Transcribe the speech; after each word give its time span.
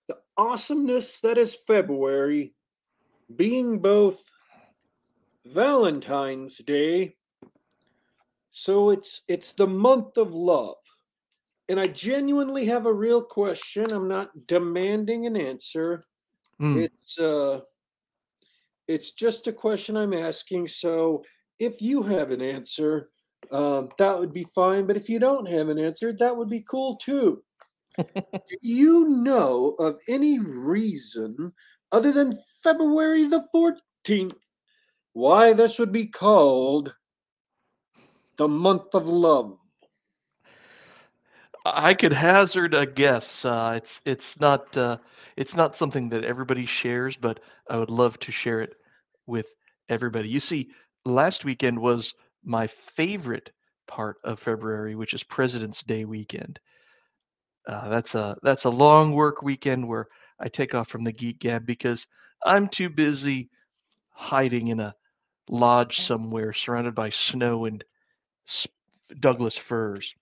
the 0.08 0.18
awesomeness 0.36 1.20
that 1.20 1.38
is 1.38 1.56
February, 1.66 2.52
being 3.34 3.78
both 3.78 4.22
Valentine's 5.46 6.58
Day. 6.58 7.16
So 8.50 8.90
it's 8.90 9.22
it's 9.28 9.52
the 9.52 9.66
month 9.66 10.16
of 10.16 10.32
love. 10.32 10.76
And 11.68 11.80
I 11.80 11.86
genuinely 11.86 12.66
have 12.66 12.86
a 12.86 12.92
real 12.92 13.22
question. 13.22 13.90
I'm 13.92 14.08
not 14.08 14.46
demanding 14.46 15.26
an 15.26 15.36
answer. 15.36 16.02
Hmm. 16.58 16.78
It's 16.78 17.18
uh 17.18 17.60
it's 18.86 19.12
just 19.12 19.46
a 19.46 19.52
question 19.52 19.96
I'm 19.96 20.12
asking. 20.12 20.68
So 20.68 21.24
if 21.58 21.80
you 21.80 22.02
have 22.02 22.30
an 22.30 22.42
answer, 22.42 23.10
um, 23.50 23.88
that 23.98 24.18
would 24.18 24.32
be 24.32 24.44
fine. 24.54 24.86
But 24.86 24.96
if 24.96 25.08
you 25.08 25.18
don't 25.18 25.46
have 25.46 25.68
an 25.68 25.78
answer, 25.78 26.12
that 26.12 26.36
would 26.36 26.50
be 26.50 26.60
cool 26.60 26.96
too. 26.96 27.42
Do 27.96 28.56
you 28.60 29.08
know 29.08 29.74
of 29.78 30.00
any 30.08 30.38
reason 30.38 31.52
other 31.92 32.12
than 32.12 32.38
February 32.62 33.24
the 33.24 33.46
14th 33.54 34.34
why 35.14 35.52
this 35.54 35.78
would 35.78 35.92
be 35.92 36.06
called 36.06 36.94
the 38.36 38.48
month 38.48 38.94
of 38.94 39.08
love? 39.08 39.56
I 41.64 41.94
could 41.94 42.12
hazard 42.12 42.74
a 42.74 42.84
guess. 42.84 43.44
Uh, 43.44 43.74
it's 43.76 44.02
it's 44.04 44.38
not 44.38 44.76
uh, 44.76 44.98
it's 45.36 45.56
not 45.56 45.76
something 45.76 46.10
that 46.10 46.24
everybody 46.24 46.66
shares, 46.66 47.16
but 47.16 47.40
I 47.70 47.78
would 47.78 47.90
love 47.90 48.18
to 48.20 48.32
share 48.32 48.60
it 48.60 48.74
with 49.26 49.46
everybody. 49.88 50.28
You 50.28 50.40
see, 50.40 50.68
last 51.06 51.44
weekend 51.44 51.78
was 51.78 52.12
my 52.44 52.66
favorite 52.66 53.50
part 53.86 54.16
of 54.24 54.38
February, 54.38 54.94
which 54.94 55.14
is 55.14 55.22
President's 55.22 55.82
Day 55.82 56.04
weekend. 56.04 56.60
Uh, 57.66 57.88
that's 57.88 58.14
a 58.14 58.36
that's 58.42 58.64
a 58.64 58.70
long 58.70 59.14
work 59.14 59.42
weekend 59.42 59.88
where 59.88 60.08
I 60.40 60.48
take 60.48 60.74
off 60.74 60.88
from 60.88 61.04
the 61.04 61.12
Geek 61.12 61.38
Gab 61.38 61.64
because 61.64 62.06
I'm 62.44 62.68
too 62.68 62.90
busy 62.90 63.48
hiding 64.10 64.68
in 64.68 64.80
a 64.80 64.94
lodge 65.48 66.00
somewhere 66.00 66.52
surrounded 66.52 66.94
by 66.94 67.10
snow 67.10 67.64
and 67.64 67.84
Douglas 69.20 69.56
firs. 69.56 70.14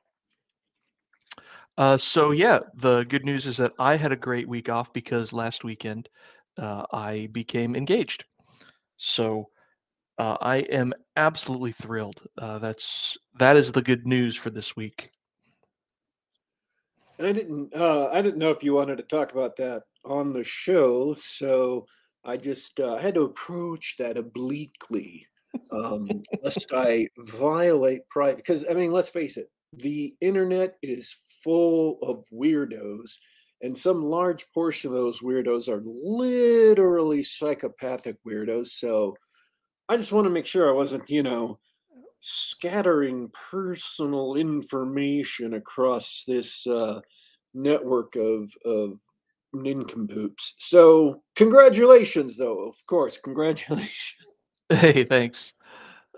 Uh, 1.79 1.97
so 1.97 2.33
yeah, 2.33 2.61
the 2.75 3.05
good 3.05 3.25
news 3.25 3.47
is 3.47 3.57
that 3.57 3.73
I 3.79 3.97
had 3.97 4.13
a 4.13 4.17
great 4.17 4.49
week 4.49 4.69
off 4.69 4.93
because 4.93 5.33
last 5.33 5.65
weekend 5.65 6.09
uh, 6.59 6.85
I 6.93 7.29
became 7.33 7.75
engaged. 7.75 8.25
So 8.99 9.49
uh, 10.19 10.37
I 10.41 10.57
am 10.57 10.93
absolutely 11.17 11.73
thrilled. 11.73 12.21
Uh, 12.37 12.59
that's 12.59 13.17
that 13.39 13.57
is 13.57 13.73
the 13.73 13.83
good 13.83 14.07
news 14.07 14.37
for 14.37 14.51
this 14.51 14.77
week. 14.77 15.11
I 17.19 17.33
didn't 17.33 17.75
uh, 17.75 18.09
I 18.13 18.21
didn't 18.21 18.39
know 18.39 18.51
if 18.51 18.63
you 18.63 18.75
wanted 18.75 18.97
to 18.97 19.05
talk 19.05 19.33
about 19.33 19.57
that 19.57 19.83
on 20.05 20.33
the 20.33 20.45
show, 20.45 21.15
so 21.15 21.87
I 22.25 22.37
just 22.37 22.79
uh, 22.81 22.97
had 22.99 23.15
to 23.15 23.23
approach 23.23 23.97
that 23.99 24.17
obliquely, 24.17 25.27
um, 25.71 26.09
lest 26.43 26.67
I 26.73 27.09
violate 27.19 28.09
private. 28.09 28.37
Because 28.39 28.65
I 28.69 28.75
mean, 28.75 28.93
let's 28.93 29.09
face 29.09 29.37
it, 29.37 29.51
the 29.73 30.15
internet 30.21 30.77
is 30.83 31.17
full 31.43 31.99
of 32.03 32.25
weirdos, 32.33 33.19
and 33.63 33.77
some 33.77 34.05
large 34.05 34.47
portion 34.53 34.91
of 34.91 34.97
those 34.97 35.21
weirdos 35.21 35.69
are 35.69 35.83
literally 35.85 37.23
psychopathic 37.23 38.17
weirdos. 38.27 38.69
So 38.69 39.17
I 39.89 39.97
just 39.97 40.13
want 40.13 40.27
to 40.27 40.31
make 40.31 40.47
sure 40.47 40.69
I 40.69 40.77
wasn't, 40.77 41.11
you 41.11 41.23
know, 41.23 41.59
scattering 42.21 43.31
personal 43.51 44.37
information 44.37 45.55
across 45.55 46.23
this 46.27 46.67
uh, 46.69 47.01
network 47.53 48.15
of 48.17 48.53
of 48.65 48.99
nincompoops. 49.53 50.55
So 50.59 51.23
congratulations, 51.37 52.37
though. 52.37 52.65
Of 52.65 52.77
course, 52.87 53.19
congratulations. 53.19 53.91
Hey, 54.71 55.05
thanks. 55.05 55.53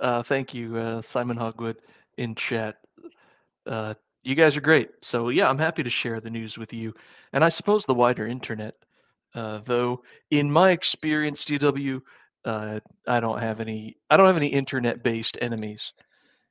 Uh, 0.00 0.22
thank 0.22 0.54
you, 0.54 0.76
uh, 0.76 1.02
Simon 1.02 1.36
Hogwood 1.36 1.78
in 2.18 2.36
chat. 2.36 2.76
Uh, 3.66 3.94
you 4.22 4.36
guys 4.36 4.56
are 4.56 4.60
great. 4.60 4.90
So 5.02 5.30
yeah, 5.30 5.48
I'm 5.48 5.58
happy 5.58 5.82
to 5.82 5.90
share 5.90 6.20
the 6.20 6.30
news 6.30 6.56
with 6.56 6.72
you, 6.72 6.94
and 7.32 7.44
I 7.44 7.48
suppose 7.48 7.84
the 7.84 7.94
wider 7.94 8.26
internet. 8.26 8.74
Uh, 9.34 9.60
though, 9.64 10.02
in 10.30 10.48
my 10.48 10.70
experience, 10.70 11.44
DW, 11.44 12.00
uh, 12.44 12.78
I 13.08 13.20
don't 13.20 13.40
have 13.40 13.60
any. 13.60 13.96
I 14.10 14.16
don't 14.16 14.26
have 14.26 14.36
any 14.36 14.46
internet-based 14.48 15.38
enemies. 15.40 15.92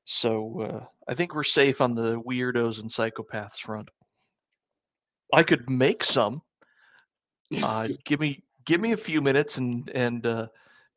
So 0.05 0.61
uh, 0.61 0.85
I 1.07 1.15
think 1.15 1.33
we're 1.33 1.43
safe 1.43 1.79
on 1.79 1.95
the 1.95 2.19
weirdos 2.21 2.81
and 2.81 2.89
psychopaths 2.89 3.57
front. 3.57 3.89
I 5.33 5.43
could 5.43 5.69
make 5.69 6.03
some. 6.03 6.41
Uh, 7.61 7.89
give 8.05 8.19
me 8.19 8.43
give 8.65 8.81
me 8.81 8.93
a 8.93 8.97
few 8.97 9.21
minutes 9.21 9.57
and 9.57 9.89
and 9.89 10.25
uh, 10.25 10.47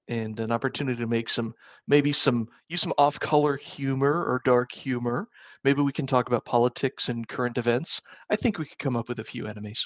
and 0.09 0.39
an 0.41 0.53
opportunity 0.53 0.99
to 0.99 1.07
make 1.07 1.29
some 1.29 1.55
maybe 1.89 2.13
some 2.13 2.49
use 2.69 2.81
some 2.81 2.95
off 2.99 3.19
color 3.19 3.57
humor 3.57 4.25
or 4.25 4.41
dark 4.45 4.73
humor. 4.73 5.29
Maybe 5.65 5.83
we 5.83 5.93
can 5.93 6.07
talk 6.07 6.29
about 6.29 6.45
politics 6.45 7.09
and 7.09 7.27
current 7.27 7.59
events. 7.59 8.01
I 8.31 8.37
think 8.37 8.59
we 8.59 8.67
could 8.67 8.79
come 8.79 8.97
up 8.97 9.09
with 9.09 9.19
a 9.19 9.25
few 9.25 9.47
enemies. 9.47 9.85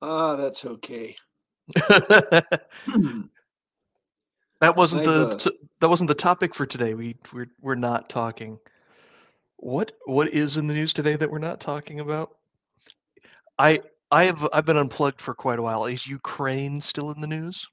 Ah, 0.00 0.36
that's 0.36 0.64
okay. 0.64 1.16
that 1.88 2.60
wasn't 4.76 5.04
the 5.04 5.26
uh, 5.28 5.50
that 5.80 5.88
wasn't 5.88 6.08
the 6.08 6.14
topic 6.14 6.54
for 6.54 6.66
today. 6.66 6.94
We 6.94 7.16
we're 7.32 7.48
we're 7.60 7.74
not 7.74 8.08
talking. 8.08 8.58
What 9.56 9.92
what 10.04 10.28
is 10.28 10.56
in 10.56 10.66
the 10.66 10.74
news 10.74 10.92
today 10.92 11.16
that 11.16 11.30
we're 11.30 11.38
not 11.38 11.60
talking 11.60 12.00
about? 12.00 12.36
I 13.58 13.80
I 14.10 14.24
have 14.24 14.48
I've 14.52 14.66
been 14.66 14.76
unplugged 14.76 15.20
for 15.20 15.34
quite 15.34 15.58
a 15.58 15.62
while. 15.62 15.86
Is 15.86 16.06
Ukraine 16.06 16.80
still 16.80 17.10
in 17.10 17.20
the 17.20 17.26
news? 17.26 17.66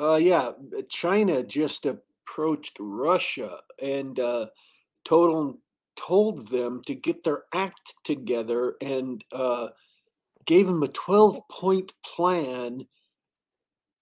Uh, 0.00 0.16
yeah, 0.16 0.52
uh, 0.76 0.82
China 0.88 1.42
just 1.42 1.86
approached 1.86 2.76
Russia 2.78 3.58
and 3.82 4.18
uh, 4.20 4.46
told 5.04 5.58
told 5.96 6.48
them 6.48 6.82
to 6.86 6.94
get 6.94 7.24
their 7.24 7.44
act 7.52 7.94
together 8.04 8.76
and 8.80 9.24
uh, 9.32 9.68
gave 10.46 10.66
them 10.66 10.82
a 10.82 10.88
twelve 10.88 11.40
point 11.50 11.92
plan, 12.04 12.86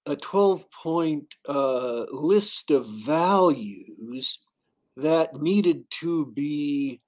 a 0.07 0.17
twelve 0.17 0.67
point 0.71 1.35
uh, 1.49 2.05
list 2.11 2.71
of 2.71 2.87
values 2.87 4.39
that 4.97 5.37
needed 5.37 5.85
to 5.91 6.27
be 6.35 7.01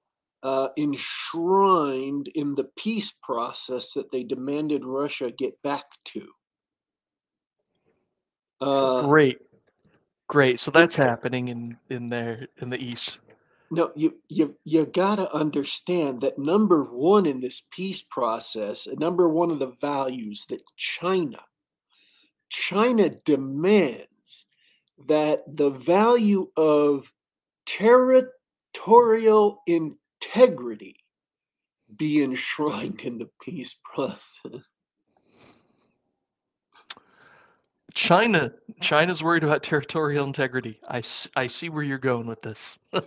uh, 0.42 0.68
enshrined 0.76 2.28
in 2.34 2.54
the 2.54 2.68
peace 2.76 3.12
process 3.22 3.92
that 3.92 4.12
they 4.12 4.22
demanded 4.22 4.84
Russia 4.84 5.30
get 5.30 5.60
back 5.62 5.84
to. 6.04 6.28
Uh, 8.60 9.02
Great. 9.02 9.38
Great. 10.28 10.60
So 10.60 10.70
that's 10.70 10.94
happening 10.94 11.48
in 11.48 11.76
in 11.90 12.08
there 12.08 12.46
in 12.58 12.70
the 12.70 12.76
east. 12.76 13.18
No, 13.70 13.92
you 13.94 14.16
you 14.28 14.56
you 14.64 14.86
gotta 14.86 15.32
understand 15.34 16.22
that 16.22 16.38
number 16.38 16.84
one 16.84 17.26
in 17.26 17.40
this 17.40 17.62
peace 17.70 18.02
process, 18.02 18.86
number 18.98 19.28
one 19.28 19.50
of 19.50 19.58
the 19.58 19.72
values 19.80 20.46
that 20.48 20.62
China, 20.76 21.40
China 22.48 23.10
demands 23.10 24.46
that 25.06 25.44
the 25.46 25.70
value 25.70 26.50
of 26.56 27.12
territorial 27.66 29.62
integrity 30.20 30.96
be 31.96 32.22
enshrined 32.22 33.00
in 33.00 33.18
the 33.18 33.28
peace 33.42 33.76
process. 33.82 34.62
China 37.94 38.52
China's 38.80 39.22
worried 39.22 39.44
about 39.44 39.62
territorial 39.62 40.26
integrity. 40.26 40.80
I, 40.88 41.02
I 41.34 41.48
see 41.48 41.68
where 41.68 41.82
you're 41.82 41.98
going 41.98 42.26
with 42.26 42.40
this. 42.42 42.78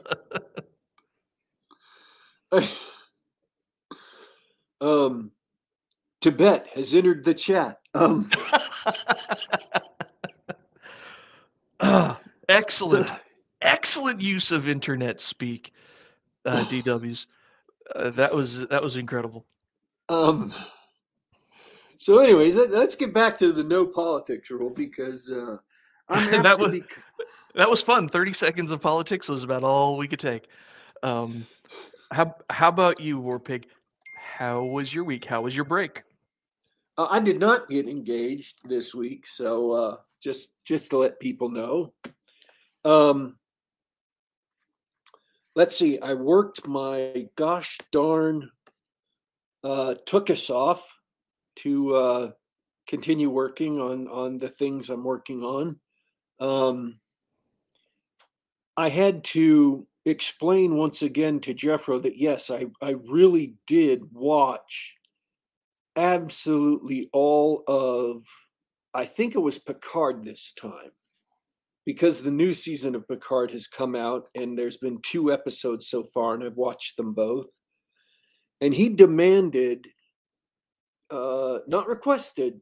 um, 4.82 5.32
Tibet 6.20 6.68
has 6.74 6.94
entered 6.94 7.24
the 7.24 7.34
chat. 7.34 7.80
Um, 7.94 8.30
Ah, 11.84 12.20
excellent. 12.48 13.10
Excellent 13.62 14.22
use 14.22 14.52
of 14.52 14.70
internet 14.70 15.22
speak, 15.22 15.74
uh, 16.46 16.64
DWs. 16.70 17.26
Uh, 17.96 18.10
that 18.12 18.34
was 18.34 18.68
that 18.68 18.82
was 18.82 18.96
incredible. 18.96 19.46
Um. 20.10 20.54
So, 21.98 22.18
anyways, 22.18 22.56
let, 22.56 22.74
us 22.74 22.96
get 22.96 23.14
back 23.14 23.38
to 23.40 23.54
the 23.54 23.64
no 23.64 23.86
politics 23.86 24.50
rule 24.50 24.72
because 24.72 25.30
uh, 25.30 25.58
that 26.10 26.58
was 26.60 26.72
be... 26.72 26.84
that 27.56 27.70
was 27.70 27.82
fun. 27.84 28.10
Thirty 28.10 28.34
seconds 28.34 28.72
of 28.72 28.82
politics 28.82 29.30
was 29.30 29.44
about 29.44 29.64
all 29.64 29.98
we 29.98 30.08
could 30.08 30.20
take. 30.20 30.48
Um, 31.04 31.46
how 32.12 32.36
how 32.50 32.70
about 32.70 33.00
you, 33.00 33.20
Warpig? 33.20 33.66
How 34.16 34.64
was 34.64 34.94
your 34.94 35.04
week? 35.04 35.26
How 35.26 35.42
was 35.42 35.56
your 35.56 35.66
break? 35.66 36.04
Uh, 36.98 37.08
I 37.10 37.20
did 37.20 37.40
not 37.40 37.70
get 37.70 37.88
engaged 37.88 38.68
this 38.68 38.94
week, 38.94 39.28
so 39.28 39.72
uh, 39.72 39.98
just 40.22 40.52
just 40.64 40.90
to 40.92 40.98
let 40.98 41.20
people 41.20 41.50
know. 41.50 41.94
Um, 42.84 43.38
let's 45.56 45.76
see. 45.76 46.00
I 46.00 46.14
worked 46.14 46.68
my 46.68 47.28
gosh 47.36 47.78
darn 47.92 48.50
uh, 49.64 49.96
took 50.06 50.30
us 50.30 50.50
off 50.50 51.00
to 51.58 51.96
uh, 51.96 52.32
continue 52.88 53.30
working 53.30 53.80
on 53.80 54.08
on 54.08 54.38
the 54.38 54.50
things 54.50 54.90
I'm 54.90 55.04
working 55.04 55.44
on. 55.44 55.80
Um, 56.40 57.00
I 58.78 58.90
had 58.90 59.24
to 59.26 59.88
explain 60.06 60.78
once 60.78 61.04
again 61.04 61.40
to 61.42 61.54
Jeffro 61.54 62.02
that 62.02 62.18
yes, 62.18 62.50
I 62.50 62.68
I 62.82 62.92
really 62.92 63.56
did 63.68 64.12
watch 64.12 64.96
absolutely 65.96 67.10
all 67.14 67.64
of. 67.68 68.24
I 68.94 69.06
think 69.06 69.36
it 69.36 69.40
was 69.40 69.58
Picard 69.58 70.26
this 70.26 70.52
time 70.60 70.92
because 71.86 72.22
the 72.22 72.32
new 72.32 72.54
season 72.54 72.96
of 72.96 73.08
Picard 73.08 73.52
has 73.52 73.68
come 73.68 73.96
out 73.96 74.26
and 74.36 74.58
there's 74.58 74.78
been 74.78 75.00
two 75.02 75.32
episodes 75.32 75.90
so 75.90 76.04
far 76.14 76.36
and 76.36 76.44
I've 76.44 76.56
watched 76.56 76.98
them 76.98 77.14
both 77.14 77.48
and 78.62 78.74
he 78.74 78.90
demanded, 78.90 79.88
uh, 81.10 81.60
not 81.68 81.88
requested, 81.88 82.62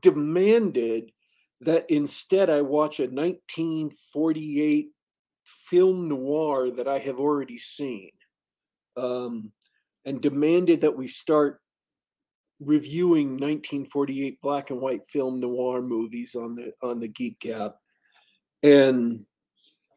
demanded 0.00 1.10
that 1.60 1.84
instead 1.90 2.48
I 2.48 2.62
watch 2.62 3.00
a 3.00 3.04
1948 3.04 4.90
film 5.44 6.08
noir 6.08 6.70
that 6.70 6.86
I 6.86 7.00
have 7.00 7.18
already 7.18 7.58
seen, 7.58 8.10
um, 8.96 9.50
and 10.04 10.20
demanded 10.20 10.80
that 10.80 10.96
we 10.96 11.08
start 11.08 11.60
reviewing 12.60 13.30
1948 13.30 14.40
black 14.40 14.70
and 14.70 14.80
white 14.80 15.04
film 15.08 15.40
noir 15.40 15.82
movies 15.82 16.36
on 16.36 16.54
the 16.54 16.72
on 16.82 17.00
the 17.00 17.08
Geek 17.08 17.40
Gab. 17.40 17.72
And 18.62 19.26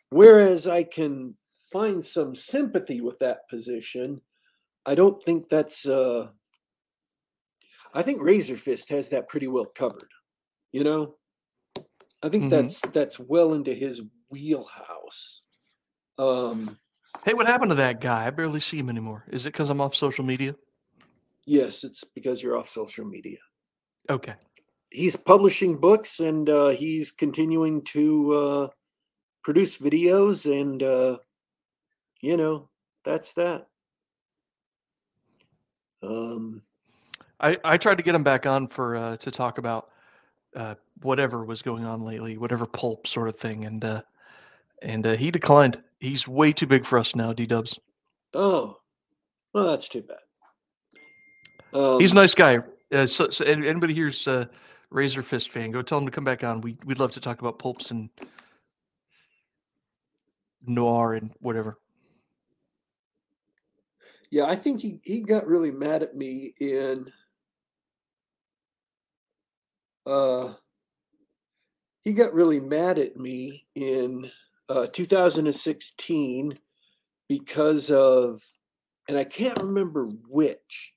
whereas 0.09 0.67
I 0.67 0.83
can 0.83 1.35
find 1.71 2.03
some 2.03 2.35
sympathy 2.35 3.01
with 3.01 3.19
that 3.19 3.47
position, 3.49 4.21
I 4.85 4.95
don't 4.95 5.21
think 5.21 5.49
that's. 5.49 5.85
Uh, 5.85 6.29
I 7.93 8.01
think 8.01 8.21
Razorfist 8.21 8.89
has 8.89 9.09
that 9.09 9.29
pretty 9.29 9.47
well 9.47 9.65
covered. 9.65 10.09
You 10.71 10.83
know, 10.83 11.15
I 12.21 12.29
think 12.29 12.45
mm-hmm. 12.45 12.49
that's 12.49 12.81
that's 12.93 13.19
well 13.19 13.53
into 13.53 13.73
his 13.73 14.01
wheelhouse. 14.29 15.43
Um, 16.17 16.77
hey, 17.23 17.33
what 17.33 17.47
happened 17.47 17.71
to 17.71 17.75
that 17.75 18.01
guy? 18.01 18.25
I 18.25 18.29
barely 18.29 18.59
see 18.59 18.77
him 18.77 18.89
anymore. 18.89 19.25
Is 19.31 19.45
it 19.45 19.53
because 19.53 19.69
I'm 19.69 19.81
off 19.81 19.95
social 19.95 20.25
media? 20.25 20.55
Yes, 21.45 21.83
it's 21.83 22.03
because 22.03 22.41
you're 22.41 22.57
off 22.57 22.67
social 22.67 23.05
media. 23.05 23.37
Okay. 24.09 24.33
He's 24.95 25.15
publishing 25.15 25.77
books 25.77 26.19
and 26.21 26.49
uh, 26.49 26.69
he's 26.69 27.11
continuing 27.11 27.81
to 27.83 28.33
uh, 28.33 28.67
produce 29.43 29.77
videos, 29.77 30.51
and 30.51 30.81
uh, 30.81 31.17
you 32.21 32.37
know 32.37 32.69
that's 33.03 33.33
that. 33.33 33.67
Um, 36.01 36.61
I 37.39 37.57
I 37.63 37.77
tried 37.77 37.97
to 37.97 38.03
get 38.03 38.15
him 38.15 38.23
back 38.23 38.45
on 38.45 38.67
for 38.67 38.95
uh, 38.95 39.17
to 39.17 39.31
talk 39.31 39.57
about 39.57 39.89
uh, 40.55 40.75
whatever 41.01 41.45
was 41.45 41.61
going 41.61 41.85
on 41.85 42.01
lately, 42.01 42.37
whatever 42.37 42.65
pulp 42.65 43.05
sort 43.05 43.27
of 43.27 43.37
thing, 43.37 43.65
and 43.65 43.83
uh, 43.83 44.01
and 44.81 45.05
uh, 45.05 45.15
he 45.15 45.29
declined. 45.29 45.81
He's 45.99 46.27
way 46.27 46.53
too 46.53 46.67
big 46.67 46.85
for 46.85 46.99
us 46.99 47.15
now, 47.15 47.33
D 47.33 47.45
Dubs. 47.45 47.79
Oh, 48.33 48.77
well, 49.53 49.67
that's 49.71 49.87
too 49.87 50.03
bad. 50.03 50.17
Um, 51.73 51.99
He's 51.99 52.11
a 52.13 52.15
nice 52.15 52.35
guy. 52.35 52.59
Uh, 52.91 53.05
so, 53.05 53.29
so 53.29 53.45
anybody 53.45 53.93
here's 53.93 54.27
uh, 54.27 54.45
Razorfist 54.91 55.49
fan, 55.49 55.71
go 55.71 55.81
tell 55.81 55.97
him 55.97 56.05
to 56.05 56.11
come 56.11 56.23
back 56.23 56.43
on. 56.43 56.61
We 56.61 56.77
we'd 56.85 56.99
love 56.99 57.11
to 57.13 57.19
talk 57.19 57.39
about 57.41 57.59
pulps 57.59 57.91
and 57.91 58.09
noir 60.65 61.13
and 61.13 61.31
whatever. 61.39 61.79
Yeah, 64.31 64.45
I 64.45 64.55
think 64.55 64.81
he, 64.81 64.99
he 65.03 65.21
got 65.21 65.47
really 65.47 65.71
mad 65.71 66.03
at 66.03 66.15
me 66.15 66.53
in 66.59 67.11
uh 70.05 70.53
he 72.03 72.13
got 72.13 72.33
really 72.33 72.59
mad 72.59 72.99
at 72.99 73.17
me 73.17 73.65
in 73.75 74.29
uh 74.69 74.87
2016 74.87 76.59
because 77.27 77.89
of 77.89 78.43
and 79.07 79.17
I 79.17 79.23
can't 79.23 79.61
remember 79.61 80.07
which 80.27 80.93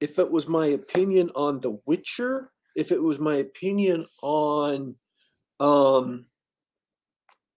if 0.00 0.18
it 0.18 0.30
was 0.30 0.46
my 0.46 0.66
opinion 0.66 1.30
on 1.34 1.60
The 1.60 1.78
Witcher, 1.86 2.50
if 2.74 2.92
it 2.92 3.02
was 3.02 3.18
my 3.18 3.36
opinion 3.36 4.06
on 4.22 4.96
um 5.60 6.26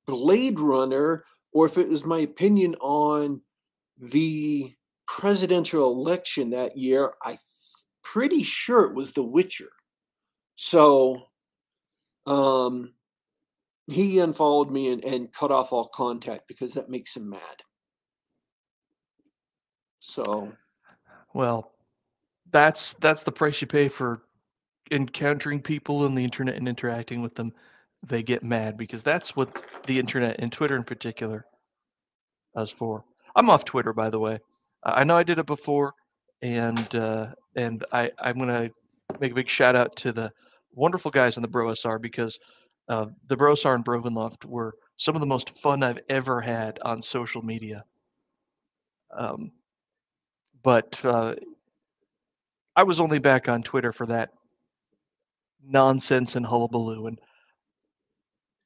Blade 0.05 0.59
Runner 0.59 1.23
or 1.51 1.65
if 1.65 1.77
it 1.77 1.89
was 1.89 2.05
my 2.05 2.19
opinion 2.19 2.75
on 2.75 3.41
the 3.99 4.73
presidential 5.07 5.91
election 5.91 6.51
that 6.51 6.77
year, 6.77 7.13
I 7.23 7.37
pretty 8.03 8.43
sure 8.43 8.85
it 8.85 8.93
was 8.93 9.11
The 9.11 9.23
Witcher. 9.23 9.69
So 10.55 11.23
um, 12.25 12.93
he 13.87 14.19
unfollowed 14.19 14.71
me 14.71 14.91
and, 14.91 15.03
and 15.03 15.33
cut 15.33 15.51
off 15.51 15.73
all 15.73 15.87
contact 15.87 16.47
because 16.47 16.73
that 16.73 16.89
makes 16.89 17.15
him 17.15 17.29
mad. 17.29 17.41
So, 19.99 20.51
well, 21.33 21.73
that's 22.51 22.93
that's 22.93 23.23
the 23.23 23.31
price 23.31 23.59
you 23.61 23.67
pay 23.67 23.89
for 23.89 24.21
encountering 24.91 25.61
people 25.61 26.03
on 26.03 26.15
the 26.15 26.23
internet 26.23 26.55
and 26.55 26.67
interacting 26.67 27.21
with 27.21 27.35
them. 27.35 27.53
They 28.03 28.21
get 28.23 28.43
mad 28.43 28.77
because 28.77 29.03
that's 29.03 29.35
what 29.35 29.57
the 29.85 29.97
internet 29.99 30.37
and 30.39 30.51
Twitter 30.51 30.75
in 30.75 30.83
particular 30.83 31.45
is 32.55 32.71
for. 32.71 33.03
I'm 33.35 33.49
off 33.49 33.65
Twitter, 33.65 33.93
by 33.93 34.09
the 34.09 34.19
way. 34.19 34.39
I 34.83 35.03
know 35.03 35.17
I 35.17 35.23
did 35.23 35.39
it 35.39 35.45
before, 35.45 35.93
and 36.41 36.93
uh, 36.95 37.27
and 37.55 37.83
I 37.91 38.11
I'm 38.19 38.37
gonna 38.37 38.69
make 39.19 39.31
a 39.31 39.35
big 39.35 39.49
shout 39.49 39.75
out 39.75 39.95
to 39.97 40.11
the 40.11 40.31
wonderful 40.73 41.11
guys 41.11 41.37
in 41.37 41.41
the 41.41 41.49
BroSR 41.49 41.99
because 41.99 42.39
uh, 42.89 43.07
the 43.27 43.35
BroSR 43.35 43.75
and 43.75 43.85
Brovenloft 43.85 44.45
were 44.45 44.75
some 44.97 45.15
of 45.15 45.19
the 45.19 45.27
most 45.27 45.51
fun 45.59 45.83
I've 45.83 45.99
ever 46.09 46.39
had 46.39 46.79
on 46.83 47.01
social 47.01 47.41
media. 47.41 47.83
Um, 49.15 49.51
but 50.63 50.97
uh, 51.03 51.35
I 52.75 52.83
was 52.83 52.99
only 52.99 53.19
back 53.19 53.49
on 53.49 53.63
Twitter 53.63 53.91
for 53.91 54.05
that 54.07 54.29
nonsense 55.67 56.35
and 56.35 56.45
hullabaloo, 56.45 57.07
and 57.07 57.19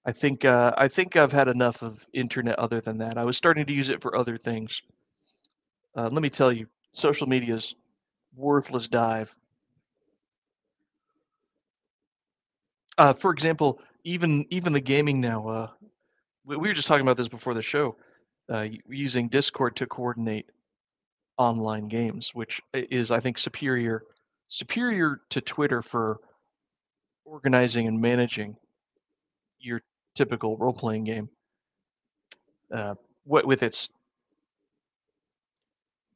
I 0.06 0.12
think 0.12 0.46
uh, 0.46 0.74
I 0.78 0.88
think 0.88 1.16
I've 1.16 1.32
had 1.32 1.48
enough 1.48 1.82
of 1.84 2.06
internet 2.14 2.58
other 2.58 2.82
than 2.82 2.98
that. 3.00 3.18
I 3.18 3.24
was 3.24 3.38
starting 3.38 3.66
to 3.66 3.74
use 3.74 3.90
it 3.90 4.02
for 4.02 4.16
other 4.16 4.38
things. 4.38 4.82
Uh, 5.96 6.10
let 6.10 6.22
me 6.22 6.30
tell 6.30 6.52
you, 6.52 6.68
social 6.92 7.28
media 7.28 7.56
is 7.56 7.76
worthless 8.36 8.88
dive. 8.88 9.36
Uh, 12.98 13.14
for 13.14 13.32
example, 13.32 13.80
even 14.04 14.46
even 14.50 14.74
the 14.74 14.82
gaming 14.82 15.22
now. 15.22 15.48
Uh, 15.48 15.68
we, 16.46 16.58
we, 16.58 16.68
were 16.68 16.74
just 16.74 16.88
talking 16.88 17.06
about 17.06 17.18
this 17.18 17.28
before 17.28 17.54
the 17.54 17.62
show. 17.62 17.96
Uh, 18.50 18.68
using 18.90 19.30
Discord 19.30 19.76
to 19.78 19.86
coordinate 19.86 20.48
online 21.38 21.88
games, 21.88 22.32
which 22.34 22.60
is 22.74 23.12
I 23.12 23.20
think 23.20 23.38
superior 23.38 24.04
superior 24.48 25.22
to 25.30 25.42
Twitter 25.42 25.82
for 25.82 26.20
organizing 27.32 27.88
and 27.88 28.00
managing 28.00 28.58
your 29.60 29.82
typical 30.16 30.58
role 30.58 30.74
playing 30.74 31.06
game. 31.06 31.30
Uh, 32.76 32.94
with 33.26 33.64
its 33.64 33.90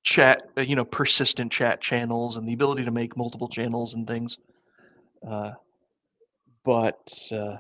chat, 0.04 0.44
uh, 0.58 0.62
you 0.62 0.76
know, 0.76 0.84
persistent 0.84 1.52
chat 1.52 1.80
channels 1.80 2.38
and 2.38 2.48
the 2.48 2.54
ability 2.54 2.84
to 2.84 2.92
make 2.92 3.16
multiple 3.16 3.48
channels 3.48 3.94
and 3.94 4.06
things. 4.06 4.38
Uh, 5.28 5.52
but 6.66 7.18
uh, 7.32 7.56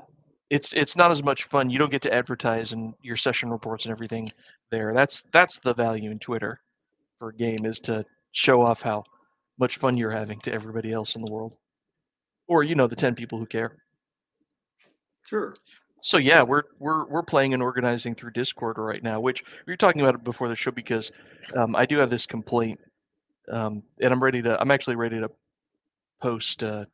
it's 0.50 0.74
it's 0.74 0.98
not 0.98 1.12
as 1.12 1.24
much 1.24 1.46
fun. 1.46 1.70
You 1.70 1.80
don't 1.80 1.92
get 1.92 2.02
to 2.04 2.14
advertise 2.14 2.74
and 2.74 2.94
your 3.02 3.18
session 3.18 3.50
reports 3.50 3.86
and 3.86 3.92
everything 3.92 4.32
there. 4.70 4.94
That's 4.94 5.24
that's 5.32 5.60
the 5.64 5.74
value 5.74 6.12
in 6.12 6.20
Twitter 6.20 6.60
for 7.20 7.30
a 7.30 7.36
game 7.36 7.66
is 7.66 7.80
to 7.82 8.06
show 8.34 8.62
off 8.62 8.82
how 8.82 9.04
much 9.58 9.78
fun 9.78 9.96
you're 9.96 10.12
having 10.12 10.42
to 10.42 10.52
everybody 10.52 10.92
else 10.92 11.16
in 11.16 11.22
the 11.22 11.32
world, 11.32 11.54
or 12.48 12.64
you 12.64 12.76
know, 12.76 12.88
the 12.88 12.96
ten 12.96 13.16
people 13.16 13.40
who 13.40 13.46
care. 13.46 13.78
Sure 15.24 15.54
so 16.06 16.20
yeah, 16.20 16.44
we're 16.44 16.62
we're 16.78 17.04
we're 17.06 17.24
playing 17.24 17.56
and 17.56 17.64
organizing 17.64 18.14
through 18.14 18.30
Discord 18.30 18.78
right 18.78 19.02
now, 19.02 19.20
which 19.20 19.44
we 19.66 19.74
were 19.74 19.78
talking 19.78 20.02
about 20.02 20.14
it 20.14 20.24
before 20.24 20.48
the 20.48 20.56
show 20.56 20.70
because 20.70 21.12
um, 21.56 21.76
I 21.76 21.88
do 21.88 21.98
have 21.98 22.12
this 22.12 22.28
complaint, 22.28 22.80
um, 23.52 23.82
and 24.00 24.14
I'm 24.14 24.22
ready 24.22 24.40
to. 24.44 24.62
I'm 24.62 24.70
actually 24.70 24.98
ready 24.98 25.20
to 25.20 25.32
post 26.22 26.64
uh, 26.64 26.86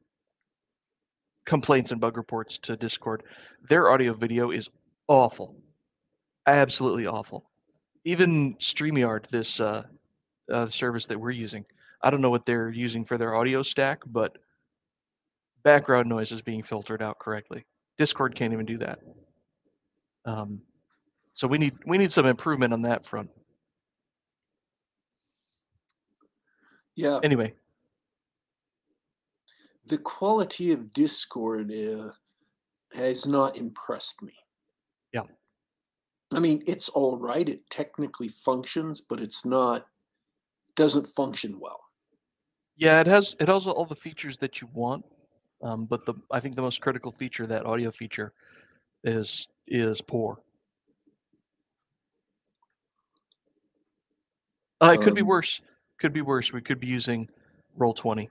complaints 1.44 1.92
and 1.92 2.00
bug 2.00 2.16
reports 2.16 2.58
to 2.60 2.78
Discord. 2.78 3.24
Their 3.68 3.92
audio 3.92 4.14
video 4.14 4.52
is 4.52 4.70
awful, 5.10 5.58
absolutely 6.48 7.06
awful. 7.06 7.44
Even 8.06 8.56
Streamyard, 8.62 9.28
this 9.30 9.60
uh, 9.60 9.84
uh, 10.50 10.70
service 10.70 11.06
that 11.08 11.20
we're 11.20 11.32
using, 11.32 11.66
I 12.02 12.12
don't 12.12 12.22
know 12.22 12.30
what 12.30 12.46
they're 12.46 12.70
using 12.70 13.04
for 13.04 13.18
their 13.18 13.36
audio 13.36 13.62
stack, 13.62 14.04
but 14.06 14.38
background 15.64 16.10
noise 16.10 16.32
is 16.32 16.42
being 16.42 16.64
filtered 16.64 17.02
out 17.02 17.20
correctly. 17.20 17.66
Discord 17.98 18.36
can't 18.36 18.54
even 18.54 18.66
do 18.66 18.78
that. 18.80 19.00
Um, 20.26 20.62
so 21.34 21.48
we 21.48 21.58
need 21.58 21.74
we 21.86 21.98
need 21.98 22.12
some 22.12 22.26
improvement 22.26 22.74
on 22.74 22.82
that 22.84 23.06
front. 23.06 23.30
Yeah. 26.96 27.20
Anyway, 27.24 27.54
the 29.88 29.98
quality 29.98 30.72
of 30.72 30.94
Discord 30.94 31.72
uh, 31.72 32.12
has 32.94 33.26
not 33.26 33.58
impressed 33.58 34.22
me. 34.22 34.34
Yeah. 35.14 35.24
I 36.34 36.40
mean, 36.40 36.64
it's 36.66 36.90
all 36.90 37.18
right. 37.18 37.48
It 37.48 37.70
technically 37.70 38.30
functions, 38.30 39.02
but 39.02 39.20
it's 39.20 39.46
not 39.46 39.86
doesn't 40.76 41.08
function 41.10 41.60
well. 41.60 41.82
Yeah, 42.78 43.02
it 43.02 43.08
has 43.08 43.36
it 43.40 43.48
has 43.48 43.68
all 43.68 43.86
the 43.86 43.96
features 43.96 44.38
that 44.38 44.62
you 44.62 44.70
want, 44.74 45.06
um, 45.64 45.86
but 45.86 46.06
the 46.06 46.14
I 46.32 46.40
think 46.40 46.56
the 46.56 46.62
most 46.62 46.82
critical 46.82 47.12
feature, 47.12 47.46
that 47.48 47.66
audio 47.66 47.92
feature, 47.92 48.34
is 49.04 49.48
is 49.68 50.02
poor. 50.02 50.42
Uh, 54.82 54.92
it 54.94 55.02
could 55.02 55.16
be 55.16 55.22
Um, 55.22 55.28
worse. 55.28 55.62
Could 56.00 56.14
be 56.14 56.22
worse. 56.22 56.52
We 56.52 56.62
could 56.62 56.80
be 56.80 56.88
using 56.88 57.28
Roll 57.76 57.94
Twenty. 57.94 58.30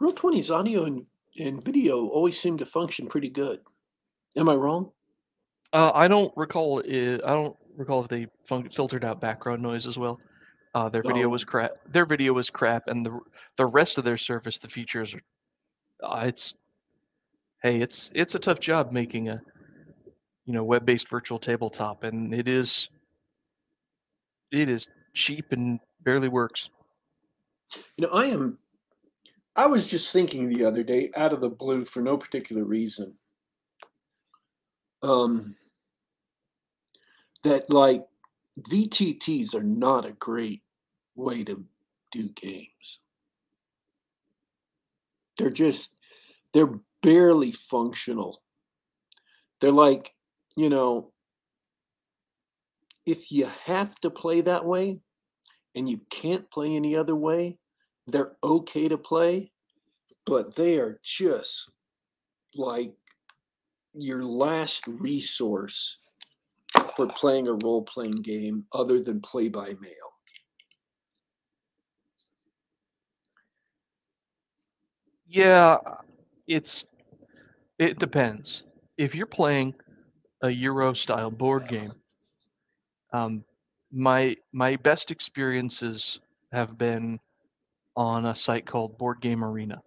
Roll 0.00 0.14
20's 0.14 0.50
audio 0.50 0.84
and, 0.84 1.06
and 1.38 1.62
video 1.62 2.08
always 2.08 2.40
seem 2.40 2.56
to 2.58 2.66
function 2.66 3.06
pretty 3.06 3.28
good. 3.28 3.60
Am 4.36 4.48
I 4.48 4.54
wrong? 4.54 4.90
Uh, 5.72 5.90
I 5.94 6.08
don't 6.08 6.32
recall. 6.36 6.80
It, 6.80 7.20
I 7.24 7.34
don't 7.34 7.56
recall 7.76 8.02
if 8.02 8.08
they 8.08 8.26
fun- 8.48 8.68
filtered 8.70 9.04
out 9.04 9.20
background 9.20 9.62
noise 9.62 9.86
as 9.86 9.98
well. 9.98 10.18
Uh, 10.74 10.88
their 10.88 11.02
video 11.02 11.28
was 11.28 11.44
crap. 11.44 11.72
Their 11.88 12.06
video 12.06 12.32
was 12.32 12.48
crap, 12.48 12.84
and 12.86 13.04
the 13.04 13.18
the 13.56 13.66
rest 13.66 13.98
of 13.98 14.04
their 14.04 14.16
service, 14.16 14.58
the 14.58 14.68
features, 14.68 15.14
are. 15.14 15.20
Uh, 16.02 16.26
it's. 16.26 16.54
Hey, 17.62 17.80
it's 17.80 18.10
it's 18.14 18.36
a 18.36 18.38
tough 18.38 18.60
job 18.60 18.92
making 18.92 19.28
a, 19.28 19.42
you 20.46 20.54
know, 20.54 20.64
web-based 20.64 21.08
virtual 21.08 21.38
tabletop, 21.38 22.04
and 22.04 22.32
it 22.32 22.48
is. 22.48 22.88
It 24.52 24.68
is 24.68 24.86
cheap 25.12 25.52
and 25.52 25.80
barely 26.02 26.28
works. 26.28 26.70
You 27.96 28.06
know, 28.06 28.12
I 28.12 28.26
am. 28.26 28.58
I 29.56 29.66
was 29.66 29.88
just 29.90 30.12
thinking 30.12 30.48
the 30.48 30.64
other 30.64 30.82
day, 30.82 31.10
out 31.16 31.32
of 31.32 31.40
the 31.40 31.48
blue, 31.48 31.84
for 31.84 32.00
no 32.00 32.16
particular 32.16 32.64
reason, 32.64 33.14
um, 35.02 35.54
that 37.42 37.72
like 37.72 38.06
VTTs 38.62 39.54
are 39.54 39.62
not 39.62 40.04
a 40.04 40.12
great 40.12 40.62
way 41.14 41.44
to 41.44 41.64
do 42.10 42.28
games. 42.30 43.00
They're 45.36 45.50
just, 45.50 45.94
they're 46.52 46.74
barely 47.02 47.52
functional. 47.52 48.42
They're 49.60 49.72
like, 49.72 50.12
you 50.56 50.68
know, 50.68 51.12
if 53.06 53.32
you 53.32 53.48
have 53.64 53.94
to 53.96 54.10
play 54.10 54.40
that 54.42 54.64
way 54.64 55.00
and 55.74 55.88
you 55.88 56.00
can't 56.10 56.50
play 56.50 56.76
any 56.76 56.96
other 56.96 57.16
way, 57.16 57.58
they're 58.06 58.32
okay 58.42 58.88
to 58.88 58.98
play, 58.98 59.52
but 60.26 60.54
they 60.54 60.78
are 60.78 61.00
just 61.02 61.70
like 62.54 62.92
your 63.94 64.24
last 64.24 64.86
resource 64.86 65.96
for 66.96 67.06
playing 67.06 67.48
a 67.48 67.52
role 67.54 67.82
playing 67.82 68.22
game 68.22 68.66
other 68.72 69.00
than 69.00 69.20
play 69.20 69.48
by 69.48 69.74
mail. 69.80 70.10
Yeah, 75.26 75.78
it's 76.46 76.84
it 77.78 77.98
depends. 77.98 78.64
If 78.96 79.14
you're 79.14 79.26
playing 79.26 79.74
a 80.42 80.50
Euro 80.50 80.92
style 80.94 81.30
board 81.30 81.68
game, 81.68 81.92
um, 83.12 83.44
my 83.92 84.36
my 84.52 84.76
best 84.76 85.10
experiences 85.10 86.18
have 86.52 86.78
been 86.78 87.18
on 87.96 88.26
a 88.26 88.34
site 88.34 88.66
called 88.66 88.98
Board 88.98 89.20
Game 89.20 89.44
Arena 89.44 89.80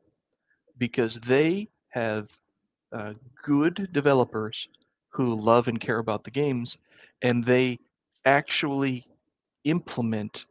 because 0.77 1.19
they 1.19 1.67
have 1.89 2.27
uh, 2.93 3.13
good 3.43 3.89
developers 3.93 4.67
who 5.09 5.35
love 5.35 5.67
and 5.67 5.79
care 5.79 5.99
about 5.99 6.23
the 6.23 6.31
games, 6.31 6.77
and 7.23 7.43
they 7.43 7.79
actually 8.25 9.07
implement 9.63 10.45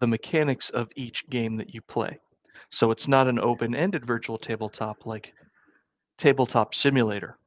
the 0.00 0.06
mechanics 0.06 0.70
of 0.70 0.88
each 0.96 1.28
game 1.30 1.56
that 1.56 1.72
you 1.72 1.80
play. 1.82 2.18
So 2.70 2.90
it's 2.90 3.08
not 3.08 3.28
an 3.28 3.38
open-ended 3.38 4.04
virtual 4.04 4.38
tabletop 4.38 5.06
like 5.06 5.32
Tabletop 6.18 6.74
Simulator. 6.74 7.38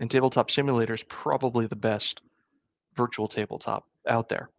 And 0.00 0.10
Tabletop 0.10 0.50
Simulator 0.50 0.94
is 0.94 1.02
probably 1.04 1.66
the 1.66 1.76
best 1.76 2.20
virtual 2.96 3.28
tabletop 3.28 3.84
out 4.08 4.28
there. 4.28 4.50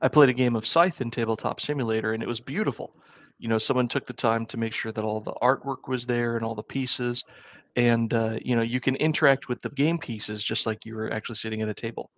I 0.00 0.08
played 0.08 0.28
a 0.28 0.34
game 0.34 0.56
of 0.56 0.66
Scythe 0.66 1.00
in 1.00 1.10
Tabletop 1.10 1.60
Simulator 1.60 2.12
and 2.12 2.22
it 2.22 2.28
was 2.28 2.40
beautiful. 2.40 2.94
You 3.38 3.48
know, 3.48 3.58
someone 3.58 3.88
took 3.88 4.06
the 4.06 4.12
time 4.12 4.46
to 4.46 4.56
make 4.56 4.72
sure 4.72 4.92
that 4.92 5.04
all 5.04 5.20
the 5.20 5.34
artwork 5.42 5.88
was 5.88 6.06
there 6.06 6.36
and 6.36 6.44
all 6.44 6.54
the 6.54 6.62
pieces. 6.62 7.24
And, 7.76 8.12
uh, 8.12 8.38
you 8.42 8.56
know, 8.56 8.62
you 8.62 8.80
can 8.80 8.96
interact 8.96 9.48
with 9.48 9.62
the 9.62 9.70
game 9.70 9.98
pieces 9.98 10.42
just 10.42 10.66
like 10.66 10.84
you 10.84 10.94
were 10.94 11.12
actually 11.12 11.36
sitting 11.36 11.62
at 11.62 11.68
a 11.68 11.74
table. 11.74 12.10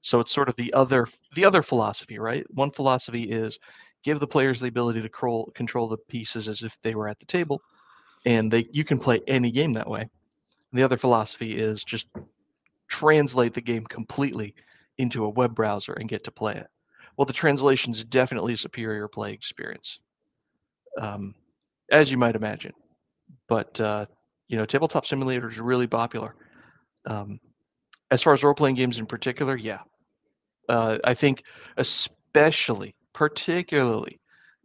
So 0.00 0.20
it's 0.20 0.32
sort 0.32 0.48
of 0.48 0.56
the 0.56 0.72
other 0.74 1.06
the 1.34 1.44
other 1.44 1.62
philosophy, 1.62 2.18
right? 2.18 2.44
One 2.50 2.70
philosophy 2.70 3.24
is 3.24 3.58
give 4.02 4.20
the 4.20 4.26
players 4.26 4.60
the 4.60 4.68
ability 4.68 5.00
to 5.00 5.08
control 5.08 5.50
control 5.54 5.88
the 5.88 5.96
pieces 6.08 6.46
as 6.46 6.62
if 6.62 6.76
they 6.82 6.94
were 6.94 7.08
at 7.08 7.18
the 7.18 7.26
table, 7.26 7.62
and 8.26 8.52
they 8.52 8.66
you 8.70 8.84
can 8.84 8.98
play 8.98 9.20
any 9.26 9.50
game 9.50 9.72
that 9.72 9.88
way. 9.88 10.00
And 10.02 10.10
the 10.72 10.82
other 10.82 10.98
philosophy 10.98 11.56
is 11.56 11.84
just 11.84 12.06
translate 12.88 13.54
the 13.54 13.62
game 13.62 13.84
completely 13.86 14.54
into 14.98 15.24
a 15.24 15.28
web 15.28 15.54
browser 15.54 15.94
and 15.94 16.08
get 16.08 16.22
to 16.24 16.30
play 16.30 16.54
it. 16.54 16.66
Well, 17.16 17.24
the 17.24 17.32
translation 17.32 17.92
is 17.92 18.04
definitely 18.04 18.54
a 18.54 18.58
superior 18.58 19.08
play 19.08 19.32
experience, 19.32 20.00
um, 21.00 21.34
as 21.90 22.10
you 22.10 22.18
might 22.18 22.36
imagine. 22.36 22.72
But 23.48 23.80
uh, 23.80 24.06
you 24.54 24.60
know, 24.60 24.64
tabletop 24.64 25.04
simulator 25.04 25.50
is 25.50 25.58
really 25.58 25.88
popular. 25.88 26.36
Um, 27.06 27.40
as 28.12 28.22
far 28.22 28.34
as 28.34 28.44
role 28.44 28.54
playing 28.54 28.76
games 28.76 29.00
in 29.00 29.06
particular, 29.06 29.56
yeah, 29.56 29.80
uh, 30.68 30.98
I 31.02 31.14
think 31.14 31.42
especially, 31.76 32.94
particularly 33.12 34.20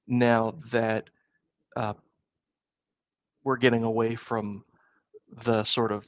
now 0.08 0.54
that 0.70 1.10
uh, 1.76 1.94
we're 3.44 3.58
getting 3.58 3.84
away 3.84 4.14
from 4.14 4.64
the 5.44 5.64
sort 5.64 5.92
of 5.92 6.06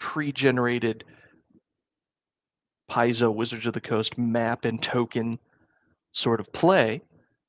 pre-generated 0.00 1.04
Paizo 2.90 3.32
Wizards 3.32 3.66
of 3.66 3.72
the 3.72 3.80
Coast 3.80 4.18
map 4.18 4.64
and 4.64 4.82
token 4.82 5.38
sort 6.10 6.40
of 6.40 6.52
play 6.52 7.00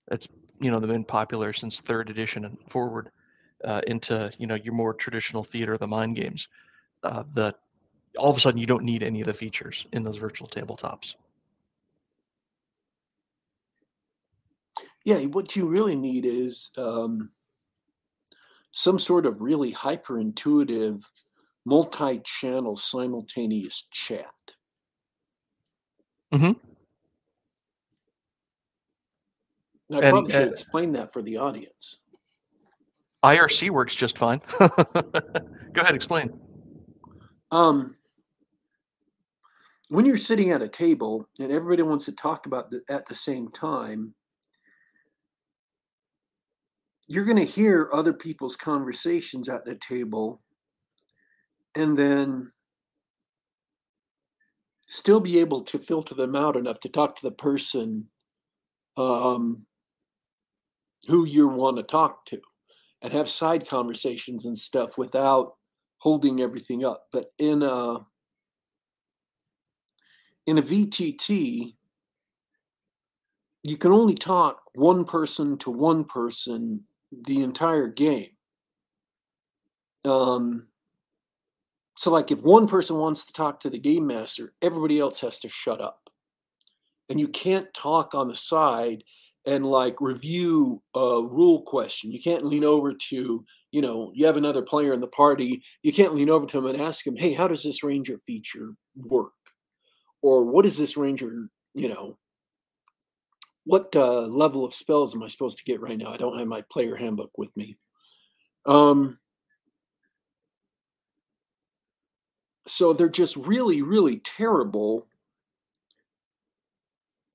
that's 0.07 0.27
you 0.61 0.69
know 0.69 0.79
been 0.79 1.03
popular 1.03 1.51
since 1.51 1.79
third 1.79 2.11
edition 2.11 2.45
and 2.45 2.59
forward 2.69 3.09
uh, 3.63 3.81
into 3.87 4.31
you 4.37 4.47
know 4.47 4.55
your 4.55 4.73
more 4.73 4.93
traditional 4.93 5.43
theater 5.43 5.73
of 5.73 5.79
the 5.79 5.87
mind 5.87 6.15
games. 6.15 6.47
Uh, 7.03 7.23
the 7.33 7.53
all 8.17 8.29
of 8.29 8.37
a 8.37 8.39
sudden 8.39 8.59
you 8.59 8.67
don't 8.67 8.83
need 8.83 9.03
any 9.03 9.21
of 9.21 9.27
the 9.27 9.33
features 9.33 9.85
in 9.91 10.03
those 10.03 10.17
virtual 10.17 10.47
tabletops. 10.47 11.15
Yeah, 15.05 15.19
what 15.25 15.55
you 15.55 15.67
really 15.67 15.95
need 15.95 16.25
is 16.25 16.71
um, 16.77 17.31
some 18.71 18.99
sort 18.99 19.25
of 19.25 19.41
really 19.41 19.71
hyper 19.71 20.19
intuitive, 20.19 21.03
multi 21.65 22.21
channel 22.23 22.75
simultaneous 22.75 23.87
chat. 23.91 24.31
Mhm. 26.33 26.59
And 29.89 29.97
I 29.97 30.01
And, 30.01 30.13
probably 30.13 30.31
should 30.31 30.47
uh, 30.47 30.51
explain 30.51 30.93
that 30.93 31.13
for 31.13 31.21
the 31.21 31.37
audience. 31.37 31.99
IRC 33.23 33.69
works 33.69 33.95
just 33.95 34.17
fine. 34.17 34.41
Go 34.59 34.69
ahead, 35.77 35.95
explain. 35.95 36.31
Um, 37.51 37.95
when 39.89 40.05
you're 40.05 40.17
sitting 40.17 40.51
at 40.51 40.61
a 40.61 40.67
table 40.67 41.27
and 41.39 41.51
everybody 41.51 41.83
wants 41.83 42.05
to 42.05 42.11
talk 42.11 42.45
about 42.45 42.69
the, 42.69 42.81
at 42.89 43.07
the 43.07 43.15
same 43.15 43.49
time, 43.49 44.13
you're 47.07 47.25
going 47.25 47.37
to 47.37 47.45
hear 47.45 47.89
other 47.93 48.13
people's 48.13 48.55
conversations 48.55 49.49
at 49.49 49.65
the 49.65 49.75
table 49.75 50.41
and 51.75 51.97
then 51.97 52.51
still 54.87 55.19
be 55.19 55.39
able 55.39 55.61
to 55.61 55.79
filter 55.79 56.15
them 56.15 56.35
out 56.35 56.55
enough 56.55 56.79
to 56.81 56.89
talk 56.89 57.15
to 57.15 57.21
the 57.23 57.31
person 57.31 58.07
um, 58.97 59.65
who 61.07 61.25
you 61.25 61.47
want 61.47 61.77
to 61.77 61.83
talk 61.83 62.25
to. 62.25 62.39
And 63.03 63.11
have 63.11 63.29
side 63.29 63.67
conversations 63.67 64.45
and 64.45 64.57
stuff 64.57 64.97
without 64.97 65.55
holding 65.97 66.41
everything 66.41 66.83
up. 66.85 67.07
But 67.11 67.27
in 67.37 67.61
a 67.61 67.97
in 70.47 70.57
a 70.57 70.61
VTT, 70.61 71.75
you 73.63 73.77
can 73.77 73.91
only 73.91 74.15
talk 74.15 74.61
one 74.73 75.05
person 75.05 75.57
to 75.59 75.69
one 75.69 76.03
person 76.05 76.83
the 77.25 77.43
entire 77.43 77.87
game. 77.87 78.31
Um, 80.03 80.67
so, 81.95 82.11
like, 82.11 82.31
if 82.31 82.41
one 82.41 82.67
person 82.67 82.97
wants 82.97 83.23
to 83.25 83.33
talk 83.33 83.59
to 83.61 83.69
the 83.69 83.79
game 83.79 84.07
master, 84.07 84.53
everybody 84.61 84.99
else 84.99 85.21
has 85.21 85.39
to 85.39 85.49
shut 85.49 85.79
up. 85.79 86.09
And 87.09 87.19
you 87.19 87.27
can't 87.27 87.73
talk 87.73 88.15
on 88.15 88.27
the 88.27 88.35
side 88.35 89.03
and 89.45 89.65
like 89.65 89.99
review 89.99 90.81
a 90.95 91.21
rule 91.21 91.61
question. 91.63 92.11
You 92.11 92.21
can't 92.21 92.45
lean 92.45 92.63
over 92.63 92.93
to, 92.93 93.45
you 93.71 93.81
know, 93.81 94.11
you 94.15 94.25
have 94.25 94.37
another 94.37 94.61
player 94.61 94.93
in 94.93 95.01
the 95.01 95.07
party. 95.07 95.61
You 95.81 95.91
can't 95.91 96.15
lean 96.15 96.29
over 96.29 96.45
to 96.45 96.57
him 96.57 96.65
and 96.67 96.81
ask 96.81 97.05
him, 97.05 97.17
hey, 97.17 97.33
how 97.33 97.47
does 97.47 97.63
this 97.63 97.83
ranger 97.83 98.17
feature 98.25 98.73
work? 98.95 99.33
Or 100.21 100.45
what 100.45 100.65
is 100.65 100.77
this 100.77 100.95
ranger, 100.95 101.49
you 101.73 101.89
know, 101.89 102.17
what 103.65 103.93
uh, 103.95 104.21
level 104.21 104.65
of 104.65 104.73
spells 104.73 105.15
am 105.15 105.23
I 105.23 105.27
supposed 105.27 105.57
to 105.57 105.63
get 105.63 105.81
right 105.81 105.97
now? 105.97 106.11
I 106.11 106.17
don't 106.17 106.37
have 106.37 106.47
my 106.47 106.63
player 106.71 106.95
handbook 106.95 107.37
with 107.37 107.55
me. 107.57 107.77
Um, 108.65 109.19
so 112.67 112.93
they're 112.93 113.09
just 113.09 113.35
really, 113.35 113.81
really 113.81 114.19
terrible 114.19 115.07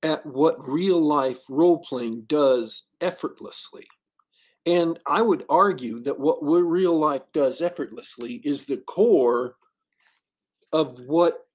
at 0.03 0.25
what 0.25 0.67
real 0.67 1.01
life 1.01 1.39
role 1.49 1.79
playing 1.79 2.21
does 2.27 2.83
effortlessly. 3.01 3.87
And 4.65 4.99
I 5.07 5.21
would 5.21 5.45
argue 5.49 6.01
that 6.03 6.19
what 6.19 6.39
real 6.41 6.97
life 6.97 7.31
does 7.33 7.61
effortlessly 7.61 8.35
is 8.43 8.65
the 8.65 8.77
core 8.77 9.55
of 10.71 10.99
what 11.07 11.45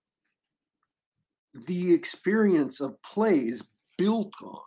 the 1.67 1.93
experience 1.93 2.81
of 2.81 3.01
play 3.03 3.39
is 3.39 3.63
built 3.97 4.35
on. 4.43 4.61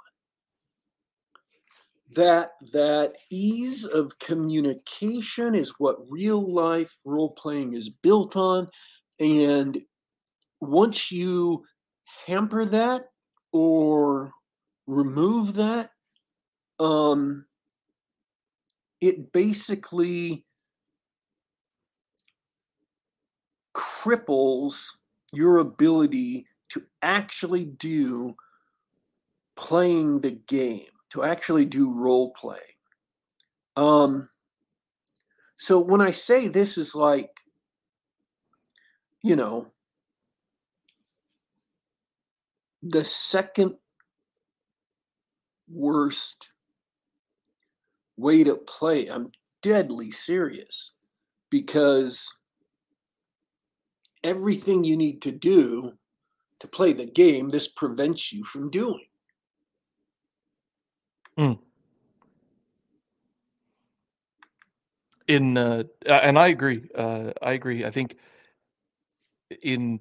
That 2.16 2.52
that 2.72 3.16
ease 3.30 3.84
of 3.84 4.18
communication 4.20 5.54
is 5.54 5.74
what 5.78 6.10
real 6.10 6.54
life 6.54 6.96
role 7.06 7.32
playing 7.32 7.74
is 7.74 7.90
built 7.90 8.38
on. 8.38 8.70
And 9.20 9.82
once 10.62 11.12
you 11.12 11.66
hamper 12.26 12.64
that, 12.66 13.10
or 13.52 14.32
remove 14.86 15.56
that, 15.56 15.92
um, 16.80 17.46
it 19.02 19.32
basically 19.32 20.46
cripples 23.76 24.88
your 25.34 25.58
ability 25.60 26.48
to 26.70 26.84
actually 27.02 27.66
do 27.66 28.36
playing 29.56 30.22
the 30.22 30.32
game, 30.32 30.88
to 31.10 31.24
actually 31.24 31.66
do 31.66 31.94
role 31.94 32.32
play. 32.32 32.60
Um, 33.76 34.30
so 35.58 35.80
when 35.80 36.02
I 36.02 36.12
say 36.12 36.48
this 36.48 36.78
is 36.78 36.96
like, 36.96 37.32
you 39.24 39.36
know, 39.36 39.72
the 42.90 43.06
second 43.06 43.76
worst 45.70 46.50
way 48.18 48.44
to 48.44 48.56
play. 48.56 49.08
I'm 49.08 49.32
deadly 49.62 50.12
serious 50.12 50.94
because 51.50 52.34
everything 54.24 54.84
you 54.84 54.98
need 54.98 55.22
to 55.24 55.32
do 55.32 55.94
to 56.60 56.68
play 56.68 56.94
the 56.94 57.06
game, 57.06 57.50
this 57.50 57.68
prevents 57.68 58.34
you 58.34 58.44
from 58.44 58.70
doing. 58.70 59.06
Mm. 61.38 61.60
In 65.28 65.58
uh, 65.58 65.84
and 66.06 66.40
I 66.40 66.48
agree. 66.48 66.90
Uh, 66.96 67.32
I 67.42 67.52
agree. 67.52 67.86
I 67.86 67.92
think 67.92 68.16
in 69.62 70.00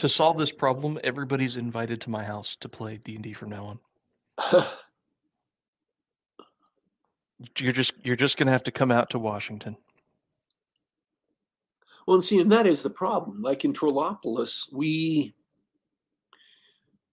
to 0.00 0.08
solve 0.08 0.38
this 0.38 0.52
problem, 0.52 0.98
everybody's 1.04 1.56
invited 1.56 2.00
to 2.02 2.10
my 2.10 2.24
house 2.24 2.56
to 2.60 2.68
play 2.68 2.98
D 3.04 3.14
and 3.14 3.24
D 3.24 3.32
from 3.32 3.50
now 3.50 3.78
on. 4.50 4.64
you're 7.58 7.72
just 7.72 7.92
you're 8.02 8.16
just 8.16 8.36
gonna 8.36 8.50
have 8.50 8.64
to 8.64 8.70
come 8.70 8.90
out 8.90 9.10
to 9.10 9.18
Washington. 9.18 9.76
Well, 12.06 12.16
and 12.16 12.24
see, 12.24 12.40
and 12.40 12.50
that 12.50 12.66
is 12.66 12.82
the 12.82 12.90
problem. 12.90 13.42
Like 13.42 13.64
in 13.64 13.72
Trollopolis, 13.72 14.72
we 14.72 15.34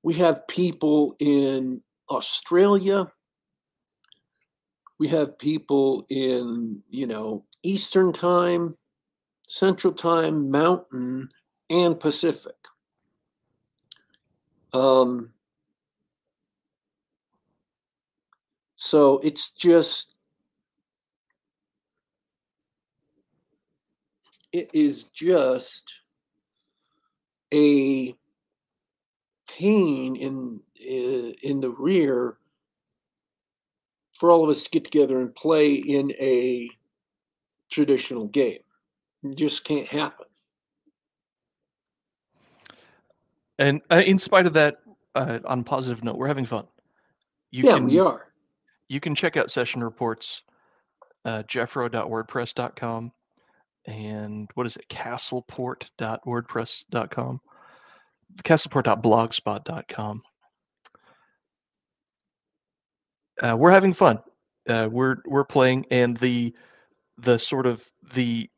we 0.02 0.13
have 0.15 0.47
people 0.47 1.15
in 1.19 1.82
Australia. 2.10 3.12
We 5.00 5.10
have 5.10 5.38
people 5.38 6.06
in, 6.10 6.82
you 6.89 7.06
know, 7.06 7.43
Eastern 7.63 8.13
time, 8.13 8.78
Central 9.47 9.93
time, 9.93 10.50
Mountain, 10.50 11.30
and 11.69 12.00
Pacific. 12.00 12.56
Um, 14.77 15.31
so 18.75 19.17
it's 19.23 19.49
just 19.49 20.13
it 24.53 24.69
is 24.73 25.05
just 25.05 26.01
a 27.51 28.15
pain 29.49 30.15
in 30.15 30.59
in 30.79 31.59
the 31.59 31.71
rear 31.71 32.37
for 34.13 34.31
all 34.31 34.43
of 34.43 34.49
us 34.49 34.63
to 34.63 34.69
get 34.69 34.85
together 34.85 35.19
and 35.21 35.33
play 35.33 35.73
in 35.73 36.11
a 36.19 36.69
traditional 37.71 38.27
game. 38.27 38.59
It 39.23 39.35
just 39.35 39.63
can't 39.63 39.87
happen. 39.87 40.27
And 43.59 43.81
uh, 43.91 44.03
in 44.05 44.19
spite 44.19 44.45
of 44.45 44.53
that, 44.53 44.77
uh, 45.15 45.39
on 45.45 45.63
positive 45.63 46.03
note, 46.03 46.17
we're 46.17 46.27
having 46.27 46.45
fun. 46.45 46.67
You 47.51 47.63
yeah, 47.63 47.75
can, 47.75 47.85
we 47.85 47.97
are. 47.99 48.27
You 48.89 48.99
can 48.99 49.15
check 49.15 49.37
out 49.37 49.49
session 49.51 49.81
reports, 49.83 50.41
uh, 51.25 51.43
jeffro.wordpress.com, 51.43 53.11
and 53.85 54.49
what 54.53 54.67
is 54.67 54.77
it, 54.77 54.87
castleport.wordpress.com, 54.89 57.41
castleport.blogspot.com. 58.43 60.23
Uh, 63.41 63.55
we're 63.57 63.71
having 63.71 63.93
fun. 63.93 64.19
Uh, 64.67 64.89
we're 64.91 65.17
we're 65.25 65.45
playing, 65.45 65.85
and 65.91 66.17
the 66.17 66.53
the 67.19 67.37
sort 67.37 67.65
of 67.65 67.83
the 68.13 68.49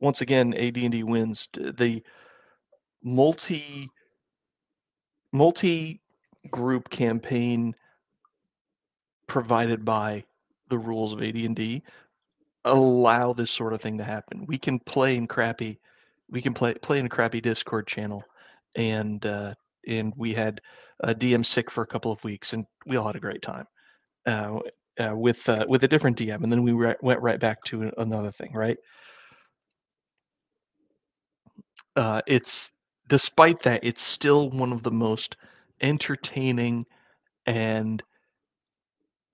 once 0.00 0.20
again 0.20 0.52
AD&D 0.54 1.04
wins 1.04 1.48
the 1.54 2.02
multi 3.02 3.88
multi-group 5.32 6.88
campaign 6.90 7.74
provided 9.26 9.84
by 9.84 10.24
the 10.68 10.78
rules 10.78 11.12
of 11.12 11.22
AD&D 11.22 11.82
allow 12.64 13.32
this 13.32 13.50
sort 13.50 13.72
of 13.72 13.80
thing 13.80 13.98
to 13.98 14.04
happen. 14.04 14.46
We 14.46 14.58
can 14.58 14.78
play 14.78 15.16
in 15.16 15.26
crappy, 15.26 15.80
we 16.30 16.40
can 16.40 16.54
play 16.54 16.74
play 16.74 16.98
in 16.98 17.06
a 17.06 17.08
crappy 17.08 17.40
Discord 17.40 17.86
channel, 17.86 18.22
and 18.76 19.24
uh, 19.26 19.54
and 19.86 20.12
we 20.16 20.32
had 20.32 20.60
a 21.00 21.14
DM 21.14 21.44
sick 21.44 21.70
for 21.70 21.82
a 21.82 21.86
couple 21.86 22.12
of 22.12 22.22
weeks, 22.24 22.52
and 22.52 22.64
we 22.86 22.96
all 22.96 23.06
had 23.06 23.16
a 23.16 23.20
great 23.20 23.42
time 23.42 23.66
uh, 24.26 24.60
uh, 25.00 25.16
with 25.16 25.48
uh, 25.48 25.66
with 25.68 25.82
a 25.84 25.88
different 25.88 26.16
DM, 26.16 26.42
and 26.42 26.52
then 26.52 26.62
we 26.62 26.72
re- 26.72 26.94
went 27.02 27.20
right 27.20 27.40
back 27.40 27.62
to 27.64 27.90
another 27.98 28.30
thing, 28.30 28.52
right? 28.52 28.78
Uh, 31.96 32.22
it's 32.26 32.70
despite 33.12 33.60
that, 33.60 33.84
it's 33.84 34.00
still 34.00 34.48
one 34.48 34.72
of 34.72 34.82
the 34.82 34.90
most 34.90 35.36
entertaining 35.82 36.86
and 37.44 38.02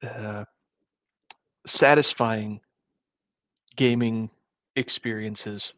uh, 0.02 0.44
satisfying 1.64 2.58
gaming 3.76 4.28
experiences 4.74 5.74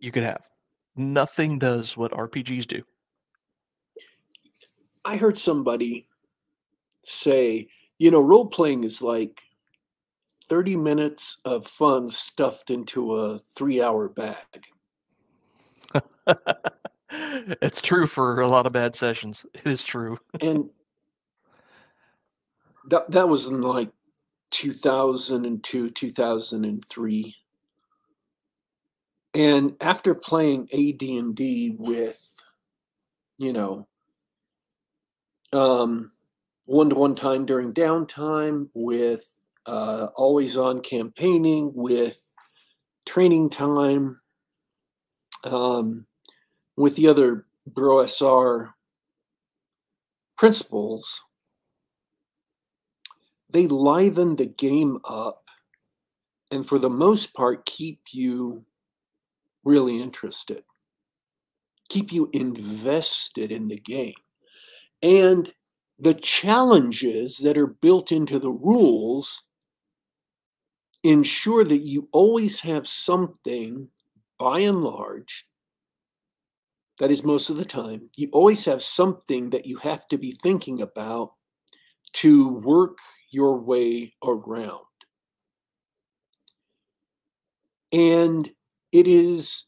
you 0.00 0.10
could 0.10 0.24
have. 0.24 0.42
Nothing 0.96 1.60
does 1.60 1.96
what 1.96 2.10
RPGs 2.10 2.66
do. 2.66 2.82
I 5.04 5.16
heard 5.16 5.38
somebody 5.38 6.08
say, 7.04 7.68
you 8.00 8.10
know, 8.10 8.20
role 8.20 8.46
playing 8.46 8.82
is 8.82 9.00
like 9.00 9.40
30 10.48 10.74
minutes 10.74 11.38
of 11.44 11.68
fun 11.68 12.08
stuffed 12.08 12.68
into 12.68 13.14
a 13.14 13.38
three 13.54 13.80
hour 13.80 14.08
bag. 14.08 14.64
it's 17.62 17.80
true 17.80 18.06
for 18.06 18.40
a 18.40 18.46
lot 18.46 18.66
of 18.66 18.72
bad 18.72 18.96
sessions. 18.96 19.44
It 19.54 19.66
is 19.66 19.82
true. 19.82 20.18
and 20.40 20.70
that 22.88 23.10
that 23.10 23.28
was 23.28 23.46
in 23.46 23.60
like 23.60 23.90
2002, 24.50 25.90
2003. 25.90 27.36
And 29.32 29.76
after 29.80 30.14
playing 30.14 30.68
AD&D 30.72 31.76
with, 31.78 32.36
you 33.38 33.52
know, 33.52 33.86
um, 35.52 36.10
one-to-one 36.64 37.14
time 37.14 37.46
during 37.46 37.72
downtime, 37.72 38.68
with 38.74 39.32
uh, 39.66 40.08
always 40.16 40.56
on 40.56 40.80
campaigning, 40.80 41.72
with 41.74 42.20
training 43.06 43.50
time, 43.50 44.20
um, 45.44 46.06
with 46.80 46.96
the 46.96 47.08
other 47.08 47.46
BroSR 47.70 48.72
principles, 50.38 51.20
they 53.50 53.66
liven 53.66 54.36
the 54.36 54.46
game 54.46 54.98
up 55.04 55.44
and 56.50 56.66
for 56.66 56.78
the 56.78 56.90
most 56.90 57.34
part 57.34 57.66
keep 57.66 58.00
you 58.12 58.64
really 59.62 60.00
interested, 60.00 60.62
keep 61.90 62.12
you 62.12 62.30
invested 62.32 63.52
in 63.52 63.68
the 63.68 63.78
game. 63.78 64.14
And 65.02 65.52
the 65.98 66.14
challenges 66.14 67.36
that 67.38 67.58
are 67.58 67.66
built 67.66 68.10
into 68.10 68.38
the 68.38 68.50
rules 68.50 69.42
ensure 71.02 71.64
that 71.64 71.82
you 71.82 72.08
always 72.12 72.60
have 72.60 72.88
something, 72.88 73.90
by 74.38 74.60
and 74.60 74.82
large, 74.82 75.46
that 77.00 77.10
is 77.10 77.24
most 77.24 77.48
of 77.48 77.56
the 77.56 77.64
time, 77.64 78.10
you 78.14 78.28
always 78.30 78.66
have 78.66 78.82
something 78.82 79.48
that 79.50 79.64
you 79.64 79.78
have 79.78 80.06
to 80.08 80.18
be 80.18 80.32
thinking 80.32 80.82
about 80.82 81.32
to 82.12 82.48
work 82.48 82.98
your 83.30 83.58
way 83.58 84.12
around. 84.22 84.84
And 87.90 88.48
it 88.92 89.08
is 89.08 89.64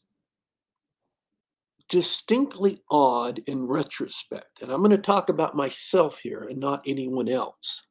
distinctly 1.89 2.83
odd 2.91 3.41
in 3.47 3.65
retrospect. 3.65 4.61
And 4.61 4.71
I'm 4.71 4.81
going 4.81 4.91
to 4.91 4.97
talk 4.99 5.29
about 5.29 5.55
myself 5.55 6.19
here 6.19 6.47
and 6.47 6.59
not 6.59 6.83
anyone 6.85 7.27
else. 7.27 7.81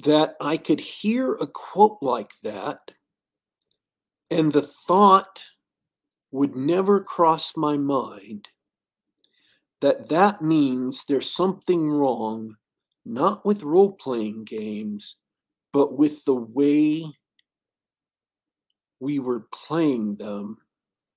That 0.00 0.34
I 0.40 0.56
could 0.56 0.80
hear 0.80 1.34
a 1.34 1.46
quote 1.46 1.98
like 2.02 2.32
that, 2.42 2.92
and 4.28 4.52
the 4.52 4.62
thought 4.62 5.40
would 6.30 6.56
never 6.56 7.00
cross 7.00 7.56
my 7.56 7.76
mind 7.76 8.48
that 9.80 10.08
that 10.08 10.42
means 10.42 11.04
there's 11.04 11.30
something 11.30 11.88
wrong, 11.88 12.56
not 13.04 13.46
with 13.46 13.62
role 13.62 13.92
playing 13.92 14.44
games, 14.44 15.16
but 15.72 15.96
with 15.96 16.24
the 16.24 16.34
way 16.34 17.04
we 19.00 19.18
were 19.18 19.46
playing 19.52 20.16
them. 20.16 20.58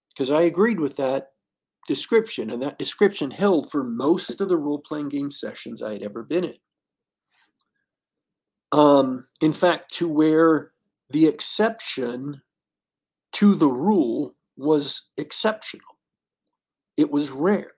Because 0.10 0.30
I 0.30 0.44
agreed 0.44 0.80
with 0.80 0.96
that 0.98 1.32
description, 1.88 2.52
and 2.52 2.62
that 2.62 2.78
description 2.78 3.32
held 3.32 3.72
for 3.72 3.84
most 3.84 4.40
of 4.40 4.50
the 4.50 4.58
role 4.58 4.80
playing 4.80 5.10
game 5.10 5.32
sessions 5.32 5.82
I 5.82 5.94
had 5.94 6.04
ever 6.04 6.24
been 6.24 6.44
in. 6.44 6.56
Um, 8.72 9.26
in 9.42 9.52
fact, 9.52 9.94
to 9.96 10.08
where 10.08 10.72
the 11.10 11.26
exception 11.26 12.42
to 13.34 13.56
the 13.56 13.68
rule 13.68 14.36
was 14.62 15.04
exceptional, 15.18 15.98
it 16.98 17.10
was 17.12 17.30
rare. 17.30 17.72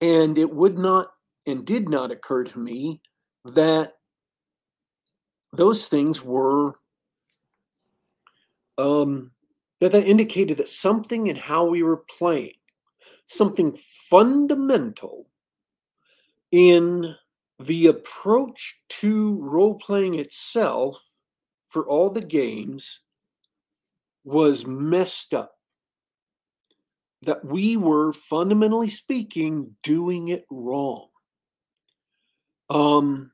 And 0.00 0.38
it 0.38 0.50
would 0.52 0.78
not 0.78 1.12
and 1.46 1.64
did 1.64 1.88
not 1.88 2.10
occur 2.10 2.44
to 2.44 2.58
me 2.58 3.00
that 3.44 3.94
those 5.52 5.86
things 5.86 6.22
were 6.22 6.74
um, 8.78 9.30
that 9.80 9.92
that 9.92 10.06
indicated 10.06 10.56
that 10.58 10.68
something 10.68 11.26
in 11.26 11.36
how 11.36 11.66
we 11.66 11.82
were 11.82 12.04
playing, 12.18 12.54
something 13.26 13.76
fundamental 14.08 15.26
in 16.52 17.14
the 17.58 17.86
approach 17.86 18.80
to 18.88 19.38
role 19.42 19.74
playing 19.74 20.18
itself 20.18 21.02
for 21.68 21.86
all 21.86 22.10
the 22.10 22.22
games 22.22 23.00
was 24.24 24.66
messed 24.66 25.34
up 25.34 25.52
that 27.22 27.44
we 27.44 27.76
were 27.76 28.12
fundamentally 28.12 28.88
speaking 28.88 29.76
doing 29.82 30.28
it 30.28 30.46
wrong. 30.50 31.08
Um, 32.70 33.32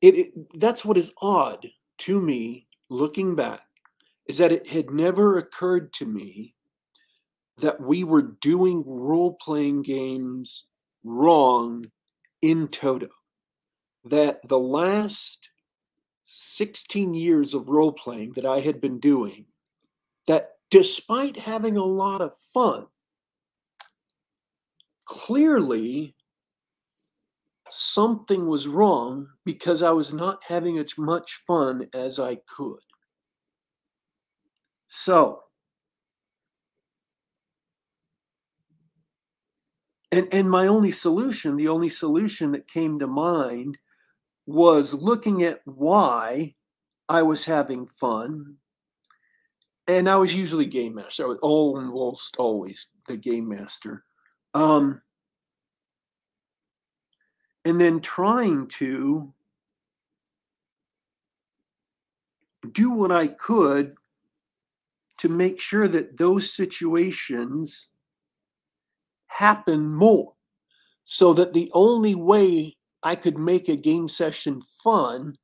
it, 0.00 0.14
it, 0.16 0.60
that's 0.60 0.84
what 0.84 0.98
is 0.98 1.12
odd 1.22 1.66
to 1.98 2.20
me 2.20 2.66
looking 2.90 3.34
back 3.34 3.62
is 4.26 4.38
that 4.38 4.52
it 4.52 4.66
had 4.66 4.90
never 4.90 5.38
occurred 5.38 5.92
to 5.94 6.06
me 6.06 6.54
that 7.58 7.80
we 7.80 8.04
were 8.04 8.36
doing 8.40 8.82
role 8.86 9.34
playing 9.40 9.82
games 9.82 10.66
wrong 11.04 11.84
in 12.40 12.68
toto. 12.68 13.08
That 14.04 14.40
the 14.48 14.58
last 14.58 15.50
16 16.34 17.12
years 17.12 17.52
of 17.52 17.68
role 17.68 17.92
playing 17.92 18.32
that 18.36 18.46
I 18.46 18.60
had 18.60 18.80
been 18.80 18.98
doing, 18.98 19.44
that 20.26 20.52
despite 20.70 21.38
having 21.38 21.76
a 21.76 21.84
lot 21.84 22.22
of 22.22 22.34
fun, 22.54 22.86
clearly 25.04 26.16
something 27.70 28.46
was 28.46 28.66
wrong 28.66 29.28
because 29.44 29.82
I 29.82 29.90
was 29.90 30.14
not 30.14 30.42
having 30.46 30.78
as 30.78 30.96
much 30.96 31.42
fun 31.46 31.88
as 31.92 32.18
I 32.18 32.36
could. 32.46 32.80
So, 34.88 35.40
and, 40.10 40.28
and 40.32 40.50
my 40.50 40.66
only 40.66 40.92
solution, 40.92 41.56
the 41.56 41.68
only 41.68 41.90
solution 41.90 42.52
that 42.52 42.68
came 42.68 42.98
to 43.00 43.06
mind 43.06 43.76
was 44.46 44.92
looking 44.92 45.42
at 45.42 45.60
why 45.64 46.54
I 47.08 47.22
was 47.22 47.44
having 47.44 47.86
fun 47.86 48.56
and 49.86 50.08
I 50.08 50.16
was 50.16 50.34
usually 50.34 50.66
game 50.66 50.94
master. 50.94 51.24
I 51.24 51.26
was 51.26 51.38
almost 51.42 52.36
always 52.36 52.88
the 53.06 53.16
game 53.16 53.48
master. 53.48 54.04
Um, 54.54 55.00
and 57.64 57.80
then 57.80 58.00
trying 58.00 58.68
to 58.68 59.32
do 62.70 62.90
what 62.90 63.10
I 63.10 63.26
could 63.28 63.94
to 65.18 65.28
make 65.28 65.60
sure 65.60 65.88
that 65.88 66.16
those 66.16 66.52
situations 66.52 67.88
happen 69.26 69.92
more. 69.92 70.34
So 71.04 71.34
that 71.34 71.52
the 71.52 71.70
only 71.74 72.14
way 72.14 72.74
I 73.02 73.16
could 73.16 73.38
make 73.38 73.68
a 73.68 73.76
game 73.76 74.08
session 74.08 74.62
fun 74.82 75.36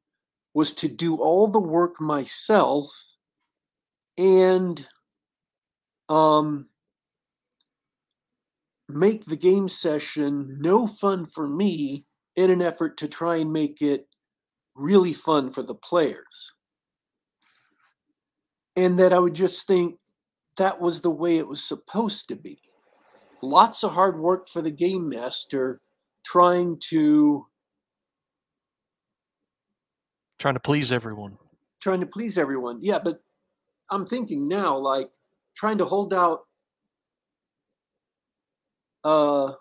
was 0.54 0.72
to 0.74 0.88
do 0.88 1.16
all 1.16 1.48
the 1.48 1.58
work 1.58 2.00
myself 2.00 2.90
and 4.16 4.84
um, 6.08 6.66
make 8.88 9.24
the 9.24 9.36
game 9.36 9.68
session 9.68 10.56
no 10.60 10.86
fun 10.86 11.26
for 11.26 11.46
me 11.46 12.04
in 12.36 12.50
an 12.50 12.62
effort 12.62 12.96
to 12.98 13.08
try 13.08 13.36
and 13.36 13.52
make 13.52 13.82
it 13.82 14.06
really 14.74 15.12
fun 15.12 15.50
for 15.50 15.62
the 15.62 15.74
players. 15.74 16.52
And 18.76 18.98
that 18.98 19.12
I 19.12 19.18
would 19.18 19.34
just 19.34 19.66
think 19.66 19.98
that 20.56 20.80
was 20.80 21.00
the 21.00 21.10
way 21.10 21.38
it 21.38 21.46
was 21.46 21.62
supposed 21.64 22.28
to 22.28 22.36
be. 22.36 22.60
Lots 23.42 23.84
of 23.84 23.92
hard 23.92 24.18
work 24.18 24.48
for 24.48 24.62
the 24.62 24.70
game 24.70 25.08
master 25.08 25.80
trying 26.24 26.80
to 26.90 27.46
trying 30.38 30.54
to 30.54 30.60
please 30.60 30.92
everyone. 30.92 31.36
Trying 31.80 32.00
to 32.00 32.06
please 32.06 32.38
everyone. 32.38 32.78
Yeah, 32.82 32.98
but 32.98 33.22
I'm 33.90 34.06
thinking 34.06 34.48
now, 34.48 34.76
like 34.76 35.10
trying 35.54 35.78
to 35.78 35.84
hold 35.84 36.14
out 36.14 36.40
uh, 39.04 39.52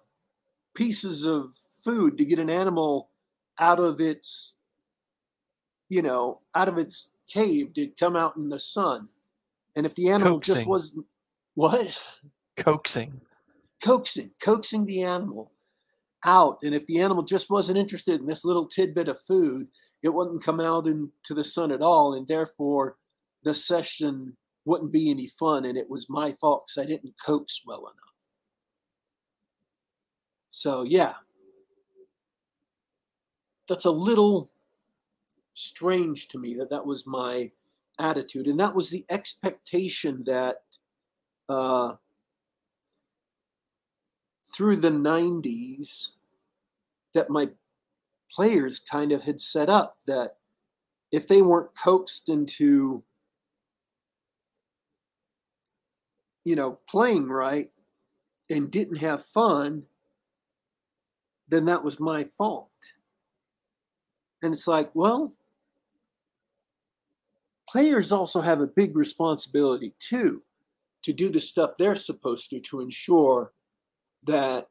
pieces 0.76 1.26
of 1.26 1.54
food 1.84 2.18
to 2.18 2.26
get 2.26 2.40
an 2.40 2.50
animal 2.50 3.10
out 3.60 3.80
of 3.80 4.02
its, 4.02 4.56
you 5.90 6.02
know, 6.02 6.42
out 6.56 6.68
of 6.68 6.78
its 6.78 7.10
cave 7.28 7.74
to 7.74 7.88
come 8.00 8.16
out 8.16 8.36
in 8.36 8.50
the 8.50 8.60
sun. 8.60 9.08
And 9.76 9.86
if 9.86 9.96
the 9.96 10.10
animal 10.10 10.38
coaxing. 10.38 10.56
just 10.56 10.68
wasn't 10.68 11.06
what? 11.56 11.96
Coaxing. 12.58 13.22
Coaxing, 13.84 14.32
coaxing 14.42 14.86
the 14.86 15.04
animal 15.04 15.52
out. 16.26 16.60
And 16.64 16.74
if 16.74 16.86
the 16.86 17.00
animal 17.00 17.24
just 17.24 17.50
wasn't 17.50 17.78
interested 17.78 18.20
in 18.20 18.28
this 18.28 18.46
little 18.46 18.68
tidbit 18.68 19.08
of 19.08 19.22
food, 19.22 19.68
it 20.04 20.10
wouldn't 20.10 20.44
come 20.44 20.60
out 20.60 20.88
into 20.88 21.34
the 21.34 21.44
sun 21.44 21.72
at 21.72 21.82
all. 21.82 22.14
And 22.14 22.28
therefore, 22.28 22.98
the 23.44 23.54
session 23.54 24.36
wouldn't 24.66 24.92
be 24.92 25.10
any 25.10 25.28
fun, 25.28 25.66
and 25.66 25.78
it 25.78 25.90
was 25.90 26.10
my 26.10 26.34
fault 26.34 26.66
because 26.68 26.84
I 26.84 26.88
didn't 26.88 27.14
coax 27.26 27.62
well 27.66 27.80
enough. 27.80 27.94
So 30.50 30.84
yeah. 30.84 31.14
that's 33.70 33.86
a 33.86 33.92
little 33.92 34.50
strange 35.54 36.28
to 36.30 36.38
me 36.38 36.56
that 36.56 36.70
that 36.70 36.86
was 36.86 37.08
my 37.08 37.52
attitude, 38.00 38.48
and 38.48 38.60
that 38.60 38.76
was 38.76 38.90
the 38.90 39.06
expectation 39.10 40.24
that 40.26 40.64
uh, 41.50 41.94
through 44.58 44.78
the 44.78 44.90
'90s 44.90 46.14
that 47.14 47.30
my 47.30 47.48
players 48.32 48.80
kind 48.80 49.12
of 49.12 49.22
had 49.22 49.40
set 49.40 49.70
up 49.70 49.98
that 50.08 50.38
if 51.12 51.28
they 51.28 51.44
weren't 51.44 51.70
coaxed 51.82 52.28
into 52.28 53.04
you 56.44 56.56
know 56.56 56.80
playing 56.90 57.30
right 57.30 57.70
and 58.50 58.72
didn't 58.72 58.98
have 58.98 59.24
fun 59.26 59.84
then 61.50 61.66
that 61.66 61.84
was 61.84 61.98
my 62.00 62.26
fault. 62.26 62.70
And 64.42 64.54
it's 64.54 64.68
like 64.68 64.90
well 64.96 65.34
players 67.70 68.12
also 68.12 68.42
have 68.42 68.62
a 68.62 68.68
big 68.68 68.96
responsibility 68.96 69.94
too 70.00 70.42
to 71.04 71.14
do 71.14 71.30
the 71.30 71.40
stuff 71.40 71.72
they're 71.78 71.96
supposed 71.96 72.50
to 72.50 72.60
to 72.60 72.82
ensure 72.82 73.52
that 74.28 74.68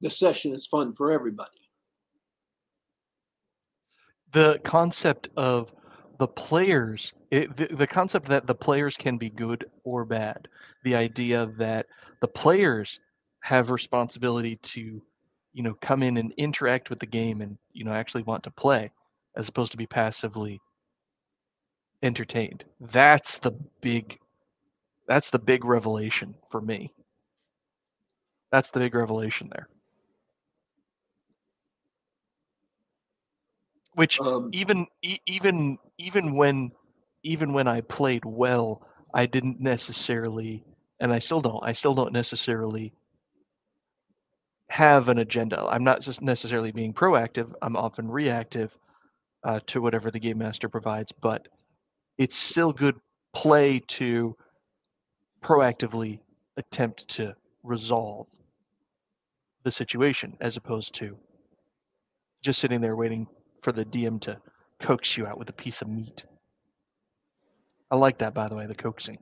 the 0.00 0.10
session 0.10 0.54
is 0.54 0.66
fun 0.66 0.94
for 0.94 1.12
everybody. 1.12 1.50
The 4.32 4.60
concept 4.64 5.28
of 5.36 5.72
the 6.18 6.28
players 6.28 7.14
it, 7.30 7.56
the, 7.56 7.74
the 7.74 7.86
concept 7.86 8.26
that 8.28 8.46
the 8.46 8.54
players 8.54 8.96
can 8.96 9.18
be 9.18 9.30
good 9.30 9.66
or 9.84 10.04
bad 10.04 10.48
the 10.82 10.94
idea 10.94 11.46
that 11.58 11.86
the 12.20 12.28
players 12.28 12.98
have 13.40 13.70
responsibility 13.70 14.56
to 14.56 15.00
you 15.52 15.62
know 15.62 15.74
come 15.80 16.02
in 16.02 16.16
and 16.16 16.32
interact 16.36 16.90
with 16.90 16.98
the 16.98 17.06
game 17.06 17.40
and 17.40 17.56
you 17.72 17.84
know 17.84 17.92
actually 17.92 18.22
want 18.24 18.42
to 18.42 18.50
play 18.50 18.90
as 19.36 19.48
opposed 19.48 19.70
to 19.70 19.78
be 19.78 19.86
passively 19.86 20.60
entertained. 22.02 22.64
That's 22.80 23.38
the 23.38 23.52
big 23.80 24.18
that's 25.06 25.30
the 25.30 25.38
big 25.38 25.64
revelation 25.64 26.34
for 26.50 26.60
me 26.60 26.92
that's 28.52 28.70
the 28.70 28.80
big 28.80 28.94
revelation 28.94 29.48
there 29.52 29.66
which 33.94 34.20
um, 34.20 34.50
even 34.52 34.86
e- 35.02 35.20
even 35.26 35.78
even 35.98 36.34
when 36.36 36.72
even 37.24 37.52
when 37.54 37.68
I 37.68 37.82
played 37.82 38.24
well, 38.24 38.82
I 39.14 39.26
didn't 39.26 39.60
necessarily, 39.60 40.64
and 41.00 41.12
I 41.12 41.20
still 41.20 41.40
don't. 41.40 41.62
I 41.62 41.72
still 41.72 41.94
don't 41.94 42.12
necessarily 42.12 42.94
have 44.70 45.08
an 45.08 45.18
agenda. 45.18 45.64
I'm 45.66 45.84
not 45.84 46.02
just 46.02 46.22
necessarily 46.22 46.72
being 46.72 46.94
proactive. 46.94 47.52
I'm 47.62 47.76
often 47.76 48.08
reactive 48.08 48.72
uh, 49.44 49.60
to 49.68 49.82
whatever 49.82 50.10
the 50.10 50.20
game 50.20 50.38
master 50.38 50.68
provides, 50.68 51.12
but 51.12 51.48
it's 52.18 52.36
still 52.36 52.72
good 52.72 52.96
play 53.34 53.80
to 53.88 54.36
proactively 55.44 56.20
attempt 56.58 57.08
to 57.08 57.34
resolve 57.64 58.28
the 59.68 59.72
situation 59.72 60.34
as 60.40 60.56
opposed 60.56 60.94
to 60.94 61.14
just 62.42 62.58
sitting 62.58 62.80
there 62.80 62.96
waiting 62.96 63.26
for 63.60 63.70
the 63.70 63.84
DM 63.84 64.18
to 64.18 64.40
coax 64.80 65.14
you 65.14 65.26
out 65.26 65.38
with 65.38 65.50
a 65.50 65.52
piece 65.52 65.82
of 65.82 65.88
meat. 65.88 66.24
I 67.90 67.96
like 67.96 68.16
that, 68.20 68.32
by 68.32 68.48
the 68.48 68.56
way, 68.56 68.64
the 68.64 68.74
coaxing. 68.74 69.18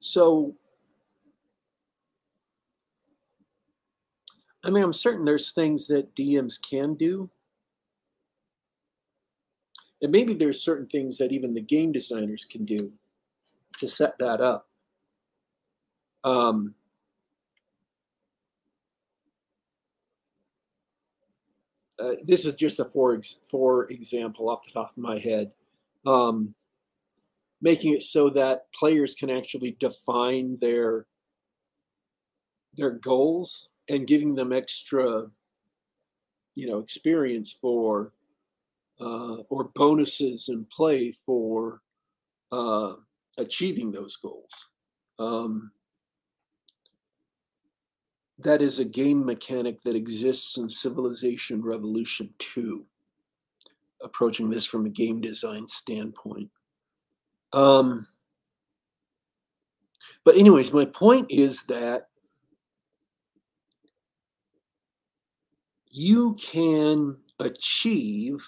So, 0.00 0.54
I 4.62 4.68
mean, 4.68 4.84
I'm 4.84 4.92
certain 4.92 5.24
there's 5.24 5.52
things 5.52 5.86
that 5.86 6.14
DMs 6.14 6.58
can 6.60 6.96
do. 6.96 7.30
And 10.02 10.12
maybe 10.12 10.34
there's 10.34 10.62
certain 10.62 10.86
things 10.88 11.16
that 11.16 11.32
even 11.32 11.54
the 11.54 11.62
game 11.62 11.92
designers 11.92 12.44
can 12.44 12.66
do 12.66 12.92
to 13.78 13.88
set 13.88 14.18
that 14.18 14.42
up. 14.42 14.66
Um, 16.22 16.74
uh, 21.98 22.12
this 22.24 22.44
is 22.44 22.54
just 22.54 22.78
a 22.78 22.84
for 22.84 23.20
for 23.50 23.90
example 23.90 24.48
off 24.48 24.64
the 24.64 24.72
top 24.72 24.90
of 24.90 24.98
my 24.98 25.18
head, 25.18 25.52
um, 26.06 26.54
making 27.60 27.94
it 27.94 28.02
so 28.02 28.28
that 28.30 28.70
players 28.72 29.14
can 29.14 29.30
actually 29.30 29.76
define 29.80 30.58
their 30.60 31.06
their 32.76 32.90
goals 32.90 33.68
and 33.88 34.06
giving 34.06 34.34
them 34.34 34.52
extra, 34.52 35.26
you 36.54 36.68
know, 36.68 36.78
experience 36.78 37.52
for 37.52 38.12
uh, 39.00 39.36
or 39.48 39.64
bonuses 39.74 40.48
in 40.48 40.64
play 40.64 41.10
for 41.10 41.80
uh, 42.52 42.94
achieving 43.38 43.92
those 43.92 44.16
goals. 44.16 44.66
Um, 45.18 45.70
that 48.38 48.60
is 48.60 48.78
a 48.78 48.84
game 48.84 49.24
mechanic 49.24 49.82
that 49.82 49.96
exists 49.96 50.58
in 50.58 50.68
Civilization 50.68 51.62
Revolution 51.62 52.32
2, 52.38 52.84
approaching 54.02 54.50
this 54.50 54.66
from 54.66 54.86
a 54.86 54.90
game 54.90 55.20
design 55.20 55.66
standpoint. 55.66 56.50
Um, 57.52 58.06
but, 60.24 60.36
anyways, 60.36 60.72
my 60.72 60.84
point 60.84 61.30
is 61.30 61.62
that 61.64 62.08
you 65.90 66.34
can 66.34 67.16
achieve 67.40 68.44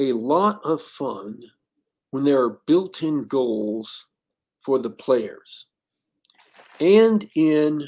a 0.00 0.12
lot 0.12 0.60
of 0.64 0.82
fun 0.82 1.40
when 2.10 2.24
there 2.24 2.40
are 2.42 2.60
built 2.66 3.02
in 3.02 3.24
goals 3.24 4.06
for 4.62 4.80
the 4.80 4.90
players. 4.90 5.67
And 6.80 7.28
in 7.34 7.82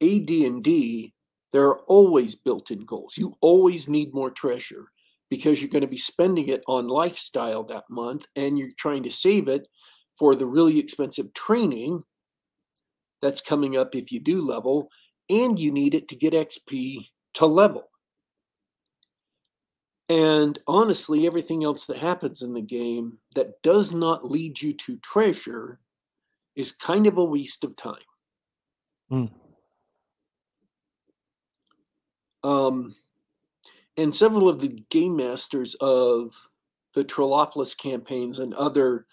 AD&D, 0.00 1.12
there 1.52 1.66
are 1.66 1.80
always 1.80 2.34
built-in 2.34 2.84
goals. 2.84 3.16
You 3.16 3.36
always 3.40 3.88
need 3.88 4.14
more 4.14 4.30
treasure 4.30 4.86
because 5.28 5.60
you're 5.60 5.70
going 5.70 5.82
to 5.82 5.88
be 5.88 5.98
spending 5.98 6.48
it 6.48 6.62
on 6.66 6.88
lifestyle 6.88 7.64
that 7.64 7.84
month 7.88 8.26
and 8.36 8.58
you're 8.58 8.70
trying 8.78 9.02
to 9.02 9.10
save 9.10 9.48
it 9.48 9.66
for 10.18 10.34
the 10.34 10.46
really 10.46 10.78
expensive 10.78 11.32
training 11.34 12.02
that's 13.20 13.40
coming 13.40 13.76
up 13.76 13.94
if 13.94 14.12
you 14.12 14.20
do 14.20 14.42
level 14.42 14.88
and 15.30 15.58
you 15.58 15.72
need 15.72 15.94
it 15.94 16.08
to 16.08 16.16
get 16.16 16.34
XP 16.34 17.08
to 17.34 17.46
level. 17.46 17.88
And 20.08 20.58
honestly, 20.66 21.26
everything 21.26 21.64
else 21.64 21.86
that 21.86 21.96
happens 21.96 22.42
in 22.42 22.52
the 22.52 22.60
game 22.60 23.16
that 23.34 23.62
does 23.62 23.92
not 23.92 24.30
lead 24.30 24.60
you 24.60 24.74
to 24.74 24.98
treasure 24.98 25.80
is 26.56 26.72
kind 26.72 27.06
of 27.06 27.16
a 27.16 27.24
waste 27.24 27.64
of 27.64 27.76
time. 27.76 27.94
Mm. 29.12 29.30
Um, 32.42 32.96
and 33.96 34.14
several 34.14 34.48
of 34.48 34.60
the 34.60 34.82
game 34.90 35.16
masters 35.16 35.76
of 35.80 36.34
the 36.94 37.04
Trollopolis 37.04 37.76
campaigns 37.76 38.38
and 38.38 38.54
other 38.54 39.06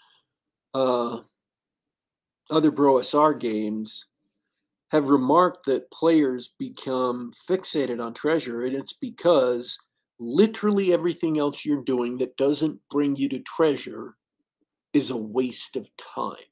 uh, 0.74 1.18
other 2.50 2.72
BroSR 2.72 3.38
games 3.38 4.06
have 4.90 5.08
remarked 5.08 5.66
that 5.66 5.90
players 5.90 6.54
become 6.58 7.32
fixated 7.48 8.04
on 8.04 8.14
treasure, 8.14 8.62
and 8.62 8.74
it's 8.74 8.94
because 8.94 9.78
literally 10.18 10.92
everything 10.92 11.38
else 11.38 11.64
you're 11.64 11.84
doing 11.84 12.18
that 12.18 12.36
doesn't 12.36 12.78
bring 12.90 13.16
you 13.16 13.28
to 13.28 13.38
treasure 13.40 14.16
is 14.92 15.10
a 15.10 15.16
waste 15.16 15.76
of 15.76 15.88
time 15.96 16.49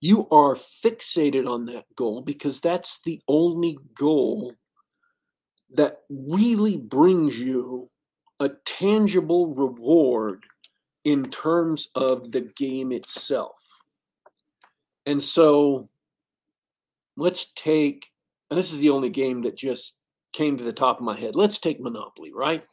you 0.00 0.28
are 0.30 0.54
fixated 0.54 1.48
on 1.48 1.66
that 1.66 1.84
goal 1.96 2.22
because 2.22 2.60
that's 2.60 3.00
the 3.04 3.20
only 3.26 3.78
goal 3.94 4.52
that 5.74 5.98
really 6.08 6.76
brings 6.76 7.38
you 7.38 7.90
a 8.40 8.50
tangible 8.64 9.54
reward 9.54 10.44
in 11.04 11.24
terms 11.24 11.88
of 11.94 12.32
the 12.32 12.42
game 12.56 12.92
itself. 12.92 13.56
And 15.06 15.22
so 15.22 15.88
let's 17.16 17.46
take, 17.56 18.06
and 18.50 18.58
this 18.58 18.72
is 18.72 18.78
the 18.78 18.90
only 18.90 19.10
game 19.10 19.42
that 19.42 19.56
just 19.56 19.96
came 20.32 20.56
to 20.56 20.64
the 20.64 20.72
top 20.72 20.98
of 20.98 21.04
my 21.04 21.18
head. 21.18 21.34
Let's 21.34 21.58
take 21.58 21.80
Monopoly, 21.80 22.32
right? 22.32 22.64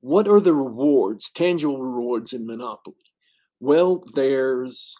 What 0.00 0.28
are 0.28 0.40
the 0.40 0.54
rewards, 0.54 1.30
tangible 1.30 1.82
rewards 1.82 2.32
in 2.32 2.46
Monopoly? 2.46 2.96
Well, 3.60 4.04
there's 4.14 4.96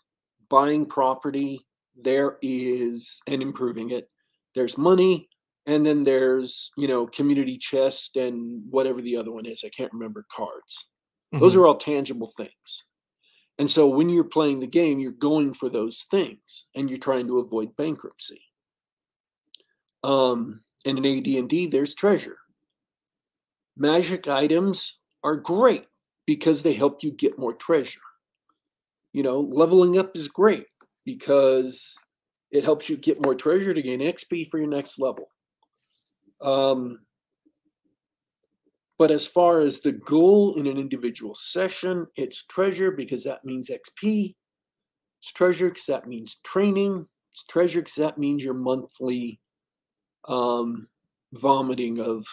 buying 0.48 0.86
property, 0.86 1.66
there 2.00 2.36
is, 2.42 3.20
and 3.26 3.42
improving 3.42 3.90
it, 3.90 4.08
there's 4.54 4.78
money, 4.78 5.28
and 5.66 5.84
then 5.84 6.04
there's, 6.04 6.70
you 6.76 6.88
know, 6.88 7.06
community 7.06 7.58
chest 7.58 8.16
and 8.16 8.62
whatever 8.70 9.00
the 9.00 9.16
other 9.16 9.32
one 9.32 9.46
is. 9.46 9.62
I 9.64 9.68
can't 9.68 9.92
remember 9.92 10.24
cards. 10.30 10.88
Mm-hmm. 11.34 11.42
Those 11.42 11.56
are 11.56 11.66
all 11.66 11.76
tangible 11.76 12.32
things. 12.36 12.84
And 13.58 13.70
so 13.70 13.88
when 13.88 14.08
you're 14.08 14.24
playing 14.24 14.60
the 14.60 14.66
game, 14.66 14.98
you're 14.98 15.12
going 15.12 15.54
for 15.54 15.68
those 15.68 16.06
things 16.10 16.66
and 16.74 16.88
you're 16.88 16.98
trying 16.98 17.26
to 17.28 17.38
avoid 17.38 17.74
bankruptcy. 17.76 18.42
Um, 20.04 20.60
And 20.84 21.04
in 21.04 21.18
AD&D, 21.18 21.66
there's 21.68 21.94
treasure. 21.94 22.38
Magic 23.76 24.28
items 24.28 24.98
are 25.24 25.36
great 25.36 25.86
because 26.26 26.62
they 26.62 26.74
help 26.74 27.02
you 27.02 27.10
get 27.10 27.38
more 27.38 27.54
treasure. 27.54 28.05
You 29.16 29.22
know, 29.22 29.40
leveling 29.40 29.98
up 29.98 30.14
is 30.14 30.28
great 30.28 30.66
because 31.06 31.96
it 32.50 32.64
helps 32.64 32.90
you 32.90 32.98
get 32.98 33.22
more 33.22 33.34
treasure 33.34 33.72
to 33.72 33.80
gain 33.80 34.00
XP 34.00 34.50
for 34.50 34.58
your 34.58 34.68
next 34.68 34.98
level. 34.98 35.30
Um, 36.42 36.98
but 38.98 39.10
as 39.10 39.26
far 39.26 39.60
as 39.60 39.80
the 39.80 39.92
goal 39.92 40.56
in 40.58 40.66
an 40.66 40.76
individual 40.76 41.34
session, 41.34 42.06
it's 42.14 42.42
treasure 42.42 42.90
because 42.90 43.24
that 43.24 43.42
means 43.42 43.70
XP. 43.70 44.34
It's 45.20 45.32
treasure 45.32 45.70
because 45.70 45.86
that 45.86 46.06
means 46.06 46.36
training. 46.44 47.06
It's 47.32 47.44
treasure 47.44 47.80
because 47.80 47.94
that 47.94 48.18
means 48.18 48.44
your 48.44 48.52
monthly 48.52 49.40
um, 50.28 50.88
vomiting 51.32 52.00
of 52.00 52.26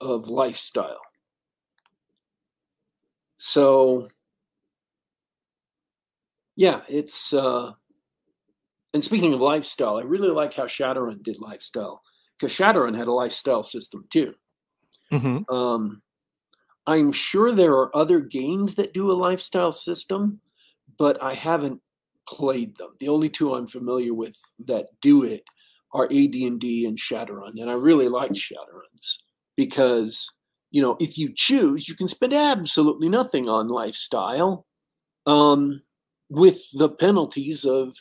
of 0.00 0.26
lifestyle. 0.28 0.98
So 3.38 4.08
yeah, 6.56 6.80
it's 6.88 7.32
uh 7.32 7.72
and 8.92 9.02
speaking 9.02 9.34
of 9.34 9.40
lifestyle, 9.40 9.96
I 9.98 10.02
really 10.02 10.28
like 10.28 10.54
how 10.54 10.64
Shadowrun 10.64 11.22
did 11.22 11.40
lifestyle 11.40 12.00
because 12.38 12.54
Shadowrun 12.54 12.96
had 12.96 13.08
a 13.08 13.12
lifestyle 13.12 13.64
system 13.64 14.06
too. 14.10 14.34
Mm-hmm. 15.12 15.52
Um, 15.52 16.00
I'm 16.86 17.12
sure 17.12 17.52
there 17.52 17.72
are 17.72 17.94
other 17.96 18.20
games 18.20 18.74
that 18.76 18.94
do 18.94 19.10
a 19.10 19.14
lifestyle 19.14 19.72
system, 19.72 20.40
but 20.98 21.20
I 21.22 21.34
haven't 21.34 21.80
played 22.28 22.76
them. 22.76 22.90
The 23.00 23.08
only 23.08 23.28
two 23.28 23.54
I'm 23.54 23.66
familiar 23.66 24.14
with 24.14 24.36
that 24.66 24.86
do 25.00 25.24
it 25.24 25.42
are 25.92 26.04
AD&D 26.04 26.86
and 26.86 26.98
Shadowrun, 26.98 27.60
and 27.60 27.70
I 27.70 27.74
really 27.74 28.08
like 28.08 28.32
Shadowruns 28.32 29.18
because 29.56 30.30
you 30.70 30.82
know 30.82 30.96
if 31.00 31.16
you 31.18 31.32
choose, 31.34 31.88
you 31.88 31.94
can 31.94 32.08
spend 32.08 32.32
absolutely 32.32 33.08
nothing 33.08 33.48
on 33.48 33.68
lifestyle, 33.68 34.66
um, 35.26 35.82
with 36.34 36.60
the 36.72 36.88
penalties 36.88 37.64
of 37.64 37.96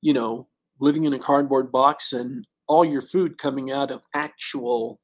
you 0.00 0.12
know 0.12 0.48
living 0.80 1.04
in 1.04 1.12
a 1.12 1.18
cardboard 1.18 1.70
box 1.70 2.12
and 2.12 2.46
all 2.66 2.84
your 2.84 3.02
food 3.02 3.38
coming 3.38 3.70
out 3.70 3.90
of 3.90 4.02
actual 4.14 5.00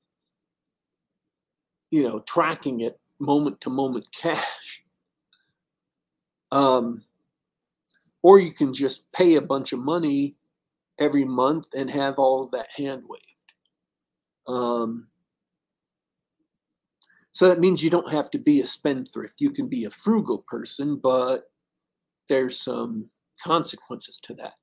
you 1.90 2.02
know 2.02 2.20
tracking 2.20 2.80
it 2.80 2.98
moment 3.18 3.60
to 3.60 3.70
moment 3.70 4.06
cash. 4.18 4.82
Um, 6.52 7.04
or 8.22 8.40
you 8.40 8.52
can 8.52 8.74
just 8.74 9.10
pay 9.12 9.36
a 9.36 9.40
bunch 9.40 9.72
of 9.72 9.78
money 9.78 10.34
every 10.98 11.24
month 11.24 11.66
and 11.74 11.88
have 11.88 12.18
all 12.18 12.42
of 12.42 12.50
that 12.50 12.66
hand 12.74 13.02
waved. 13.08 13.24
Um, 14.48 15.06
so 17.32 17.48
that 17.48 17.60
means 17.60 17.82
you 17.82 17.88
don't 17.88 18.12
have 18.12 18.30
to 18.32 18.38
be 18.38 18.60
a 18.60 18.66
spendthrift. 18.66 19.40
You 19.40 19.50
can 19.50 19.68
be 19.68 19.84
a 19.84 19.90
frugal 19.90 20.44
person 20.48 20.96
but 20.96 21.50
there's 22.30 22.62
some 22.62 23.04
consequences 23.42 24.18
to 24.22 24.32
that 24.34 24.54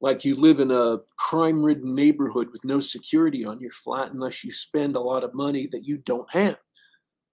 like 0.00 0.24
you 0.24 0.34
live 0.34 0.60
in 0.60 0.70
a 0.70 0.98
crime 1.16 1.62
ridden 1.62 1.94
neighborhood 1.94 2.48
with 2.52 2.64
no 2.64 2.80
security 2.80 3.44
on 3.44 3.60
your 3.60 3.70
flat 3.70 4.12
unless 4.12 4.42
you 4.42 4.50
spend 4.50 4.96
a 4.96 5.00
lot 5.00 5.22
of 5.22 5.34
money 5.34 5.68
that 5.70 5.84
you 5.84 5.98
don't 5.98 6.28
have 6.32 6.56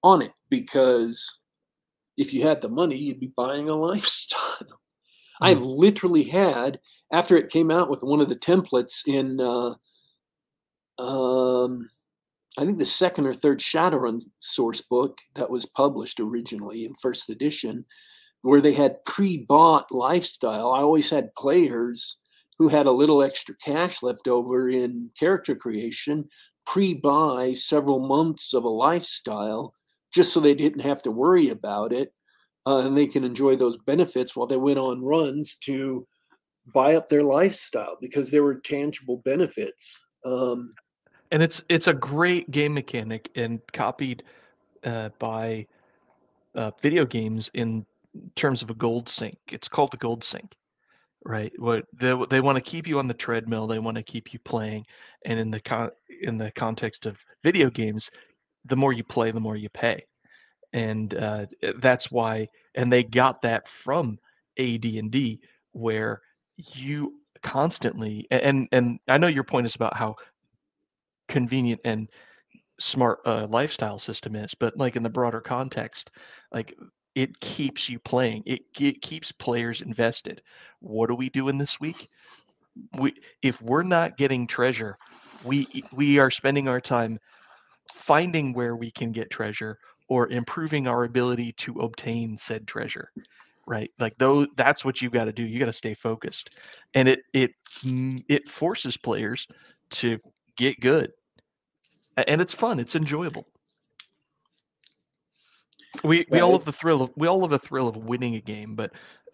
on 0.04 0.22
it 0.22 0.34
because 0.50 1.40
if 2.18 2.34
you 2.34 2.46
had 2.46 2.62
the 2.62 2.70
money 2.70 2.98
you'd 2.98 3.20
be 3.20 3.34
buying 3.36 3.70
a 3.70 3.76
lifestyle 3.90 4.58
mm. 4.62 4.68
i 5.42 5.54
literally 5.54 6.24
had 6.24 6.80
after 7.12 7.38
it 7.38 7.52
came 7.52 7.72
out 7.72 7.90
with 7.90 8.04
one 8.04 8.20
of 8.20 8.30
the 8.30 8.36
templates 8.36 9.08
in 9.08 9.40
uh, 9.40 9.74
um, 11.02 11.90
i 12.58 12.66
think 12.66 12.78
the 12.78 12.86
second 12.86 13.26
or 13.26 13.34
third 13.34 13.60
shadowrun 13.60 14.22
source 14.42 14.82
book 14.82 15.18
that 15.36 15.50
was 15.50 15.66
published 15.66 16.20
originally 16.20 16.86
in 16.86 16.94
first 16.96 17.30
edition 17.30 17.86
where 18.44 18.62
they 18.62 18.74
had 18.74 19.04
pre-bought 19.06 19.92
lifestyle 19.92 20.72
i 20.72 20.82
always 20.82 21.10
had 21.10 21.34
players 21.36 22.18
who 22.60 22.68
had 22.68 22.86
a 22.86 22.92
little 22.92 23.24
extra 23.24 23.56
cash 23.64 24.04
left 24.04 24.28
over 24.28 24.70
in 24.70 25.10
character 25.20 25.56
creation 25.56 26.26
pre-buy 26.66 27.54
several 27.54 28.00
months 28.00 28.54
of 28.54 28.64
a 28.64 28.70
lifestyle 28.70 29.74
just 30.14 30.32
so 30.32 30.40
they 30.40 30.54
didn't 30.54 30.82
have 30.82 31.02
to 31.02 31.12
worry 31.12 31.50
about 31.50 31.92
it 31.92 32.14
uh, 32.66 32.78
and 32.78 32.98
they 32.98 33.08
can 33.08 33.24
enjoy 33.24 33.56
those 33.56 33.78
benefits 33.80 34.36
while 34.36 34.48
they 34.48 34.58
went 34.58 34.80
on 34.80 35.04
runs 35.04 35.56
to 35.56 36.08
buy 36.74 36.96
up 36.96 37.08
their 37.08 37.24
lifestyle 37.24 37.98
because 38.00 38.32
there 38.32 38.44
were 38.44 38.56
tangible 38.56 39.22
benefits 39.26 40.02
um, 40.26 40.74
and 41.32 41.42
it's 41.42 41.64
it's 41.68 41.88
a 41.88 41.94
great 41.94 42.50
game 42.52 42.74
mechanic 42.74 43.30
and 43.36 43.60
copied 43.74 44.24
uh, 44.86 45.10
by 45.20 45.66
uh, 46.56 46.72
video 46.82 47.06
games 47.06 47.50
in 47.54 47.86
terms 48.36 48.62
of 48.62 48.70
a 48.70 48.76
gold 48.76 49.10
sink. 49.10 49.38
It's 49.52 49.70
called 49.70 49.92
the 49.92 49.98
gold 49.98 50.24
sink 50.24 50.54
right? 51.26 51.52
What 51.58 51.86
they, 51.94 52.14
they 52.30 52.42
want 52.42 52.58
to 52.58 52.62
keep 52.62 52.88
you 52.88 53.00
on 53.00 53.08
the 53.08 53.14
treadmill 53.14 53.68
they 53.68 53.80
want 53.80 53.98
to 53.98 54.04
keep 54.04 54.34
you 54.34 54.40
playing 54.40 54.86
and 55.26 55.40
in 55.40 55.52
the 55.52 55.60
con 55.60 55.90
in 56.22 56.38
the 56.38 56.52
context 56.52 57.06
of 57.06 57.18
video 57.44 57.70
games 57.70 58.10
the 58.66 58.76
more 58.76 58.94
you 58.94 59.04
play 59.04 59.32
the 59.32 59.40
more 59.40 59.56
you 59.56 59.70
pay. 59.70 60.06
And 60.74 61.14
uh, 61.14 61.46
eh, 61.62 61.74
that's 61.80 62.12
why 62.12 62.48
and 62.76 62.92
they 62.92 63.04
got 63.04 63.42
that 63.44 63.68
from 63.68 64.18
AD&D 64.60 65.40
where 65.72 66.22
you 66.58 67.14
constantly 67.42 68.28
and 68.32 68.68
and 68.72 69.00
I 69.08 69.18
know 69.18 69.28
your 69.28 69.44
point 69.44 69.66
is 69.66 69.76
about 69.76 69.98
how 69.98 70.16
convenient 71.28 71.82
and 71.84 72.10
smart 72.80 73.26
lifestyle 73.50 74.00
system 74.00 74.36
is 74.36 74.54
but 74.56 74.78
like 74.78 74.96
in 74.96 75.04
the 75.04 75.10
broader 75.10 75.42
context 75.42 76.12
like 76.52 76.76
it 77.16 77.40
keeps 77.40 77.90
you 77.90 78.00
playing. 78.00 78.44
It, 78.46 78.62
it 78.80 79.02
keeps 79.02 79.32
players 79.32 79.82
invested. 79.82 80.42
What 80.80 81.10
are 81.10 81.16
we 81.16 81.30
doing 81.30 81.58
this 81.58 81.80
week? 81.80 82.10
We 82.98 83.14
if 83.42 83.62
we're 83.62 83.84
not 83.84 84.18
getting 84.18 84.48
treasure, 84.48 84.98
we 85.44 85.84
we 85.92 86.20
are 86.20 86.32
spending 86.32 86.68
our 86.68 86.82
time 86.82 87.20
finding 87.94 88.54
where 88.54 88.76
we 88.76 88.92
can 88.92 89.12
get 89.12 89.30
treasure 89.30 89.78
or 90.08 90.30
improving 90.30 90.88
our 90.88 91.04
ability 91.04 91.54
to 91.54 91.80
obtain 91.80 92.38
said 92.38 92.68
treasure 92.68 93.10
right 93.66 93.92
like 94.00 94.18
those 94.18 94.48
that's 94.58 94.84
what 94.84 95.02
you've 95.02 95.12
got 95.12 95.26
to 95.26 95.32
do 95.32 95.44
you 95.44 95.60
got 95.60 95.66
to 95.66 95.74
stay 95.74 95.94
focused 95.94 96.60
and 96.96 97.08
it 97.08 97.20
it 97.34 97.52
mm, 97.80 98.22
it 98.28 98.50
forces 98.50 98.98
players 98.98 99.48
to 99.90 100.18
get 100.58 100.80
good 100.80 101.12
and 102.28 102.42
it's 102.42 102.54
fun 102.54 102.80
it's 102.80 102.96
enjoyable 102.96 103.48
we 106.04 106.26
we 106.30 106.40
all 106.40 106.54
have 106.54 106.66
the 106.66 106.74
thrill 106.74 107.04
of 107.04 107.12
we 107.16 107.28
all 107.28 107.42
have 107.42 107.52
a 107.52 107.60
thrill 107.60 107.88
of 107.88 107.98
winning 107.98 108.36
a 108.36 108.42
game, 108.42 108.76
but 108.76 108.92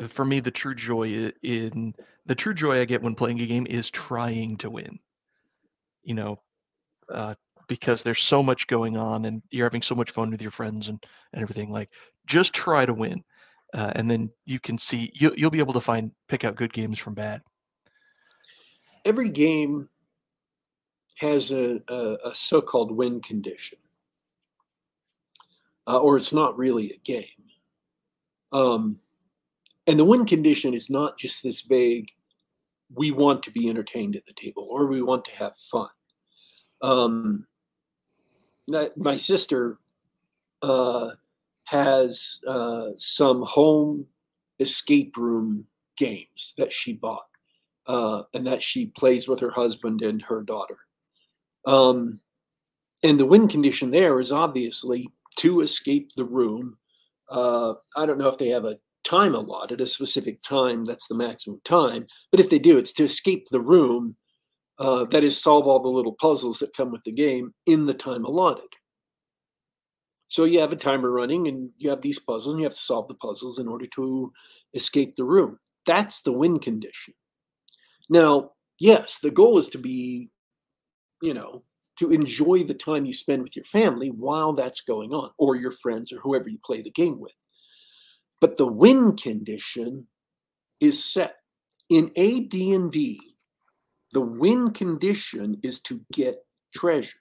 for 0.09 0.25
me, 0.25 0.39
the 0.39 0.51
true 0.51 0.75
joy 0.75 1.31
in 1.41 1.93
the 2.25 2.35
true 2.35 2.53
joy 2.53 2.79
I 2.79 2.85
get 2.85 3.01
when 3.01 3.15
playing 3.15 3.39
a 3.41 3.45
game 3.45 3.67
is 3.67 3.89
trying 3.89 4.57
to 4.57 4.69
win. 4.69 4.99
You 6.03 6.15
know, 6.15 6.41
uh, 7.13 7.35
because 7.67 8.03
there's 8.03 8.21
so 8.21 8.43
much 8.43 8.67
going 8.67 8.97
on, 8.97 9.25
and 9.25 9.41
you're 9.51 9.65
having 9.65 9.81
so 9.81 9.95
much 9.95 10.11
fun 10.11 10.31
with 10.31 10.41
your 10.41 10.51
friends 10.51 10.89
and 10.89 11.03
and 11.33 11.41
everything. 11.41 11.71
Like, 11.71 11.89
just 12.27 12.53
try 12.53 12.85
to 12.85 12.93
win, 12.93 13.23
uh, 13.73 13.91
and 13.95 14.09
then 14.09 14.29
you 14.45 14.59
can 14.59 14.77
see 14.77 15.11
you 15.13 15.33
you'll 15.37 15.51
be 15.51 15.59
able 15.59 15.73
to 15.73 15.81
find 15.81 16.11
pick 16.27 16.43
out 16.43 16.55
good 16.55 16.73
games 16.73 16.99
from 16.99 17.13
bad. 17.13 17.41
Every 19.05 19.29
game 19.29 19.89
has 21.15 21.51
a, 21.51 21.81
a, 21.87 22.17
a 22.25 22.35
so-called 22.35 22.91
win 22.91 23.21
condition 23.21 23.77
uh, 25.89 25.97
or 25.97 26.15
it's 26.15 26.31
not 26.31 26.57
really 26.57 26.91
a 26.91 26.99
game. 26.99 27.25
Um, 28.53 28.99
and 29.87 29.97
the 29.97 30.05
win 30.05 30.25
condition 30.25 30.75
is 30.75 30.89
not 30.89 31.17
just 31.17 31.41
this 31.41 31.61
vague, 31.61 32.11
we 32.93 33.11
want 33.11 33.41
to 33.43 33.51
be 33.51 33.69
entertained 33.69 34.15
at 34.15 34.25
the 34.27 34.33
table 34.33 34.67
or 34.69 34.85
we 34.85 35.01
want 35.01 35.25
to 35.25 35.35
have 35.35 35.55
fun. 35.71 35.89
Um, 36.81 37.47
my 38.95 39.17
sister 39.17 39.79
uh, 40.61 41.09
has 41.65 42.39
uh, 42.47 42.89
some 42.97 43.41
home 43.41 44.05
escape 44.59 45.17
room 45.17 45.65
games 45.97 46.53
that 46.57 46.71
she 46.71 46.93
bought 46.93 47.25
uh, 47.87 48.23
and 48.35 48.45
that 48.45 48.61
she 48.61 48.87
plays 48.87 49.27
with 49.27 49.39
her 49.39 49.51
husband 49.51 50.03
and 50.03 50.21
her 50.21 50.43
daughter. 50.43 50.77
Um, 51.65 52.19
and 53.01 53.19
the 53.19 53.25
win 53.25 53.47
condition 53.47 53.89
there 53.89 54.19
is 54.19 54.31
obviously 54.31 55.09
to 55.39 55.61
escape 55.61 56.11
the 56.15 56.25
room. 56.25 56.77
Uh, 57.29 57.73
I 57.95 58.05
don't 58.05 58.17
know 58.17 58.29
if 58.29 58.37
they 58.37 58.49
have 58.49 58.65
a 58.65 58.77
time 59.03 59.35
allotted, 59.35 59.81
a 59.81 59.87
specific 59.87 60.41
time 60.41 60.85
that's 60.85 61.07
the 61.07 61.15
maximum 61.15 61.61
time, 61.63 62.05
but 62.31 62.39
if 62.39 62.49
they 62.49 62.59
do, 62.59 62.77
it's 62.77 62.93
to 62.93 63.03
escape 63.03 63.47
the 63.47 63.61
room. 63.61 64.15
Uh, 64.77 65.03
that 65.05 65.25
is, 65.25 65.41
solve 65.41 65.67
all 65.67 65.81
the 65.81 65.89
little 65.89 66.13
puzzles 66.13 66.59
that 66.59 66.75
come 66.75 66.89
with 66.89 67.03
the 67.03 67.11
game 67.11 67.53
in 67.65 67.85
the 67.85 67.93
time 67.93 68.23
allotted. 68.23 68.69
So 70.27 70.45
you 70.45 70.59
have 70.59 70.71
a 70.71 70.77
timer 70.77 71.09
running 71.09 71.47
and 71.47 71.71
you 71.77 71.89
have 71.89 72.01
these 72.01 72.19
puzzles 72.19 72.53
and 72.53 72.61
you 72.61 72.65
have 72.65 72.75
to 72.75 72.79
solve 72.79 73.07
the 73.07 73.15
puzzles 73.15 73.59
in 73.59 73.67
order 73.67 73.87
to 73.95 74.31
escape 74.73 75.15
the 75.15 75.25
room. 75.25 75.59
That's 75.85 76.21
the 76.21 76.31
win 76.31 76.59
condition. 76.59 77.13
Now, 78.09 78.51
yes, 78.79 79.19
the 79.19 79.31
goal 79.31 79.57
is 79.57 79.69
to 79.69 79.79
be, 79.79 80.29
you 81.21 81.33
know, 81.33 81.63
to 81.99 82.11
enjoy 82.11 82.63
the 82.63 82.73
time 82.73 83.05
you 83.05 83.13
spend 83.13 83.43
with 83.43 83.55
your 83.55 83.65
family 83.65 84.09
while 84.09 84.53
that's 84.53 84.81
going 84.81 85.13
on, 85.13 85.29
or 85.37 85.55
your 85.55 85.71
friends, 85.71 86.13
or 86.13 86.19
whoever 86.19 86.49
you 86.49 86.57
play 86.65 86.81
the 86.81 86.91
game 86.91 87.19
with. 87.19 87.33
But 88.39 88.57
the 88.57 88.67
win 88.67 89.17
condition 89.17 90.07
is 90.79 91.03
set 91.03 91.35
in 91.89 92.11
AD&D. 92.15 93.19
The 94.13 94.21
win 94.21 94.71
condition 94.71 95.57
is 95.61 95.81
to 95.81 95.99
get 96.13 96.37
treasure. 96.73 97.19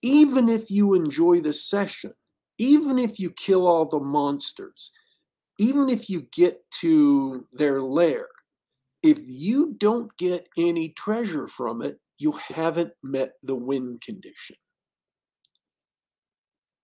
Even 0.00 0.48
if 0.48 0.70
you 0.70 0.94
enjoy 0.94 1.40
the 1.40 1.52
session, 1.52 2.14
even 2.58 2.98
if 2.98 3.20
you 3.20 3.30
kill 3.30 3.66
all 3.66 3.84
the 3.84 4.00
monsters, 4.00 4.90
even 5.58 5.90
if 5.90 6.08
you 6.08 6.26
get 6.32 6.62
to 6.80 7.46
their 7.52 7.82
lair, 7.82 8.26
if 9.02 9.18
you 9.26 9.74
don't 9.78 10.16
get 10.16 10.48
any 10.56 10.90
treasure 10.90 11.46
from 11.46 11.82
it, 11.82 11.98
you 12.18 12.32
haven't 12.32 12.92
met 13.02 13.32
the 13.42 13.54
win 13.54 13.98
condition. 14.04 14.56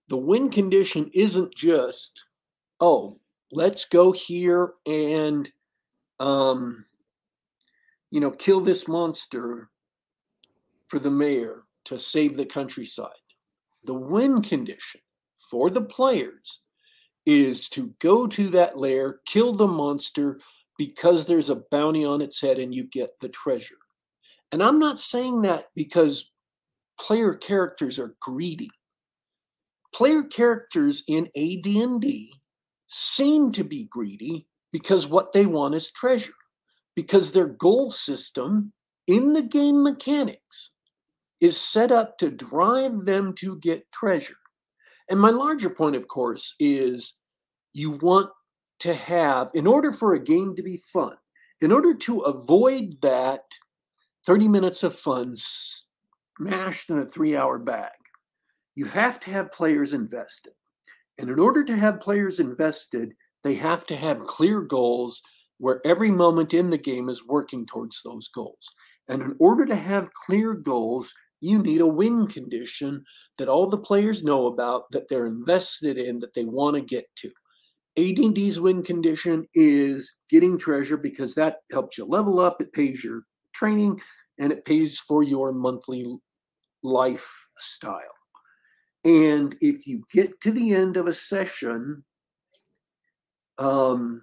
The 0.09 0.17
win 0.17 0.51
condition 0.51 1.11
isn't 1.13 1.55
just, 1.55 2.25
oh, 2.81 3.21
let's 3.53 3.85
go 3.85 4.13
here 4.13 4.73
and, 4.87 5.51
um, 6.19 6.87
you 8.11 8.21
know, 8.21 8.31
kill 8.31 8.61
this 8.61 8.89
monster 8.89 9.69
for 10.89 10.99
the 10.99 11.11
mayor 11.11 11.65
to 11.85 11.99
save 11.99 12.37
the 12.37 12.47
countryside. 12.47 13.09
The 13.85 13.95
win 13.95 14.43
condition 14.43 15.01
for 15.51 15.71
the 15.71 15.83
players 15.83 16.61
is 17.27 17.69
to 17.71 17.95
go 17.99 18.27
to 18.27 18.49
that 18.51 18.79
lair, 18.79 19.21
kill 19.27 19.53
the 19.53 19.67
monster 19.67 20.41
because 20.79 21.27
there's 21.27 21.51
a 21.51 21.63
bounty 21.71 22.05
on 22.05 22.23
its 22.23 22.41
head 22.41 22.59
and 22.59 22.75
you 22.75 22.85
get 22.85 23.19
the 23.21 23.29
treasure. 23.29 23.77
And 24.53 24.63
I'm 24.63 24.79
not 24.79 24.99
saying 24.99 25.43
that 25.43 25.67
because 25.75 26.31
player 26.99 27.35
characters 27.35 27.99
are 27.99 28.17
greedy. 28.21 28.71
Player 29.95 30.23
characters 30.23 31.03
in 31.07 31.27
AD&D 31.37 32.33
seem 32.89 33.53
to 33.53 33.65
be 33.65 33.85
greedy 33.85 34.47
because 34.73 35.07
what 35.07 35.33
they 35.33 35.47
want 35.47 35.75
is 35.75 35.91
treasure. 35.91 36.33
Because 36.97 37.31
their 37.31 37.47
goal 37.47 37.91
system 37.91 38.73
in 39.07 39.33
the 39.33 39.43
game 39.43 39.83
mechanics 39.83 40.73
is 41.41 41.57
set 41.57 41.93
up 41.93 42.19
to 42.19 42.31
drive 42.31 43.05
them 43.05 43.33
to 43.35 43.59
get 43.61 43.91
treasure. 43.93 44.37
And 45.09 45.21
my 45.21 45.31
larger 45.31 45.71
point, 45.71 45.97
of 45.97 46.09
course, 46.09 46.55
is 46.59 47.15
you 47.73 47.93
want 47.93 48.31
to 48.81 48.95
have, 48.95 49.51
in 49.55 49.67
order 49.67 49.93
for 49.93 50.15
a 50.15 50.23
game 50.23 50.55
to 50.57 50.63
be 50.63 50.79
fun, 50.93 51.17
in 51.61 51.73
order 51.73 51.95
to 51.95 52.19
avoid 52.21 52.95
that 53.03 53.43
30 54.29 54.47
minutes 54.47 54.83
of 54.83 54.95
fun 54.95 55.33
smashed 55.35 56.91
in 56.91 56.99
a 56.99 57.07
three 57.07 57.35
hour 57.35 57.59
bag, 57.59 57.89
you 58.75 58.85
have 58.85 59.19
to 59.19 59.31
have 59.31 59.51
players 59.51 59.95
invested. 59.95 60.53
And 61.17 61.31
in 61.31 61.39
order 61.39 61.65
to 61.65 61.75
have 61.75 61.99
players 61.99 62.39
invested, 62.39 63.15
they 63.43 63.55
have 63.55 63.87
to 63.87 63.97
have 63.97 64.19
clear 64.19 64.61
goals 64.61 65.23
where 65.57 65.81
every 65.87 66.11
moment 66.11 66.53
in 66.53 66.69
the 66.69 66.77
game 66.77 67.09
is 67.09 67.27
working 67.27 67.65
towards 67.65 68.03
those 68.05 68.29
goals. 68.29 68.69
And 69.09 69.23
in 69.23 69.35
order 69.39 69.65
to 69.65 69.75
have 69.75 70.13
clear 70.13 70.53
goals, 70.53 71.15
you 71.41 71.63
need 71.63 71.81
a 71.81 71.87
win 71.87 72.27
condition 72.27 73.03
that 73.39 73.49
all 73.49 73.67
the 73.67 73.79
players 73.79 74.23
know 74.23 74.49
about, 74.49 74.91
that 74.91 75.09
they're 75.09 75.25
invested 75.25 75.97
in, 75.97 76.19
that 76.19 76.35
they 76.35 76.45
want 76.45 76.77
to 76.77 76.83
get 76.83 77.07
to. 77.17 77.31
AD&D's 77.97 78.61
win 78.61 78.83
condition 78.83 79.49
is 79.55 80.13
getting 80.29 80.59
treasure 80.59 80.99
because 80.99 81.35
that 81.35 81.61
helps 81.73 81.97
you 81.97 82.05
level 82.05 82.39
up, 82.41 82.61
it 82.61 82.75
pays 82.75 83.03
your 83.03 83.23
training, 83.55 84.01
and 84.39 84.53
it 84.53 84.65
pays 84.65 84.99
for 84.99 85.23
your 85.23 85.53
monthly 85.53 86.19
lifestyle. 86.83 88.01
And 89.05 89.57
if 89.61 89.87
you 89.87 90.05
get 90.13 90.41
to 90.43 90.51
the 90.51 90.75
end 90.75 90.97
of 90.97 91.07
a 91.07 91.13
session 91.13 92.05
um, 93.59 94.23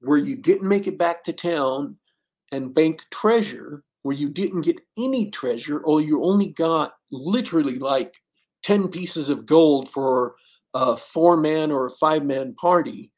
where 0.00 0.18
you 0.18 0.36
didn't 0.36 0.68
make 0.68 0.86
it 0.86 0.98
back 0.98 1.24
to 1.24 1.32
town 1.32 1.96
and 2.52 2.74
bank 2.74 3.02
treasure, 3.10 3.82
where 4.02 4.16
you 4.16 4.28
didn't 4.28 4.62
get 4.62 4.80
any 4.98 5.30
treasure, 5.30 5.80
or 5.80 6.00
you 6.00 6.24
only 6.24 6.48
got 6.52 6.94
literally 7.10 7.78
like 7.78 8.14
10 8.62 8.88
pieces 8.88 9.28
of 9.28 9.46
gold 9.46 9.88
for 9.88 10.34
a 10.74 10.96
four 10.96 11.36
man 11.36 11.70
or 11.70 11.86
a 11.86 11.90
five 11.90 12.24
man 12.24 12.54
party, 12.54 13.10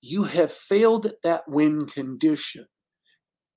you 0.00 0.24
have 0.24 0.52
failed 0.52 1.06
at 1.06 1.20
that 1.22 1.48
win 1.48 1.86
condition. 1.86 2.66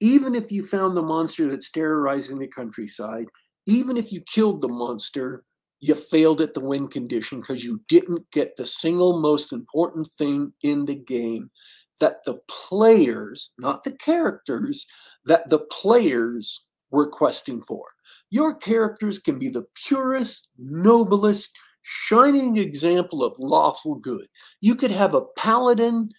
Even 0.02 0.36
if 0.36 0.52
you 0.52 0.64
found 0.64 0.98
the 0.98 1.02
monster 1.02 1.50
that's 1.50 1.70
terrorizing 1.70 2.38
the 2.38 2.48
countryside, 2.48 3.28
even 3.68 3.96
if 3.96 4.12
you 4.12 4.22
killed 4.22 4.62
the 4.62 4.68
monster, 4.68 5.44
you 5.80 5.96
failed 5.96 6.42
at 6.42 6.54
the 6.54 6.60
win 6.60 6.88
condition 6.88 7.40
because 7.40 7.64
you 7.64 7.82
didn't 7.88 8.30
get 8.32 8.56
the 8.58 8.66
single 8.66 9.20
most 9.20 9.54
important 9.54 10.08
thing 10.18 10.52
in 10.64 10.86
the 10.86 10.96
game 10.96 11.50
that 12.00 12.24
the 12.26 12.40
players, 12.48 13.52
not 13.58 13.84
the 13.84 13.92
characters, 13.92 14.86
that 15.26 15.50
the 15.50 15.60
players 15.60 16.66
were 16.90 17.10
questing 17.10 17.62
for. 17.62 17.86
Your 18.30 18.56
characters 18.56 19.20
can 19.20 19.40
be 19.40 19.50
the 19.50 19.66
purest, 19.88 20.48
noblest, 20.58 21.50
shining 21.84 22.58
example 22.58 23.24
of 23.24 23.34
lawful 23.40 23.96
good. 23.96 24.28
You 24.62 24.76
could 24.76 24.92
have 24.92 25.14
a 25.14 25.26
paladin 25.38 26.10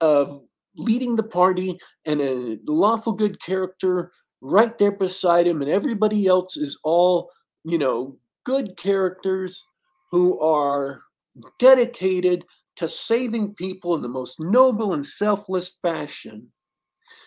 of 0.00 0.42
leading 0.76 1.16
the 1.16 1.22
party 1.22 1.78
and 2.04 2.20
a 2.20 2.58
lawful 2.66 3.12
good 3.12 3.40
character 3.40 4.12
right 4.40 4.76
there 4.78 4.92
beside 4.92 5.46
him, 5.46 5.62
and 5.62 5.70
everybody 5.70 6.26
else 6.26 6.56
is 6.56 6.78
all, 6.84 7.30
you 7.64 7.78
know, 7.78 8.16
good 8.44 8.76
characters 8.76 9.64
who 10.10 10.38
are 10.40 11.02
dedicated 11.58 12.44
to 12.76 12.88
saving 12.88 13.54
people 13.54 13.94
in 13.94 14.02
the 14.02 14.08
most 14.08 14.38
noble 14.38 14.92
and 14.92 15.04
selfless 15.04 15.78
fashion. 15.82 16.52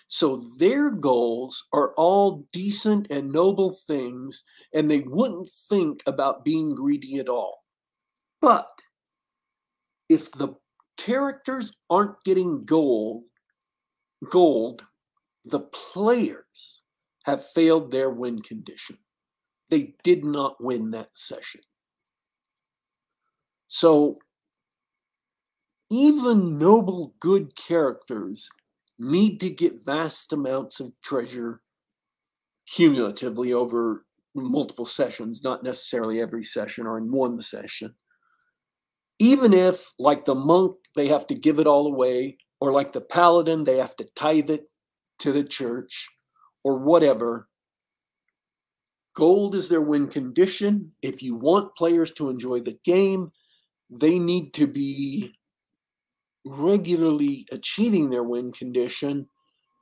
So 0.07 0.43
their 0.57 0.91
goals 0.91 1.65
are 1.71 1.93
all 1.95 2.47
decent 2.51 3.11
and 3.11 3.31
noble 3.31 3.77
things, 3.87 4.43
and 4.73 4.89
they 4.89 5.01
wouldn't 5.01 5.49
think 5.69 6.01
about 6.07 6.43
being 6.43 6.73
greedy 6.73 7.19
at 7.19 7.29
all. 7.29 7.63
But 8.41 8.67
if 10.07 10.31
the 10.31 10.55
characters 10.97 11.71
aren't 11.89 12.23
getting 12.23 12.65
gold, 12.65 13.23
gold, 14.27 14.83
the 15.45 15.59
players 15.59 16.81
have 17.23 17.45
failed 17.51 17.91
their 17.91 18.09
win 18.09 18.41
condition. 18.41 18.97
They 19.69 19.93
did 20.03 20.25
not 20.25 20.63
win 20.63 20.91
that 20.91 21.09
session. 21.13 21.61
So 23.67 24.19
even 25.91 26.57
noble, 26.57 27.13
good 27.19 27.55
characters 27.55 28.49
need 28.97 29.39
to 29.39 29.49
get 29.49 29.85
vast 29.85 30.33
amounts 30.33 30.79
of 30.79 30.91
treasure 31.03 31.61
cumulatively 32.67 33.53
over 33.53 34.05
multiple 34.35 34.85
sessions, 34.85 35.43
not 35.43 35.63
necessarily 35.63 36.21
every 36.21 36.43
session 36.43 36.85
or 36.85 36.97
in 36.97 37.11
one 37.11 37.41
session. 37.41 37.93
Even 39.17 39.53
if, 39.53 39.91
like 39.97 40.25
the 40.25 40.35
monk, 40.35 40.75
they 40.95 41.07
have 41.07 41.27
to 41.27 41.35
give 41.35 41.59
it 41.59 41.67
all 41.67 41.87
away, 41.87 42.37
or 42.61 42.71
like 42.71 42.91
the 42.91 43.01
paladin, 43.01 43.63
they 43.63 43.77
have 43.77 43.95
to 43.97 44.07
tithe 44.15 44.49
it 44.49 44.65
to 45.19 45.31
the 45.31 45.43
church, 45.43 46.07
or 46.63 46.77
whatever, 46.77 47.47
gold 49.15 49.55
is 49.55 49.67
their 49.67 49.81
win 49.81 50.07
condition. 50.07 50.91
If 51.01 51.21
you 51.21 51.35
want 51.35 51.75
players 51.75 52.11
to 52.13 52.29
enjoy 52.29 52.61
the 52.61 52.77
game, 52.85 53.31
they 53.89 54.19
need 54.19 54.53
to 54.53 54.67
be 54.67 55.33
regularly 56.45 57.45
achieving 57.51 58.09
their 58.09 58.23
win 58.23 58.51
condition 58.51 59.27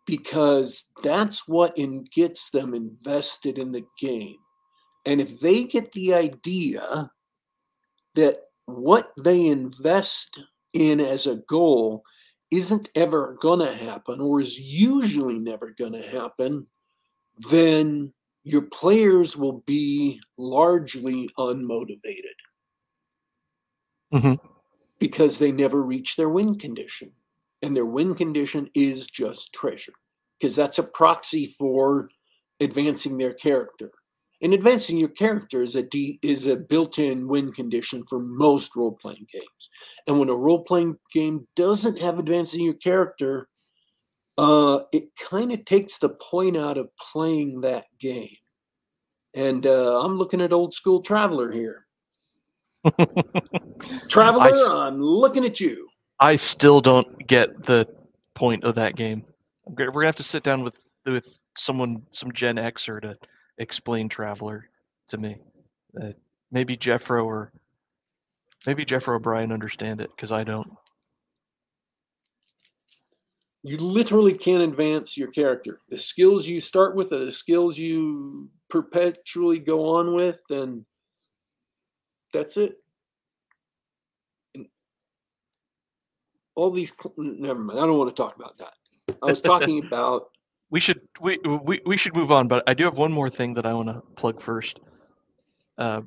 because 0.06 0.86
that's 1.04 1.48
what 1.48 1.78
in, 1.78 2.06
gets 2.16 2.50
them 2.50 2.74
invested 2.74 3.58
in 3.58 3.72
the 3.72 3.86
game. 4.00 4.38
And 5.06 5.22
if 5.22 5.40
they 5.40 5.66
get 5.66 5.92
the 5.92 6.14
idea 6.14 7.12
that 8.16 8.38
what 8.66 9.12
they 9.24 9.46
invest 9.46 10.40
in 10.74 11.00
as 11.00 11.28
a 11.28 11.36
goal 11.48 12.04
isn't 12.52 12.89
ever 12.95 13.38
going 13.41 13.60
to 13.60 13.74
happen 13.74 14.22
or 14.22 14.39
is 14.41 14.60
usually 14.60 15.39
never 15.39 15.72
going 15.72 15.93
to 15.93 16.08
happen, 16.08 16.68
then 17.50 18.14
your 18.43 18.64
players 18.64 19.36
will 19.36 19.64
be 19.66 20.20
largely 20.38 21.30
unmotivated. 21.38 22.38
Mm-hmm 24.14 24.48
because 25.00 25.38
they 25.38 25.52
never 25.52 25.84
reach 25.84 26.16
their 26.16 26.30
win 26.30 26.58
condition. 26.58 27.12
And 27.62 27.76
their 27.76 27.86
win 27.86 28.14
condition 28.16 28.70
is 28.76 29.08
just 29.08 29.54
treasure, 29.54 29.93
because 30.39 30.56
that's 30.56 30.78
a 30.78 30.84
proxy 30.84 31.48
for 31.58 32.10
advancing 32.60 33.18
their 33.18 33.34
character. 33.34 33.91
And 34.42 34.54
advancing 34.54 34.98
your 34.98 35.10
character 35.10 35.64
is 35.64 35.76
a 35.76 35.82
D, 35.82 36.20
is 36.22 36.46
a 36.46 36.56
built-in 36.56 37.28
win 37.28 37.52
condition 37.52 38.04
for 38.04 38.20
most 38.20 38.76
role-playing 38.76 39.28
games. 39.32 39.70
And 40.06 40.20
when 40.20 40.30
a 40.30 40.36
role-playing 40.36 40.98
game 41.12 41.48
doesn't 41.56 42.00
have 42.00 42.20
advancing 42.20 42.62
your 42.62 42.76
character, 42.76 43.48
uh, 44.38 44.82
it 44.92 45.10
kind 45.16 45.52
of 45.52 45.66
takes 45.66 45.98
the 45.98 46.10
point 46.10 46.56
out 46.56 46.78
of 46.78 46.90
playing 46.98 47.62
that 47.62 47.86
game. 48.00 48.36
And 49.34 49.66
uh, 49.66 50.02
I'm 50.02 50.18
looking 50.18 50.42
at 50.42 50.54
old 50.54 50.74
school 50.74 51.02
Traveller 51.02 51.52
here. 51.52 51.86
Traveller, 54.10 54.52
I, 54.72 54.88
I'm 54.88 55.02
looking 55.02 55.46
at 55.46 55.60
you. 55.60 55.88
I 56.20 56.36
still 56.36 56.82
don't 56.82 57.28
get 57.28 57.66
the 57.66 57.88
point 58.36 58.64
of 58.64 58.76
that 58.76 58.96
game. 58.96 59.24
We're 59.66 59.92
gonna 59.92 60.06
have 60.06 60.16
to 60.16 60.24
sit 60.24 60.44
down 60.44 60.64
with 60.64 60.76
with 61.06 61.40
someone, 61.58 62.04
some 62.12 62.32
Gen 62.32 62.56
Xer, 62.56 63.02
to 63.02 63.16
explain 63.58 64.10
Traveller 64.10 64.70
to 65.10 65.18
me. 65.18 65.38
Uh, 66.01 66.12
maybe 66.51 66.78
Jeffro 66.78 67.26
or 67.26 67.51
maybe 68.66 68.86
Jeffro 68.86 69.16
O'Brien 69.16 69.51
understand 69.51 70.01
it 70.01 70.10
because 70.16 70.32
I 70.32 70.43
don't. 70.43 70.72
You 73.64 73.78
literally 73.78 74.34
can't 74.34 74.64
advance 74.64 75.18
your 75.18 75.30
character. 75.30 75.82
The 75.89 75.97
skills 75.97 76.47
you 76.47 76.62
start 76.62 76.95
with 76.95 77.12
are 77.12 77.26
the 77.26 77.34
skills 77.34 77.78
you 77.78 78.49
perpetually 78.70 79.60
go 79.60 79.89
on 79.95 80.14
with, 80.14 80.41
and 80.49 80.86
that's 82.32 82.55
it. 82.55 82.78
And 84.55 84.68
all 86.55 86.72
these, 86.72 86.93
never 87.18 87.60
mind. 87.60 87.80
I 87.80 87.86
don't 87.86 87.97
want 87.97 88.16
to 88.16 88.22
talk 88.22 88.36
about 88.38 88.58
that. 88.60 88.74
I 89.22 89.26
was 89.26 89.41
talking 89.41 89.86
about. 89.86 90.30
We 90.70 90.80
should 90.82 91.01
we, 91.22 91.39
we 91.63 91.82
we 91.86 91.97
should 91.97 92.15
move 92.15 92.32
on, 92.32 92.47
but 92.47 92.63
I 92.68 92.74
do 92.74 92.84
have 92.84 92.97
one 92.97 93.11
more 93.11 93.30
thing 93.30 93.53
that 93.53 93.65
I 93.65 93.74
want 93.74 93.88
to 93.88 94.01
plug 94.15 94.41
first. 94.41 94.80
Uh, 95.78 96.01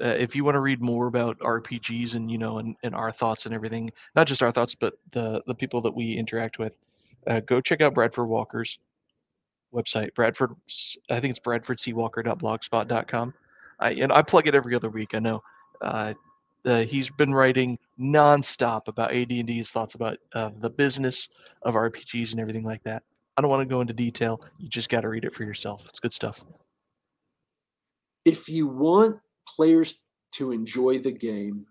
uh, 0.00 0.06
if 0.06 0.34
you 0.34 0.44
want 0.44 0.54
to 0.54 0.60
read 0.60 0.80
more 0.80 1.06
about 1.06 1.38
RPGs 1.38 2.14
and 2.14 2.30
you 2.30 2.38
know 2.38 2.58
and, 2.58 2.76
and 2.82 2.94
our 2.94 3.12
thoughts 3.12 3.46
and 3.46 3.54
everything, 3.54 3.90
not 4.14 4.26
just 4.26 4.42
our 4.42 4.52
thoughts, 4.52 4.74
but 4.74 4.94
the 5.12 5.42
the 5.46 5.54
people 5.54 5.80
that 5.82 5.94
we 5.94 6.16
interact 6.16 6.58
with, 6.58 6.72
uh, 7.26 7.40
go 7.40 7.60
check 7.60 7.80
out 7.80 7.94
Bradford 7.94 8.28
Walker's 8.28 8.78
website. 9.72 10.14
Bradford, 10.14 10.52
I 11.10 11.20
think 11.20 11.30
it's 11.30 11.40
bradfordcwalker.blogspot.com. 11.40 13.34
I 13.80 13.90
and 13.90 14.12
I 14.12 14.22
plug 14.22 14.46
it 14.46 14.54
every 14.54 14.74
other 14.74 14.90
week. 14.90 15.10
I 15.14 15.18
know. 15.18 15.42
Uh, 15.80 16.14
uh, 16.66 16.82
he's 16.84 17.10
been 17.10 17.34
writing 17.34 17.78
nonstop 18.00 18.88
about 18.88 19.12
AD&D, 19.12 19.44
his 19.46 19.70
thoughts 19.70 19.94
about 19.94 20.16
uh, 20.34 20.50
the 20.60 20.70
business 20.70 21.28
of 21.62 21.74
RPGs 21.74 22.30
and 22.30 22.40
everything 22.40 22.64
like 22.64 22.82
that. 22.84 23.02
I 23.36 23.42
don't 23.42 23.50
want 23.50 23.62
to 23.62 23.72
go 23.72 23.80
into 23.80 23.92
detail. 23.92 24.40
You 24.58 24.68
just 24.68 24.88
got 24.88 25.00
to 25.00 25.08
read 25.08 25.24
it 25.24 25.34
for 25.34 25.42
yourself. 25.42 25.84
It's 25.88 26.00
good 26.00 26.12
stuff. 26.12 26.42
If 28.24 28.48
you 28.48 28.66
want 28.66 29.18
players 29.48 30.00
to 30.32 30.52
enjoy 30.52 31.00
the 31.00 31.12
game, 31.12 31.66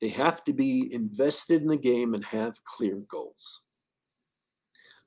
they 0.00 0.08
have 0.08 0.42
to 0.44 0.52
be 0.52 0.92
invested 0.92 1.62
in 1.62 1.68
the 1.68 1.76
game 1.76 2.14
and 2.14 2.24
have 2.24 2.64
clear 2.64 3.02
goals. 3.10 3.60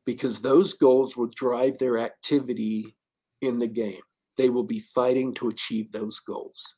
Because 0.05 0.41
those 0.41 0.73
goals 0.73 1.17
will 1.17 1.31
drive 1.35 1.77
their 1.77 1.97
activity 1.97 2.95
in 3.41 3.57
the 3.57 3.67
game. 3.67 4.01
They 4.37 4.49
will 4.49 4.63
be 4.63 4.79
fighting 4.79 5.33
to 5.35 5.49
achieve 5.49 5.91
those 5.91 6.19
goals. 6.19 6.75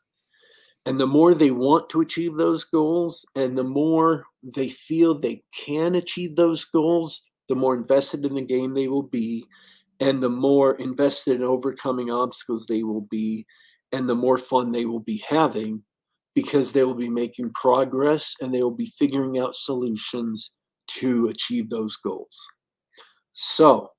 And 0.85 0.99
the 0.99 1.07
more 1.07 1.33
they 1.33 1.51
want 1.51 1.89
to 1.89 2.01
achieve 2.01 2.37
those 2.37 2.63
goals 2.63 3.25
and 3.35 3.57
the 3.57 3.63
more 3.63 4.25
they 4.43 4.69
feel 4.69 5.15
they 5.15 5.43
can 5.51 5.95
achieve 5.95 6.35
those 6.35 6.63
goals, 6.65 7.23
the 7.47 7.55
more 7.55 7.75
invested 7.75 8.25
in 8.25 8.35
the 8.35 8.41
game 8.41 8.73
they 8.73 8.87
will 8.87 9.03
be, 9.03 9.45
and 9.99 10.21
the 10.21 10.29
more 10.29 10.75
invested 10.75 11.35
in 11.37 11.43
overcoming 11.43 12.11
obstacles 12.11 12.65
they 12.65 12.83
will 12.83 13.01
be, 13.01 13.45
and 13.91 14.09
the 14.09 14.15
more 14.15 14.37
fun 14.37 14.71
they 14.71 14.85
will 14.85 14.99
be 14.99 15.23
having 15.27 15.83
because 16.33 16.73
they 16.73 16.83
will 16.83 16.95
be 16.95 17.09
making 17.09 17.49
progress 17.51 18.35
and 18.41 18.53
they 18.53 18.61
will 18.61 18.69
be 18.69 18.91
figuring 18.97 19.39
out 19.39 19.55
solutions 19.55 20.51
to 20.87 21.27
achieve 21.27 21.69
those 21.69 21.95
goals. 21.95 22.37
So, 23.33 23.91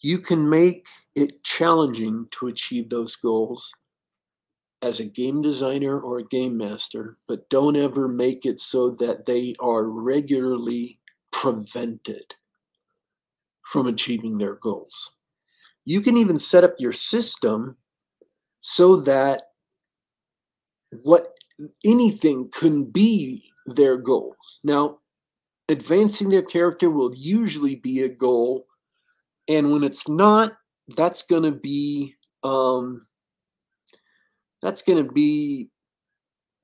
you 0.00 0.18
can 0.18 0.48
make 0.48 0.86
it 1.14 1.42
challenging 1.42 2.26
to 2.32 2.48
achieve 2.48 2.90
those 2.90 3.16
goals 3.16 3.72
as 4.86 5.00
a 5.00 5.04
game 5.04 5.42
designer 5.42 5.98
or 6.00 6.18
a 6.18 6.28
game 6.28 6.56
master, 6.56 7.18
but 7.26 7.48
don't 7.50 7.76
ever 7.76 8.06
make 8.06 8.46
it 8.46 8.60
so 8.60 8.90
that 8.90 9.26
they 9.26 9.54
are 9.58 9.84
regularly 9.84 11.00
prevented 11.32 12.34
from 13.64 13.88
achieving 13.88 14.38
their 14.38 14.54
goals. 14.54 15.10
You 15.84 16.00
can 16.00 16.16
even 16.16 16.38
set 16.38 16.62
up 16.62 16.76
your 16.78 16.92
system 16.92 17.76
so 18.60 19.00
that 19.00 19.42
what 21.02 21.34
anything 21.84 22.48
can 22.50 22.84
be 22.84 23.50
their 23.66 23.96
goals. 23.96 24.60
Now, 24.62 24.98
advancing 25.68 26.28
their 26.28 26.42
character 26.42 26.90
will 26.90 27.12
usually 27.14 27.74
be 27.74 28.02
a 28.02 28.08
goal, 28.08 28.66
and 29.48 29.72
when 29.72 29.82
it's 29.82 30.08
not, 30.08 30.52
that's 30.96 31.24
going 31.24 31.42
to 31.42 31.52
be 31.52 32.14
um, 32.44 33.04
that's 34.62 34.82
going 34.82 35.04
to 35.04 35.12
be 35.12 35.68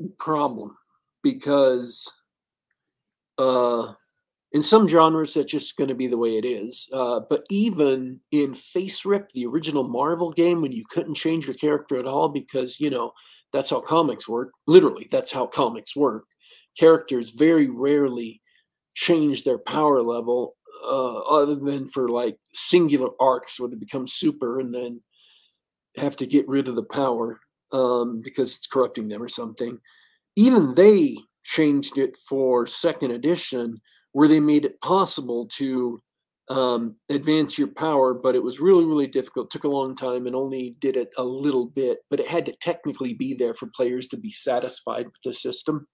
a 0.00 0.08
problem 0.18 0.76
because 1.22 2.10
uh, 3.38 3.92
in 4.52 4.62
some 4.62 4.86
genres 4.86 5.34
that's 5.34 5.50
just 5.50 5.76
going 5.76 5.88
to 5.88 5.94
be 5.94 6.06
the 6.06 6.18
way 6.18 6.36
it 6.36 6.44
is. 6.44 6.88
Uh, 6.92 7.20
but 7.28 7.44
even 7.50 8.20
in 8.32 8.54
FASERIP 8.54 9.30
the 9.32 9.46
original 9.46 9.84
marvel 9.84 10.30
game 10.30 10.62
when 10.62 10.72
you 10.72 10.84
couldn't 10.90 11.14
change 11.14 11.46
your 11.46 11.54
character 11.54 11.98
at 11.98 12.06
all 12.06 12.28
because 12.28 12.78
you 12.78 12.90
know 12.90 13.12
that's 13.52 13.70
how 13.70 13.80
comics 13.80 14.28
work 14.28 14.50
literally 14.66 15.08
that's 15.10 15.32
how 15.32 15.46
comics 15.46 15.94
work 15.94 16.24
characters 16.78 17.30
very 17.30 17.68
rarely 17.68 18.40
change 18.94 19.44
their 19.44 19.58
power 19.58 20.02
level 20.02 20.56
uh, 20.84 21.18
other 21.20 21.54
than 21.54 21.86
for 21.86 22.08
like 22.08 22.36
singular 22.54 23.08
arcs 23.20 23.58
where 23.58 23.68
they 23.68 23.76
become 23.76 24.06
super 24.06 24.58
and 24.58 24.74
then 24.74 25.00
have 25.96 26.16
to 26.16 26.26
get 26.26 26.48
rid 26.48 26.68
of 26.68 26.76
the 26.76 26.82
power 26.82 27.38
um, 27.72 28.20
because 28.22 28.56
it's 28.56 28.66
corrupting 28.66 29.08
them 29.08 29.22
or 29.22 29.28
something. 29.28 29.78
Even 30.36 30.74
they 30.74 31.16
changed 31.44 31.98
it 31.98 32.16
for 32.28 32.66
second 32.66 33.10
edition, 33.10 33.80
where 34.12 34.28
they 34.28 34.40
made 34.40 34.64
it 34.64 34.80
possible 34.80 35.46
to 35.56 36.00
um, 36.48 36.96
advance 37.08 37.56
your 37.56 37.68
power, 37.68 38.12
but 38.14 38.34
it 38.34 38.42
was 38.42 38.60
really, 38.60 38.84
really 38.84 39.06
difficult. 39.06 39.46
It 39.46 39.50
took 39.50 39.64
a 39.64 39.68
long 39.68 39.96
time 39.96 40.26
and 40.26 40.36
only 40.36 40.76
did 40.80 40.96
it 40.96 41.10
a 41.16 41.22
little 41.22 41.66
bit, 41.66 41.98
but 42.10 42.20
it 42.20 42.28
had 42.28 42.44
to 42.46 42.52
technically 42.60 43.14
be 43.14 43.34
there 43.34 43.54
for 43.54 43.68
players 43.74 44.08
to 44.08 44.16
be 44.16 44.30
satisfied 44.30 45.06
with 45.06 45.22
the 45.24 45.32
system. 45.32 45.86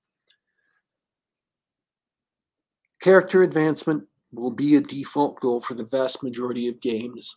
Character 3.01 3.43
advancement 3.43 4.05
will 4.33 4.51
be 4.51 4.77
a 4.77 4.81
default 4.81 5.41
goal 5.41 5.61
for 5.61 5.75
the 5.75 5.85
vast 5.85 6.23
majority 6.23 6.69
of 6.69 6.81
games. 6.81 7.35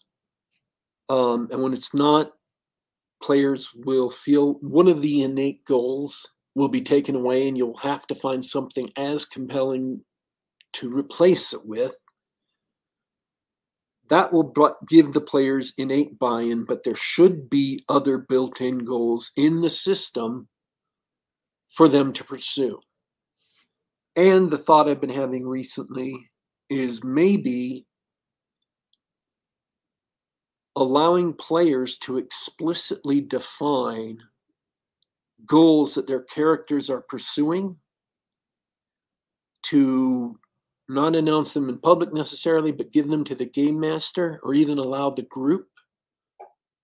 Um, 1.10 1.48
and 1.52 1.62
when 1.62 1.74
it's 1.74 1.94
not, 1.94 2.32
players 3.22 3.70
will 3.74 4.10
feel 4.10 4.54
one 4.56 4.88
of 4.88 5.02
the 5.02 5.24
innate 5.24 5.64
goals 5.66 6.30
will 6.56 6.68
be 6.68 6.82
taken 6.82 7.16
away 7.16 7.48
and 7.48 7.58
you'll 7.58 7.78
have 7.78 8.06
to 8.08 8.16
find 8.16 8.44
something 8.44 8.90
as 8.98 9.26
compelling 9.26 10.02
to 10.74 10.90
replace 10.90 11.54
it 11.54 11.62
with. 11.66 11.96
That 14.10 14.34
will 14.34 14.54
give 14.90 15.14
the 15.14 15.22
players 15.22 15.74
innate 15.78 16.20
buy-in 16.20 16.66
but 16.66 16.84
there 16.84 16.96
should 16.96 17.50
be 17.50 17.84
other 17.88 18.18
built-in 18.18 18.80
goals 18.80 19.32
in 19.38 19.62
the 19.62 19.70
system 19.70 20.50
for 21.70 21.88
them 21.88 22.12
to 22.14 22.24
pursue. 22.24 22.80
And 24.16 24.52
the 24.52 24.58
thought 24.58 24.90
i've 24.90 25.00
been 25.00 25.10
having 25.10 25.48
recently 25.48 26.30
is 26.70 27.04
maybe 27.04 27.86
allowing 30.76 31.34
players 31.34 31.98
to 31.98 32.18
explicitly 32.18 33.22
define 33.22 34.22
goals 35.46 35.96
that 35.96 36.08
their 36.08 36.22
characters 36.22 36.90
are 36.90 37.02
pursuing 37.02 37.76
to 39.64 40.40
not 40.88 41.16
announce 41.16 41.54
them 41.54 41.70
in 41.70 41.78
public 41.78 42.14
necessarily, 42.14 42.72
but 42.72 42.92
give 42.92 43.08
them 43.08 43.24
to 43.24 43.36
the 43.36 43.46
game 43.46 43.80
master 43.80 44.40
or 44.44 44.54
even 44.54 44.78
allow 44.78 45.10
the 45.10 45.22
group, 45.24 45.68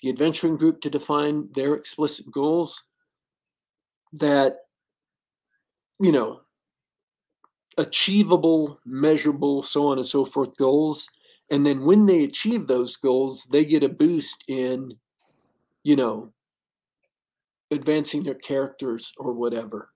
the 0.01 0.09
adventuring 0.09 0.57
group, 0.57 0.81
to 0.81 0.89
define 0.89 1.49
their 1.53 1.75
explicit 1.75 2.29
goals 2.31 2.83
that, 4.13 4.57
you 5.99 6.11
know, 6.11 6.41
achievable, 7.77 8.79
measurable, 8.85 9.61
so 9.63 9.88
on 9.88 9.97
and 9.97 10.07
so 10.07 10.25
forth 10.25 10.55
goals 10.57 11.07
and 11.49 11.65
then 11.65 11.85
when 11.85 12.05
they 12.05 12.23
achieve 12.23 12.67
those 12.67 12.95
goals 12.97 13.47
they 13.51 13.65
get 13.65 13.83
a 13.83 13.89
boost 13.89 14.43
in 14.47 14.91
you 15.83 15.95
know 15.95 16.31
advancing 17.71 18.23
their 18.23 18.35
characters 18.35 19.13
or 19.17 19.33
whatever. 19.33 19.89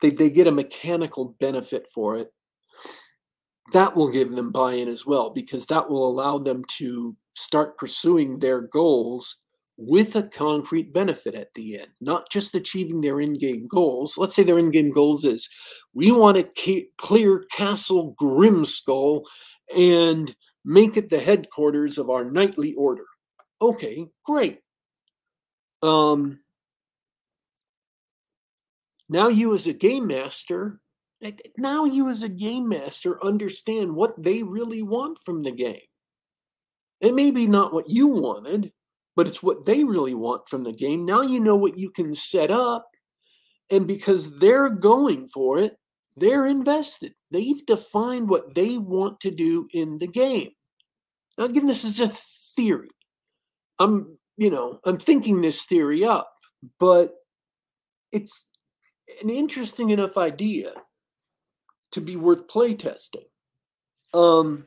They, 0.00 0.10
they 0.10 0.30
get 0.30 0.46
a 0.46 0.52
mechanical 0.52 1.36
benefit 1.40 1.86
for 1.92 2.16
it. 2.16 2.32
That 3.72 3.94
will 3.94 4.10
give 4.10 4.34
them 4.34 4.50
buy-in 4.50 4.88
as 4.88 5.06
well 5.06 5.30
because 5.30 5.66
that 5.66 5.88
will 5.88 6.08
allow 6.08 6.38
them 6.38 6.62
to 6.78 7.16
start 7.34 7.78
pursuing 7.78 8.38
their 8.38 8.62
goals 8.62 9.36
with 9.76 10.16
a 10.16 10.24
concrete 10.24 10.92
benefit 10.92 11.34
at 11.34 11.54
the 11.54 11.78
end 11.78 11.88
not 12.02 12.28
just 12.30 12.54
achieving 12.54 13.00
their 13.00 13.18
in-game 13.20 13.66
goals. 13.66 14.18
Let's 14.18 14.36
say 14.36 14.42
their 14.42 14.58
in-game 14.58 14.90
goals 14.90 15.24
is 15.24 15.48
we 15.94 16.10
want 16.12 16.36
to 16.36 16.86
clear 16.98 17.44
castle 17.50 18.14
grimskull 18.20 19.22
and 19.74 20.34
make 20.64 20.96
it 20.96 21.10
the 21.10 21.20
headquarters 21.20 21.98
of 21.98 22.10
our 22.10 22.24
knightly 22.24 22.74
order. 22.74 23.04
Okay, 23.60 24.06
great. 24.24 24.60
Um, 25.82 26.40
now 29.08 29.28
you 29.28 29.54
as 29.54 29.66
a 29.66 29.72
game 29.72 30.06
master, 30.06 30.80
now 31.56 31.84
you 31.84 32.08
as 32.08 32.22
a 32.22 32.28
game 32.28 32.68
master 32.68 33.22
understand 33.24 33.94
what 33.94 34.22
they 34.22 34.42
really 34.42 34.82
want 34.82 35.18
from 35.24 35.42
the 35.42 35.50
game. 35.50 35.80
It 37.00 37.14
may 37.14 37.30
be 37.30 37.46
not 37.46 37.72
what 37.72 37.88
you 37.88 38.08
wanted, 38.08 38.72
but 39.16 39.26
it's 39.26 39.42
what 39.42 39.66
they 39.66 39.84
really 39.84 40.14
want 40.14 40.48
from 40.48 40.64
the 40.64 40.72
game. 40.72 41.04
Now 41.04 41.22
you 41.22 41.40
know 41.40 41.56
what 41.56 41.78
you 41.78 41.90
can 41.90 42.14
set 42.14 42.50
up. 42.50 42.86
And 43.70 43.86
because 43.86 44.38
they're 44.38 44.68
going 44.68 45.28
for 45.28 45.58
it, 45.58 45.76
they're 46.16 46.46
invested. 46.46 47.14
They've 47.30 47.64
defined 47.66 48.28
what 48.28 48.54
they 48.54 48.78
want 48.78 49.20
to 49.20 49.30
do 49.30 49.68
in 49.72 49.98
the 49.98 50.06
game. 50.06 50.50
Now, 51.38 51.44
again, 51.44 51.66
this 51.66 51.84
is 51.84 52.00
a 52.00 52.08
theory. 52.56 52.90
I'm, 53.78 54.18
you 54.36 54.50
know, 54.50 54.80
I'm 54.84 54.98
thinking 54.98 55.40
this 55.40 55.64
theory 55.64 56.04
up, 56.04 56.32
but 56.78 57.14
it's 58.12 58.46
an 59.22 59.30
interesting 59.30 59.90
enough 59.90 60.16
idea 60.18 60.72
to 61.92 62.00
be 62.00 62.16
worth 62.16 62.46
playtesting. 62.46 63.24
Um, 64.12 64.66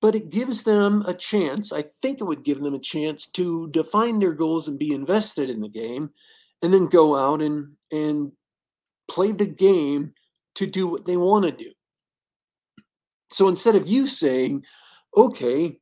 but 0.00 0.14
it 0.16 0.30
gives 0.30 0.64
them 0.64 1.04
a 1.06 1.14
chance. 1.14 1.72
I 1.72 1.82
think 1.82 2.20
it 2.20 2.24
would 2.24 2.44
give 2.44 2.60
them 2.60 2.74
a 2.74 2.80
chance 2.80 3.28
to 3.28 3.68
define 3.70 4.18
their 4.18 4.34
goals 4.34 4.66
and 4.66 4.78
be 4.78 4.92
invested 4.92 5.48
in 5.48 5.60
the 5.60 5.68
game, 5.68 6.10
and 6.60 6.74
then 6.74 6.86
go 6.86 7.16
out 7.16 7.40
and 7.40 7.76
and 7.92 8.32
play 9.08 9.32
the 9.32 9.46
game 9.46 10.12
to 10.54 10.66
do 10.66 10.86
what 10.86 11.06
they 11.06 11.16
want 11.16 11.44
to 11.44 11.52
do. 11.52 11.72
So 13.30 13.48
instead 13.48 13.76
of 13.76 13.88
you 13.88 14.06
saying, 14.06 14.64
okay, 15.16 15.78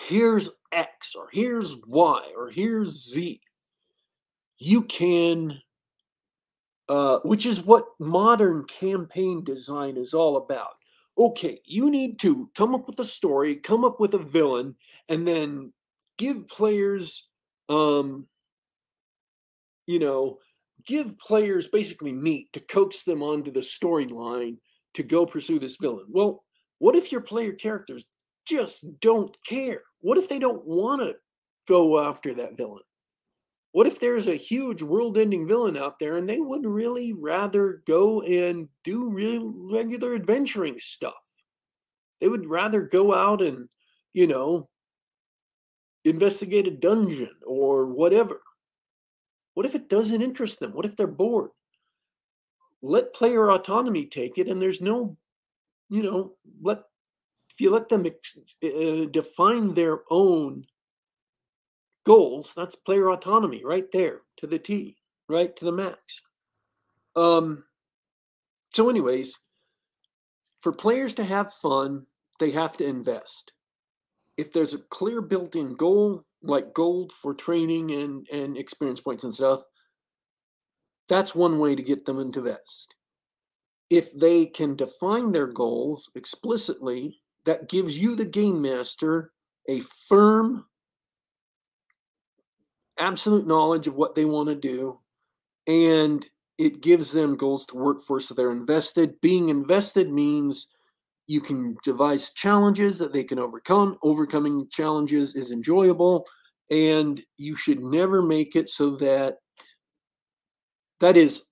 here's 0.00 0.48
X 0.72 1.14
or 1.14 1.28
here's 1.32 1.76
Y 1.86 2.32
or 2.36 2.50
here's 2.50 3.10
Z, 3.10 3.40
you 4.58 4.82
can, 4.82 5.60
uh, 6.88 7.18
which 7.18 7.46
is 7.46 7.62
what 7.62 7.86
modern 7.98 8.64
campaign 8.64 9.44
design 9.44 9.96
is 9.96 10.14
all 10.14 10.36
about 10.36 10.74
okay, 11.20 11.60
you 11.66 11.90
need 11.90 12.18
to 12.18 12.50
come 12.54 12.74
up 12.74 12.86
with 12.86 12.98
a 12.98 13.04
story, 13.04 13.56
come 13.56 13.84
up 13.84 14.00
with 14.00 14.14
a 14.14 14.18
villain, 14.18 14.74
and 15.08 15.28
then 15.28 15.70
give 16.16 16.48
players, 16.48 17.28
um, 17.68 18.26
you 19.86 19.98
know, 19.98 20.38
give 20.86 21.18
players 21.18 21.68
basically 21.68 22.12
meat 22.12 22.52
to 22.52 22.60
coax 22.60 23.04
them 23.04 23.22
onto 23.22 23.50
the 23.50 23.60
storyline 23.60 24.56
to 24.94 25.02
go 25.02 25.26
pursue 25.26 25.58
this 25.58 25.76
villain. 25.80 26.06
Well, 26.08 26.44
what 26.78 26.96
if 26.96 27.12
your 27.12 27.20
player 27.20 27.52
characters 27.52 28.04
just 28.46 28.84
don't 29.00 29.36
care? 29.46 29.82
What 30.00 30.18
if 30.18 30.28
they 30.28 30.38
don't 30.38 30.66
want 30.66 31.02
to 31.02 31.16
go 31.68 32.00
after 32.00 32.34
that 32.34 32.56
villain? 32.56 32.82
What 33.72 33.86
if 33.86 34.00
there's 34.00 34.26
a 34.26 34.34
huge 34.34 34.82
world 34.82 35.16
ending 35.16 35.46
villain 35.46 35.76
out 35.76 35.98
there 36.00 36.16
and 36.16 36.28
they 36.28 36.40
would 36.40 36.66
really 36.66 37.12
rather 37.12 37.82
go 37.86 38.20
and 38.22 38.68
do 38.82 39.12
real 39.12 39.52
regular 39.54 40.14
adventuring 40.14 40.78
stuff? 40.78 41.14
They 42.20 42.28
would 42.28 42.48
rather 42.48 42.82
go 42.82 43.14
out 43.14 43.42
and, 43.42 43.68
you 44.12 44.26
know, 44.26 44.68
investigate 46.04 46.66
a 46.66 46.72
dungeon 46.72 47.34
or 47.46 47.86
whatever. 47.86 48.40
What 49.54 49.66
if 49.66 49.74
it 49.74 49.88
doesn't 49.88 50.22
interest 50.22 50.60
them? 50.60 50.72
What 50.72 50.84
if 50.84 50.96
they're 50.96 51.06
bored? 51.06 51.50
Let 52.82 53.14
player 53.14 53.50
autonomy 53.50 54.06
take 54.06 54.38
it, 54.38 54.48
and 54.48 54.60
there's 54.60 54.80
no, 54.80 55.16
you 55.88 56.02
know, 56.02 56.34
let 56.62 56.82
if 57.50 57.60
you 57.60 57.70
let 57.70 57.88
them 57.88 58.06
ex- 58.06 58.38
uh, 58.64 59.06
define 59.10 59.74
their 59.74 60.00
own 60.10 60.64
goals, 62.04 62.54
that's 62.56 62.74
player 62.74 63.10
autonomy 63.10 63.64
right 63.64 63.90
there 63.92 64.22
to 64.38 64.46
the 64.46 64.58
T, 64.58 64.96
right 65.28 65.54
to 65.56 65.64
the 65.64 65.72
max. 65.72 66.00
Um, 67.16 67.64
so, 68.72 68.88
anyways, 68.88 69.36
for 70.60 70.72
players 70.72 71.14
to 71.14 71.24
have 71.24 71.52
fun, 71.54 72.06
they 72.38 72.50
have 72.52 72.76
to 72.78 72.84
invest. 72.86 73.52
If 74.36 74.52
there's 74.52 74.74
a 74.74 74.78
clear 74.78 75.20
built 75.20 75.54
in 75.56 75.74
goal, 75.74 76.24
like 76.42 76.72
gold 76.74 77.12
for 77.20 77.34
training 77.34 77.90
and, 77.90 78.26
and 78.32 78.56
experience 78.56 79.00
points 79.00 79.24
and 79.24 79.34
stuff, 79.34 79.62
that's 81.08 81.34
one 81.34 81.58
way 81.58 81.74
to 81.74 81.82
get 81.82 82.04
them 82.04 82.18
into 82.18 82.40
invest. 82.40 82.94
If 83.90 84.12
they 84.12 84.46
can 84.46 84.76
define 84.76 85.32
their 85.32 85.48
goals 85.48 86.10
explicitly, 86.14 87.20
that 87.44 87.68
gives 87.68 87.98
you, 87.98 88.14
the 88.14 88.24
game 88.24 88.62
master, 88.62 89.32
a 89.68 89.80
firm 90.08 90.66
absolute 92.98 93.46
knowledge 93.46 93.86
of 93.86 93.96
what 93.96 94.14
they 94.14 94.24
want 94.24 94.48
to 94.48 94.54
do 94.54 94.98
and 95.66 96.26
it 96.58 96.82
gives 96.82 97.10
them 97.10 97.36
goals 97.36 97.64
to 97.64 97.76
work 97.76 98.02
for 98.04 98.20
so 98.20 98.34
they're 98.34 98.52
invested 98.52 99.18
being 99.22 99.48
invested 99.48 100.12
means 100.12 100.66
you 101.30 101.40
can 101.40 101.76
devise 101.84 102.30
challenges 102.30 102.98
that 102.98 103.12
they 103.12 103.22
can 103.22 103.38
overcome. 103.38 103.96
Overcoming 104.02 104.66
challenges 104.68 105.36
is 105.36 105.52
enjoyable 105.52 106.26
and 106.72 107.22
you 107.36 107.54
should 107.54 107.78
never 107.78 108.20
make 108.20 108.56
it 108.56 108.68
so 108.68 108.96
that 108.96 109.36
that 110.98 111.16
is 111.16 111.44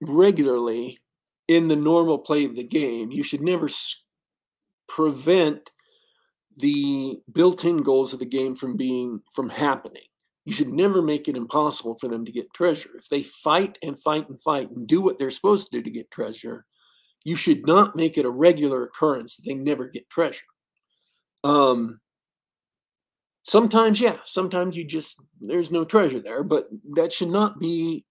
regularly 0.00 0.98
in 1.46 1.68
the 1.68 1.76
normal 1.76 2.16
play 2.16 2.46
of 2.46 2.56
the 2.56 2.64
game. 2.64 3.12
You 3.12 3.22
should 3.22 3.42
never 3.42 3.68
prevent 4.88 5.70
the 6.56 7.20
built-in 7.32 7.82
goals 7.82 8.14
of 8.14 8.18
the 8.18 8.24
game 8.24 8.54
from 8.54 8.78
being 8.78 9.20
from 9.34 9.50
happening. 9.50 10.08
You 10.46 10.54
should 10.54 10.72
never 10.72 11.02
make 11.02 11.28
it 11.28 11.36
impossible 11.36 11.98
for 12.00 12.08
them 12.08 12.24
to 12.24 12.32
get 12.32 12.54
treasure. 12.54 12.92
If 12.96 13.10
they 13.10 13.24
fight 13.24 13.76
and 13.82 14.00
fight 14.00 14.30
and 14.30 14.40
fight 14.40 14.70
and 14.70 14.86
do 14.86 15.02
what 15.02 15.18
they're 15.18 15.30
supposed 15.30 15.70
to 15.70 15.76
do 15.76 15.82
to 15.82 15.90
get 15.90 16.10
treasure, 16.10 16.64
you 17.24 17.36
should 17.36 17.66
not 17.66 17.96
make 17.96 18.18
it 18.18 18.26
a 18.26 18.30
regular 18.30 18.84
occurrence 18.84 19.36
that 19.36 19.42
they 19.46 19.54
never 19.54 19.88
get 19.88 20.08
treasure. 20.10 20.44
Um, 21.42 22.00
sometimes, 23.44 24.00
yeah, 24.00 24.18
sometimes 24.24 24.76
you 24.76 24.84
just, 24.84 25.20
there's 25.40 25.70
no 25.70 25.84
treasure 25.84 26.20
there, 26.20 26.44
but 26.44 26.68
that 26.94 27.12
should 27.12 27.30
not 27.30 27.58
be 27.58 28.04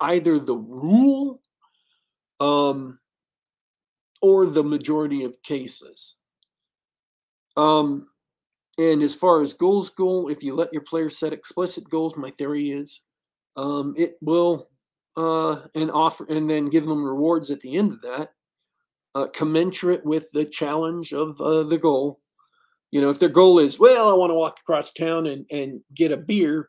either 0.00 0.38
the 0.38 0.56
rule 0.56 1.42
um, 2.40 2.98
or 4.20 4.46
the 4.46 4.64
majority 4.64 5.24
of 5.24 5.42
cases. 5.42 6.16
Um, 7.56 8.08
and 8.78 9.02
as 9.02 9.14
far 9.14 9.42
as 9.42 9.54
goals 9.54 9.90
go, 9.90 10.28
if 10.28 10.42
you 10.42 10.54
let 10.54 10.72
your 10.72 10.82
players 10.82 11.18
set 11.18 11.32
explicit 11.32 11.88
goals, 11.88 12.16
my 12.16 12.30
theory 12.32 12.70
is 12.70 13.00
um, 13.56 13.94
it 13.96 14.16
will 14.20 14.68
uh, 15.16 15.62
and 15.74 15.90
offer 15.90 16.26
and 16.28 16.48
then 16.48 16.68
give 16.68 16.86
them 16.86 17.02
rewards 17.02 17.50
at 17.50 17.60
the 17.60 17.76
end 17.76 17.92
of 17.92 18.02
that, 18.02 18.32
uh, 19.16 19.26
commensurate 19.28 20.04
with 20.04 20.30
the 20.32 20.44
challenge 20.44 21.14
of 21.14 21.40
uh, 21.40 21.62
the 21.62 21.78
goal. 21.78 22.20
You 22.90 23.00
know, 23.00 23.08
if 23.08 23.18
their 23.18 23.30
goal 23.30 23.58
is, 23.58 23.78
well, 23.78 24.10
I 24.10 24.12
want 24.12 24.30
to 24.30 24.34
walk 24.34 24.58
across 24.60 24.92
town 24.92 25.26
and, 25.26 25.46
and 25.50 25.80
get 25.94 26.12
a 26.12 26.18
beer, 26.18 26.68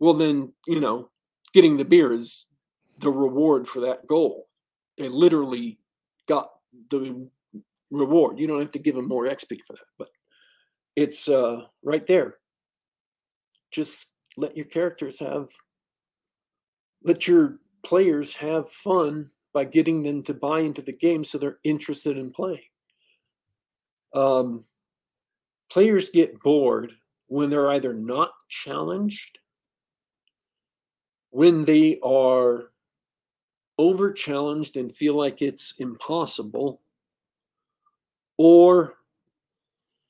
well, 0.00 0.14
then, 0.14 0.50
you 0.66 0.80
know, 0.80 1.10
getting 1.52 1.76
the 1.76 1.84
beer 1.84 2.14
is 2.14 2.46
the 3.00 3.10
reward 3.10 3.68
for 3.68 3.80
that 3.80 4.06
goal. 4.06 4.48
They 4.96 5.10
literally 5.10 5.78
got 6.26 6.48
the 6.88 7.28
reward. 7.90 8.38
You 8.38 8.46
don't 8.46 8.60
have 8.60 8.72
to 8.72 8.78
give 8.78 8.94
them 8.94 9.06
more 9.06 9.26
XP 9.26 9.58
for 9.66 9.74
that, 9.74 9.84
but 9.98 10.08
it's 10.96 11.28
uh, 11.28 11.66
right 11.82 12.06
there. 12.06 12.38
Just 13.72 14.08
let 14.38 14.56
your 14.56 14.66
characters 14.66 15.20
have, 15.20 15.48
let 17.02 17.28
your 17.28 17.58
players 17.84 18.32
have 18.34 18.70
fun 18.70 19.30
by 19.54 19.64
getting 19.64 20.02
them 20.02 20.22
to 20.24 20.34
buy 20.34 20.60
into 20.60 20.82
the 20.82 20.92
game 20.92 21.24
so 21.24 21.38
they're 21.38 21.58
interested 21.64 22.18
in 22.18 22.30
playing. 22.30 22.60
Um, 24.12 24.64
players 25.70 26.10
get 26.10 26.40
bored 26.40 26.92
when 27.28 27.48
they're 27.48 27.70
either 27.70 27.94
not 27.94 28.32
challenged, 28.48 29.38
when 31.30 31.64
they 31.64 31.98
are 32.02 32.70
over 33.78 34.12
challenged 34.12 34.76
and 34.76 34.94
feel 34.94 35.14
like 35.14 35.40
it's 35.40 35.74
impossible, 35.78 36.80
or 38.36 38.98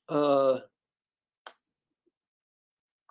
uh, 0.09 0.59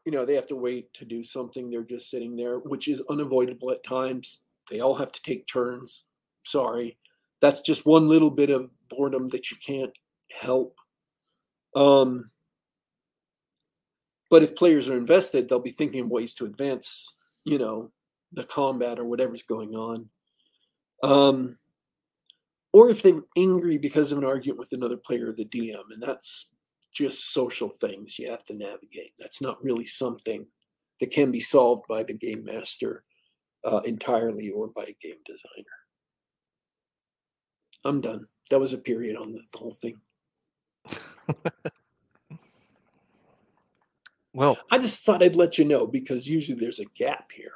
you 0.06 0.12
know, 0.12 0.26
they 0.26 0.36
have 0.36 0.48
to 0.48 0.56
wait 0.56 0.94
to 0.96 1.06
do 1.06 1.24
something. 1.24 1.70
They're 1.70 1.84
just 1.84 2.10
sitting 2.10 2.36
there, 2.36 2.60
which 2.60 2.88
is 2.88 3.02
unavoidable 3.10 3.72
at 3.72 3.84
times. 3.84 4.40
They 4.70 4.80
all 4.80 4.96
have 4.96 5.12
to 5.12 5.22
take 5.22 5.48
turns. 5.48 6.06
Sorry. 6.44 6.98
That's 7.42 7.62
just 7.62 7.86
one 7.86 8.08
little 8.08 8.30
bit 8.30 8.50
of 8.50 8.70
boredom 8.90 9.28
that 9.30 9.52
you 9.52 9.58
can't 9.66 9.98
help. 10.32 10.76
Um, 11.76 12.30
but 14.30 14.44
if 14.44 14.56
players 14.56 14.90
are 14.90 14.98
invested, 14.98 15.48
they'll 15.48 15.60
be 15.60 15.72
thinking 15.72 16.02
of 16.02 16.10
ways 16.10 16.34
to 16.36 16.46
advance, 16.46 17.14
you 17.46 17.58
know, 17.58 17.92
the 18.32 18.44
combat 18.44 19.00
or 19.00 19.06
whatever's 19.06 19.44
going 19.44 19.76
on. 19.76 20.10
Um, 21.04 21.58
or 22.72 22.90
if 22.90 23.04
they're 23.04 23.22
angry 23.38 23.78
because 23.78 24.12
of 24.12 24.18
an 24.18 24.26
argument 24.26 24.60
with 24.60 24.72
another 24.72 24.98
player 24.98 25.30
or 25.30 25.34
the 25.34 25.46
DM, 25.46 25.84
and 25.92 26.02
that's 26.02 26.50
just 26.94 27.34
social 27.34 27.70
things 27.70 28.18
you 28.18 28.30
have 28.30 28.44
to 28.46 28.56
navigate. 28.56 29.14
That's 29.20 29.42
not 29.42 29.64
really 29.64 29.86
something 29.86 30.46
that 31.00 31.12
can 31.12 31.32
be 31.32 31.40
solved 31.40 31.84
by 31.88 32.04
the 32.04 32.14
game 32.14 32.44
master 32.44 33.04
uh, 33.66 33.82
entirely 33.86 34.50
or 34.50 34.70
by 34.70 34.84
a 34.84 34.96
game 35.02 35.18
designer. 35.26 35.83
I'm 37.86 38.02
done. 38.02 38.28
That 38.50 38.60
was 38.60 38.74
a 38.74 38.78
period 38.78 39.16
on 39.16 39.32
the, 39.34 39.42
the 39.52 39.58
whole 39.58 39.78
thing. 39.82 40.00
well, 44.34 44.58
I 44.72 44.78
just 44.78 45.06
thought 45.06 45.24
I'd 45.24 45.36
let 45.36 45.58
you 45.58 45.66
know 45.66 45.88
because 45.88 46.28
usually 46.28 46.60
there's 46.60 46.80
a 46.80 46.86
gap 46.86 47.32
here. 47.32 47.54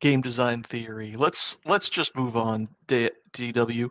Game 0.00 0.20
design 0.20 0.62
theory. 0.62 1.16
Let's 1.16 1.56
let's 1.64 1.88
just 1.88 2.14
move 2.14 2.36
on. 2.36 2.68
D- 2.86 3.10
DW. 3.32 3.90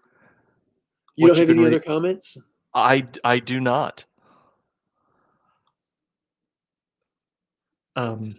You 1.16 1.28
don't 1.28 1.38
have 1.38 1.50
any 1.50 1.66
other 1.66 1.80
comments? 1.80 2.38
I 2.74 3.08
I 3.24 3.40
do 3.40 3.60
not. 3.60 4.04
Um, 7.96 8.36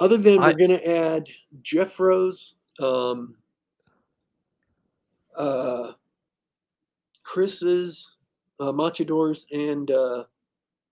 Other 0.00 0.16
than 0.16 0.38
I, 0.38 0.48
we're 0.48 0.54
going 0.54 0.70
to 0.70 0.88
add 0.88 1.28
Jeffro's, 1.62 2.54
um, 2.80 3.34
uh, 5.38 5.92
Chris's, 7.22 8.16
uh, 8.60 8.72
Machador's, 8.72 9.46
and 9.52 9.90
uh, 9.90 10.24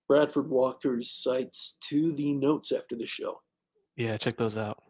Bradford 0.08 0.48
Walker's 0.48 1.10
sites 1.10 1.74
to 1.88 2.12
the 2.12 2.32
notes 2.32 2.72
after 2.72 2.96
the 2.96 3.06
show. 3.06 3.40
Yeah, 3.96 4.16
check 4.16 4.36
those 4.36 4.56
out. 4.56 4.82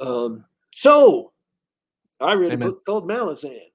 Um, 0.00 0.44
so, 0.72 1.32
I 2.20 2.32
read 2.32 2.52
Amen. 2.52 2.68
a 2.68 2.70
book 2.70 2.84
called 2.86 3.08
Malazan. 3.08 3.70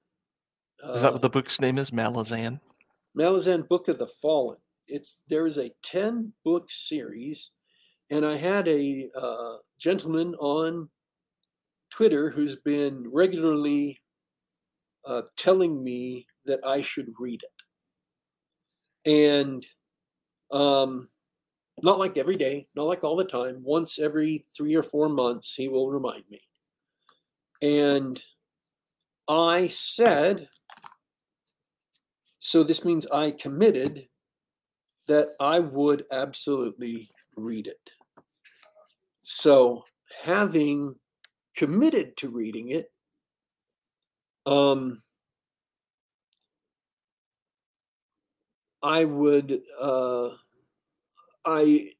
Is 0.94 1.00
that 1.00 1.12
what 1.12 1.14
uh, 1.14 1.18
the 1.18 1.30
book's 1.30 1.60
name 1.60 1.78
is? 1.78 1.90
Malazan? 1.90 2.60
Malazan 3.16 3.68
Book 3.68 3.88
of 3.88 3.98
the 3.98 4.06
Fallen 4.06 4.58
it's 4.88 5.22
there 5.28 5.46
is 5.46 5.58
a 5.58 5.70
10 5.82 6.32
book 6.44 6.66
series 6.70 7.50
and 8.10 8.24
i 8.24 8.36
had 8.36 8.68
a 8.68 9.08
uh, 9.20 9.56
gentleman 9.78 10.34
on 10.36 10.88
twitter 11.90 12.30
who's 12.30 12.56
been 12.56 13.08
regularly 13.12 14.00
uh, 15.06 15.22
telling 15.36 15.82
me 15.82 16.26
that 16.44 16.60
i 16.66 16.80
should 16.80 17.08
read 17.18 17.40
it 19.04 19.10
and 19.10 19.66
um, 20.52 21.08
not 21.82 21.98
like 21.98 22.16
every 22.16 22.36
day 22.36 22.66
not 22.74 22.84
like 22.84 23.04
all 23.04 23.16
the 23.16 23.24
time 23.24 23.62
once 23.62 23.98
every 23.98 24.46
three 24.56 24.74
or 24.74 24.82
four 24.82 25.08
months 25.08 25.54
he 25.54 25.68
will 25.68 25.90
remind 25.90 26.24
me 26.30 26.40
and 27.62 28.22
i 29.28 29.66
said 29.68 30.48
so 32.38 32.62
this 32.62 32.84
means 32.84 33.06
i 33.08 33.30
committed 33.30 34.08
that 35.06 35.28
I 35.40 35.60
would 35.60 36.04
absolutely 36.10 37.10
read 37.36 37.66
it. 37.66 37.90
So, 39.22 39.84
having 40.22 40.94
committed 41.56 42.16
to 42.18 42.28
reading 42.28 42.70
it, 42.70 42.90
um, 44.46 45.02
I 48.82 49.04
would, 49.04 49.60
uh, 49.80 50.28
I, 51.44 51.90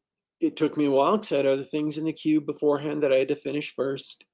it 0.41 0.57
took 0.57 0.77
me 0.77 0.85
a 0.85 0.91
while 0.91 1.17
because 1.17 1.33
I 1.33 1.37
had 1.39 1.47
other 1.47 1.65
things 1.65 1.99
in 1.99 2.05
the 2.05 2.13
queue 2.13 2.41
beforehand 2.41 3.03
that 3.03 3.13
I 3.13 3.17
had 3.17 3.29
to 3.29 3.37
finish 3.37 3.75
first. 3.75 4.25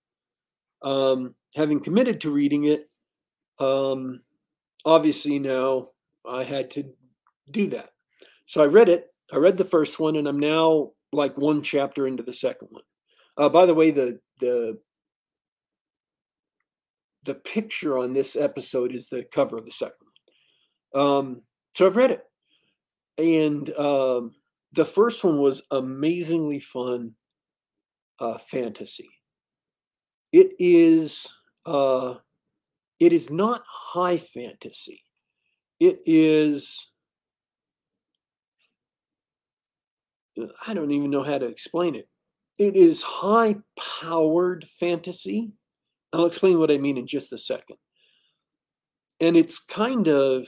Um, 0.82 1.34
having 1.54 1.80
committed 1.80 2.20
to 2.22 2.30
reading 2.30 2.64
it, 2.64 2.90
um, 3.58 4.20
obviously 4.84 5.38
now 5.38 5.88
I 6.28 6.44
had 6.44 6.70
to 6.72 6.84
do 7.50 7.68
that. 7.68 7.90
So 8.46 8.62
I 8.62 8.66
read 8.66 8.88
it. 8.88 9.06
I 9.32 9.36
read 9.36 9.56
the 9.56 9.64
first 9.64 9.98
one, 9.98 10.16
and 10.16 10.26
I'm 10.26 10.40
now 10.40 10.90
like 11.12 11.36
one 11.38 11.62
chapter 11.62 12.06
into 12.06 12.22
the 12.22 12.32
second 12.32 12.68
one. 12.70 12.82
Uh, 13.38 13.48
by 13.48 13.64
the 13.64 13.74
way, 13.74 13.90
the 13.90 14.18
the 14.40 14.78
the 17.24 17.34
picture 17.34 17.98
on 17.98 18.12
this 18.12 18.36
episode 18.36 18.94
is 18.94 19.08
the 19.08 19.24
cover 19.32 19.56
of 19.56 19.64
the 19.64 19.70
second. 19.70 19.94
Um, 20.94 21.42
so 21.74 21.86
I've 21.86 21.96
read 21.96 22.10
it, 22.10 22.24
and 23.18 23.68
um, 23.78 24.34
the 24.72 24.84
first 24.84 25.24
one 25.24 25.38
was 25.38 25.62
amazingly 25.70 26.58
fun 26.58 27.14
uh, 28.20 28.38
fantasy. 28.38 29.08
It 30.32 30.52
is 30.58 31.32
uh, 31.66 32.16
it 33.00 33.12
is 33.12 33.30
not 33.30 33.62
high 33.66 34.18
fantasy. 34.18 35.04
It 35.80 36.00
is 36.06 36.92
I 40.66 40.74
don't 40.74 40.90
even 40.90 41.10
know 41.10 41.22
how 41.22 41.38
to 41.38 41.46
explain 41.46 41.94
it. 41.94 42.08
It 42.58 42.76
is 42.76 43.02
high 43.02 43.56
powered 44.00 44.64
fantasy. 44.64 45.52
I'll 46.12 46.26
explain 46.26 46.58
what 46.58 46.70
I 46.70 46.78
mean 46.78 46.98
in 46.98 47.06
just 47.06 47.32
a 47.32 47.38
second. 47.38 47.76
And 49.20 49.36
it's 49.36 49.58
kind 49.58 50.08
of 50.08 50.46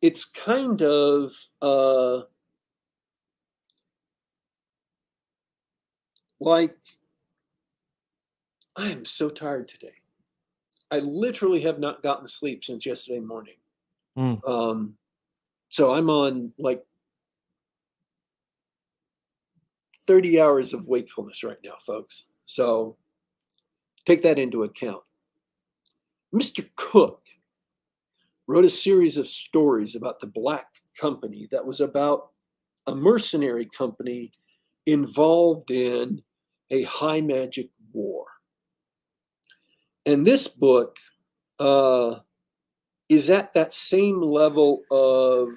it's 0.00 0.24
kind 0.24 0.82
of 0.82 1.32
uh, 1.62 2.20
like 6.40 6.76
I 8.76 8.88
am 8.88 9.04
so 9.04 9.30
tired 9.30 9.68
today. 9.68 9.94
I 10.90 10.98
literally 10.98 11.62
have 11.62 11.78
not 11.78 12.02
gotten 12.02 12.28
sleep 12.28 12.64
since 12.64 12.84
yesterday 12.84 13.20
morning. 13.20 13.54
Mm. 14.18 14.46
Um, 14.48 14.94
so 15.68 15.94
I'm 15.94 16.10
on 16.10 16.52
like 16.58 16.84
30 20.06 20.40
hours 20.40 20.74
of 20.74 20.86
wakefulness 20.86 21.42
right 21.42 21.58
now, 21.64 21.76
folks. 21.84 22.24
So 22.46 22.96
take 24.04 24.22
that 24.22 24.38
into 24.38 24.64
account. 24.64 25.02
Mr. 26.34 26.68
Cook 26.76 27.22
wrote 28.46 28.64
a 28.64 28.70
series 28.70 29.16
of 29.16 29.26
stories 29.26 29.94
about 29.94 30.20
the 30.20 30.26
Black 30.26 30.66
Company 30.98 31.48
that 31.50 31.64
was 31.64 31.80
about 31.80 32.30
a 32.86 32.94
mercenary 32.94 33.66
company 33.66 34.32
involved 34.86 35.70
in 35.70 36.22
a 36.70 36.82
high 36.82 37.20
magic 37.20 37.70
war. 37.92 38.26
And 40.06 40.26
this 40.26 40.48
book 40.48 40.98
uh, 41.58 42.16
is 43.08 43.30
at 43.30 43.54
that 43.54 43.72
same 43.72 44.20
level 44.20 44.82
of 44.90 45.48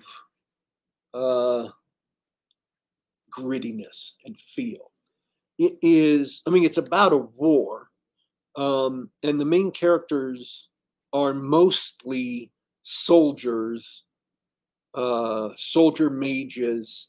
uh, 1.13 1.69
grittiness 3.31 4.13
and 4.25 4.37
feel. 4.37 4.91
It 5.57 5.77
is, 5.81 6.41
I 6.45 6.51
mean, 6.51 6.63
it's 6.63 6.77
about 6.77 7.13
a 7.13 7.17
war, 7.17 7.89
um, 8.55 9.09
and 9.23 9.39
the 9.39 9.45
main 9.45 9.71
characters 9.71 10.69
are 11.13 11.33
mostly 11.33 12.51
soldiers, 12.83 14.03
uh, 14.93 15.49
soldier 15.55 16.09
mages 16.09 17.07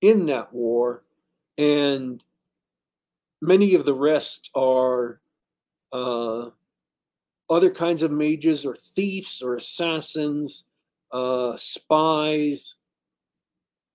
in 0.00 0.26
that 0.26 0.52
war, 0.52 1.04
and 1.56 2.22
many 3.40 3.74
of 3.74 3.84
the 3.84 3.94
rest 3.94 4.50
are 4.54 5.20
uh, 5.92 6.50
other 7.48 7.70
kinds 7.70 8.02
of 8.02 8.10
mages 8.10 8.66
or 8.66 8.74
thieves 8.74 9.42
or 9.42 9.54
assassins, 9.54 10.64
uh, 11.12 11.56
spies, 11.56 12.74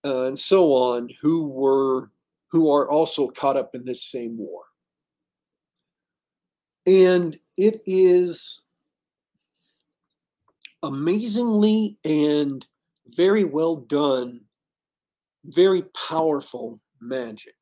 uh, 0.05 0.23
and 0.23 0.39
so 0.39 0.73
on 0.73 1.09
who 1.21 1.47
were 1.47 2.09
who 2.51 2.71
are 2.71 2.89
also 2.89 3.27
caught 3.27 3.57
up 3.57 3.75
in 3.75 3.85
this 3.85 4.03
same 4.03 4.37
war. 4.37 4.63
And 6.85 7.37
it 7.57 7.81
is 7.85 8.61
amazingly 10.81 11.97
and 12.03 12.65
very 13.15 13.43
well 13.43 13.75
done 13.75 14.41
very 15.45 15.83
powerful 16.07 16.79
magic. 17.01 17.55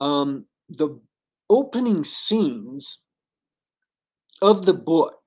Um, 0.00 0.46
the 0.68 1.00
opening 1.48 2.04
scenes 2.04 2.98
of 4.42 4.66
the 4.66 4.74
book 4.74 5.20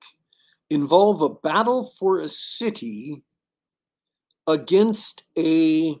involve 0.68 1.22
a 1.22 1.28
battle 1.28 1.92
for 1.98 2.20
a 2.20 2.28
city 2.28 3.24
against 4.46 5.24
a 5.36 5.98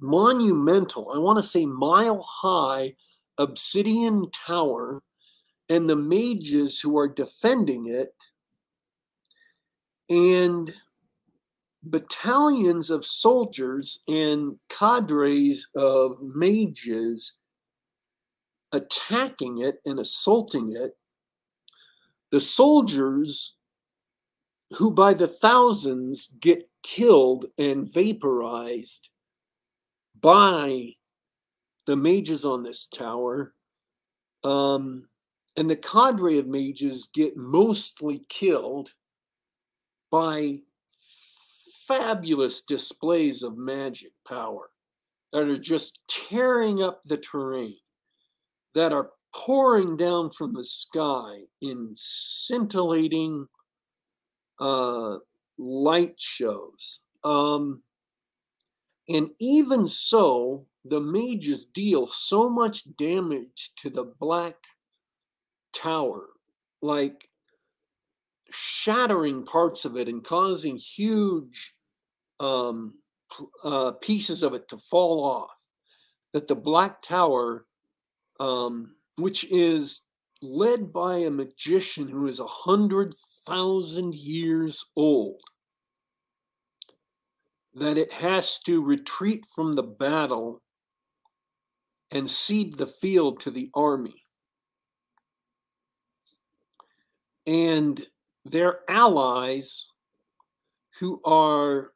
monumental, 0.00 1.10
I 1.14 1.18
want 1.18 1.38
to 1.38 1.42
say 1.42 1.66
mile 1.66 2.22
high 2.22 2.94
obsidian 3.38 4.30
tower, 4.30 5.02
and 5.68 5.88
the 5.88 5.96
mages 5.96 6.80
who 6.80 6.98
are 6.98 7.08
defending 7.08 7.86
it, 7.86 8.14
and 10.10 10.72
battalions 11.82 12.90
of 12.90 13.06
soldiers 13.06 14.00
and 14.08 14.58
cadres 14.68 15.66
of 15.76 16.20
mages 16.22 17.32
attacking 18.72 19.58
it 19.58 19.80
and 19.84 20.00
assaulting 20.00 20.72
it. 20.72 20.96
The 22.30 22.40
soldiers 22.40 23.54
who 24.74 24.90
by 24.90 25.14
the 25.14 25.28
thousands 25.28 26.28
get 26.40 26.68
killed 26.82 27.46
and 27.56 27.90
vaporized 27.90 29.08
by 30.20 30.92
the 31.86 31.96
mages 31.96 32.44
on 32.44 32.62
this 32.62 32.86
tower 32.86 33.54
um, 34.44 35.08
and 35.56 35.68
the 35.68 35.76
cadre 35.76 36.38
of 36.38 36.46
mages 36.46 37.08
get 37.12 37.36
mostly 37.36 38.22
killed 38.28 38.92
by 40.10 40.58
fabulous 41.86 42.60
displays 42.60 43.42
of 43.42 43.56
magic 43.56 44.12
power 44.26 44.70
that 45.32 45.48
are 45.48 45.58
just 45.58 45.98
tearing 46.08 46.82
up 46.82 47.02
the 47.04 47.16
terrain, 47.16 47.76
that 48.74 48.92
are 48.92 49.10
pouring 49.34 49.96
down 49.96 50.30
from 50.30 50.52
the 50.54 50.64
sky 50.64 51.40
in 51.60 51.92
scintillating 51.94 53.46
uh, 54.60 55.16
light 55.58 56.14
shows. 56.18 57.00
Um, 57.24 57.82
and 59.08 59.30
even 59.38 59.88
so, 59.88 60.66
the 60.84 61.00
mages 61.00 61.66
deal 61.66 62.06
so 62.06 62.48
much 62.48 62.84
damage 62.96 63.72
to 63.76 63.90
the 63.90 64.04
Black 64.18 64.56
Tower, 65.74 66.28
like 66.82 67.28
shattering 68.50 69.44
parts 69.44 69.84
of 69.84 69.96
it 69.96 70.08
and 70.08 70.24
causing 70.24 70.76
huge 70.76 71.74
um, 72.40 72.94
uh, 73.64 73.92
pieces 73.92 74.42
of 74.42 74.54
it 74.54 74.68
to 74.68 74.78
fall 74.78 75.24
off. 75.24 75.50
That 76.34 76.46
the 76.46 76.54
Black 76.54 77.00
Tower, 77.00 77.66
um, 78.38 78.94
which 79.16 79.44
is 79.50 80.02
led 80.42 80.92
by 80.92 81.18
a 81.18 81.30
magician 81.30 82.06
who 82.06 82.26
is 82.26 82.40
a 82.40 82.46
hundred 82.46 83.14
thousand 83.46 84.14
years 84.14 84.84
old, 84.96 85.40
that 87.74 87.98
it 87.98 88.12
has 88.12 88.58
to 88.60 88.82
retreat 88.82 89.44
from 89.54 89.74
the 89.74 89.82
battle 89.82 90.62
and 92.10 92.28
cede 92.28 92.76
the 92.76 92.86
field 92.86 93.40
to 93.40 93.50
the 93.50 93.70
army. 93.74 94.24
And 97.46 98.04
their 98.44 98.80
allies, 98.88 99.86
who 100.98 101.20
are 101.24 101.92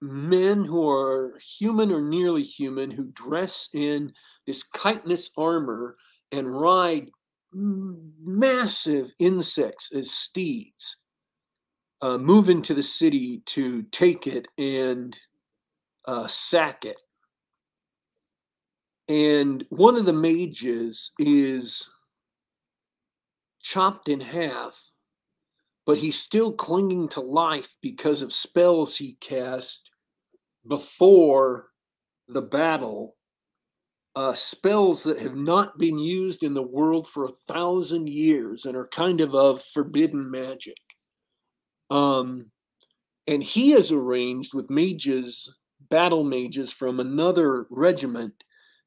men 0.00 0.64
who 0.64 0.88
are 0.88 1.38
human 1.38 1.92
or 1.92 2.00
nearly 2.00 2.42
human, 2.42 2.90
who 2.90 3.10
dress 3.12 3.68
in 3.74 4.12
this 4.46 4.64
chitinous 4.76 5.30
armor 5.36 5.96
and 6.32 6.52
ride 6.52 7.10
massive 7.52 9.10
insects 9.18 9.92
as 9.92 10.10
steeds, 10.10 10.96
uh, 12.00 12.18
move 12.18 12.48
into 12.48 12.74
the 12.74 12.82
city 12.82 13.42
to 13.46 13.82
take 13.84 14.26
it 14.26 14.46
and 14.56 15.18
uh, 16.06 16.26
sack 16.26 16.84
it. 16.84 16.96
And 19.08 19.64
one 19.70 19.96
of 19.96 20.04
the 20.04 20.12
mages 20.12 21.12
is 21.18 21.88
chopped 23.62 24.08
in 24.08 24.20
half, 24.20 24.78
but 25.86 25.98
he's 25.98 26.18
still 26.18 26.52
clinging 26.52 27.08
to 27.10 27.20
life 27.20 27.74
because 27.80 28.22
of 28.22 28.32
spells 28.32 28.96
he 28.96 29.16
cast 29.20 29.90
before 30.66 31.68
the 32.28 32.42
battle. 32.42 33.16
Uh, 34.16 34.34
spells 34.34 35.04
that 35.04 35.20
have 35.20 35.36
not 35.36 35.78
been 35.78 35.96
used 35.96 36.42
in 36.42 36.52
the 36.52 36.62
world 36.62 37.06
for 37.06 37.24
a 37.26 37.52
thousand 37.52 38.08
years 38.08 38.64
and 38.64 38.76
are 38.76 38.88
kind 38.88 39.20
of 39.20 39.32
of 39.34 39.62
forbidden 39.62 40.28
magic. 40.28 40.74
Um, 41.90 42.50
and 43.26 43.42
he 43.42 43.70
has 43.72 43.92
arranged 43.92 44.54
with 44.54 44.70
mages, 44.70 45.54
battle 45.90 46.24
mages 46.24 46.72
from 46.72 47.00
another 47.00 47.66
regiment, 47.70 48.32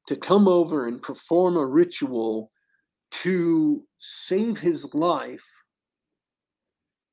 to 0.08 0.16
come 0.16 0.48
over 0.48 0.86
and 0.88 1.00
perform 1.00 1.56
a 1.56 1.64
ritual 1.64 2.50
to 3.12 3.84
save 3.98 4.58
his 4.58 4.92
life, 4.94 5.46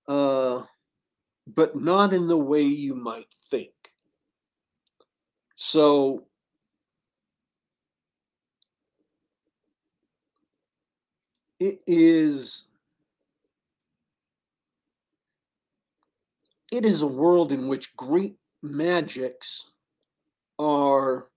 uh, 0.08 0.64
but 1.46 1.80
not 1.80 2.14
in 2.14 2.28
the 2.28 2.38
way 2.38 2.64
you 2.64 2.96
might 2.96 3.28
think. 3.52 3.74
So, 5.56 6.26
it 11.60 11.82
is 11.86 12.64
it 16.72 16.86
is 16.86 17.02
a 17.02 17.08
world 17.08 17.52
in 17.52 17.68
which 17.68 17.96
great 17.96 18.36
magics 18.62 19.72
are 20.58 21.28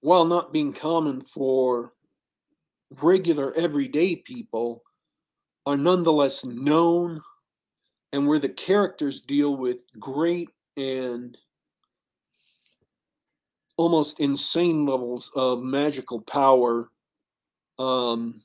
while 0.00 0.24
not 0.24 0.52
being 0.52 0.72
common 0.72 1.20
for 1.20 1.92
regular 3.02 3.52
everyday 3.54 4.16
people 4.16 4.82
are 5.66 5.76
nonetheless 5.76 6.44
known 6.44 7.20
and 8.12 8.26
where 8.26 8.38
the 8.38 8.48
characters 8.48 9.20
deal 9.20 9.56
with 9.56 9.80
great 9.98 10.48
and 10.76 11.36
almost 13.76 14.20
insane 14.20 14.86
levels 14.86 15.30
of 15.34 15.62
magical 15.62 16.20
power 16.22 16.90
um, 17.78 18.40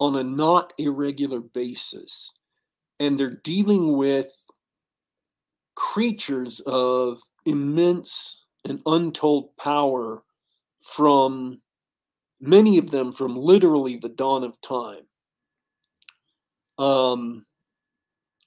on 0.00 0.16
a 0.16 0.24
not 0.24 0.72
irregular 0.78 1.40
basis 1.40 2.32
and 3.00 3.18
they're 3.18 3.40
dealing 3.44 3.96
with 3.96 4.30
creatures 5.74 6.60
of 6.66 7.20
immense 7.46 8.44
and 8.64 8.80
untold 8.86 9.56
power 9.56 10.22
from 10.80 11.60
many 12.40 12.78
of 12.78 12.90
them 12.90 13.12
from 13.12 13.36
literally 13.36 13.96
the 13.96 14.08
dawn 14.08 14.44
of 14.44 14.60
time. 14.60 15.06
Um, 16.78 17.46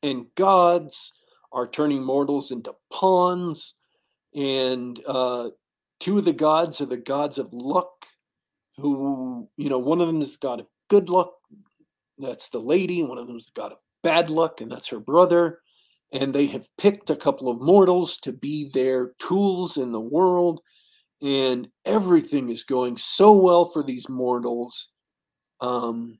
and 0.04 0.26
gods 0.36 1.14
are 1.52 1.68
turning 1.68 2.04
mortals 2.04 2.52
into 2.52 2.74
pawns, 2.92 3.76
and 4.34 5.00
uh, 5.06 5.50
two 6.00 6.18
of 6.18 6.26
the 6.26 6.34
gods 6.34 6.82
are 6.82 6.86
the 6.86 6.98
gods 6.98 7.38
of 7.38 7.52
luck. 7.52 8.06
Who, 8.78 9.50
you 9.58 9.70
know, 9.70 9.80
one 9.80 10.02
of 10.02 10.08
them 10.08 10.22
is 10.22 10.34
the 10.34 10.40
god 10.48 10.60
of 10.60 10.70
good 10.90 11.10
luck, 11.10 11.34
that's 12.18 12.50
the 12.50 12.60
lady, 12.60 13.04
one 13.04 13.18
of 13.18 13.28
them 13.28 13.36
is 13.36 13.46
the 13.46 13.62
god 13.62 13.74
of 13.74 13.78
bad 14.04 14.30
luck, 14.30 14.62
and 14.62 14.72
that's 14.72 14.90
her 14.90 15.00
brother. 15.00 15.60
And 16.12 16.34
they 16.34 16.46
have 16.48 16.68
picked 16.78 17.10
a 17.10 17.16
couple 17.16 17.50
of 17.50 17.62
mortals 17.62 18.18
to 18.18 18.34
be 18.34 18.70
their 18.74 19.14
tools 19.20 19.78
in 19.78 19.92
the 19.92 20.00
world. 20.00 20.62
And 21.22 21.68
everything 21.86 22.50
is 22.50 22.64
going 22.64 22.98
so 22.98 23.32
well 23.32 23.66
for 23.66 23.84
these 23.84 24.10
mortals 24.10 24.90
um, 25.62 26.20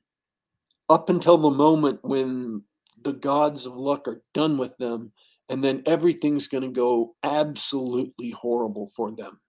up 0.88 1.10
until 1.10 1.36
the 1.36 1.50
moment 1.50 1.98
when 2.02 2.62
the 3.02 3.12
gods 3.12 3.66
of 3.66 3.74
luck 3.74 4.06
are 4.08 4.22
done 4.32 4.56
with 4.56 4.76
them. 4.78 5.12
And 5.48 5.62
then 5.62 5.82
everything's 5.84 6.48
going 6.48 6.62
to 6.62 6.70
go 6.70 7.14
absolutely 7.22 8.30
horrible 8.30 8.90
for 8.96 9.10
them. 9.10 9.40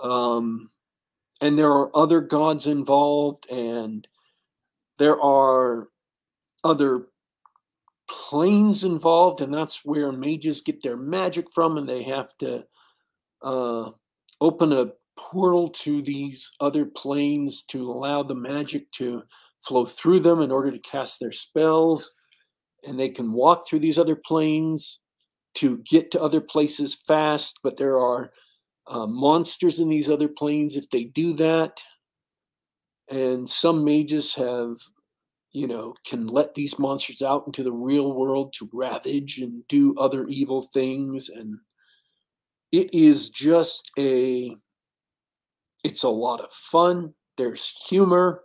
Um, 0.00 0.68
and 1.40 1.58
there 1.58 1.70
are 1.70 1.96
other 1.96 2.20
gods 2.20 2.66
involved, 2.66 3.48
and 3.50 4.06
there 4.98 5.20
are 5.20 5.88
other 6.64 7.08
planes 8.08 8.84
involved, 8.84 9.40
and 9.40 9.52
that's 9.52 9.84
where 9.84 10.12
mages 10.12 10.60
get 10.60 10.82
their 10.82 10.96
magic 10.96 11.50
from, 11.52 11.76
and 11.76 11.88
they 11.88 12.02
have 12.02 12.36
to 12.38 12.64
uh, 13.42 13.90
open 14.40 14.72
a 14.72 14.92
portal 15.16 15.68
to 15.68 16.02
these 16.02 16.50
other 16.60 16.86
planes 16.86 17.62
to 17.64 17.90
allow 17.90 18.22
the 18.22 18.34
magic 18.34 18.90
to 18.92 19.22
flow 19.60 19.84
through 19.84 20.20
them 20.20 20.40
in 20.40 20.50
order 20.50 20.70
to 20.70 20.78
cast 20.78 21.20
their 21.20 21.32
spells. 21.32 22.10
And 22.86 22.98
they 22.98 23.10
can 23.10 23.32
walk 23.32 23.68
through 23.68 23.80
these 23.80 23.98
other 23.98 24.16
planes 24.16 25.00
to 25.54 25.78
get 25.78 26.10
to 26.12 26.22
other 26.22 26.40
places 26.40 26.94
fast, 26.94 27.60
but 27.62 27.76
there 27.76 27.98
are 27.98 28.32
uh, 28.86 29.06
monsters 29.06 29.78
in 29.78 29.88
these 29.88 30.08
other 30.08 30.28
planes 30.28 30.76
if 30.76 30.88
they 30.90 31.04
do 31.04 31.34
that. 31.34 31.80
And 33.10 33.48
some 33.48 33.84
mages 33.84 34.34
have 34.34 34.76
you 35.52 35.66
know, 35.66 35.94
can 36.06 36.26
let 36.26 36.54
these 36.54 36.78
monsters 36.78 37.22
out 37.22 37.44
into 37.46 37.62
the 37.62 37.72
real 37.72 38.12
world 38.12 38.52
to 38.52 38.68
ravage 38.72 39.38
and 39.38 39.66
do 39.68 39.96
other 39.98 40.26
evil 40.28 40.62
things. 40.72 41.28
And 41.28 41.58
it 42.70 42.94
is 42.94 43.30
just 43.30 43.90
a, 43.98 44.54
it's 45.82 46.04
a 46.04 46.08
lot 46.08 46.40
of 46.40 46.52
fun. 46.52 47.14
There's 47.36 47.66
humor. 47.88 48.42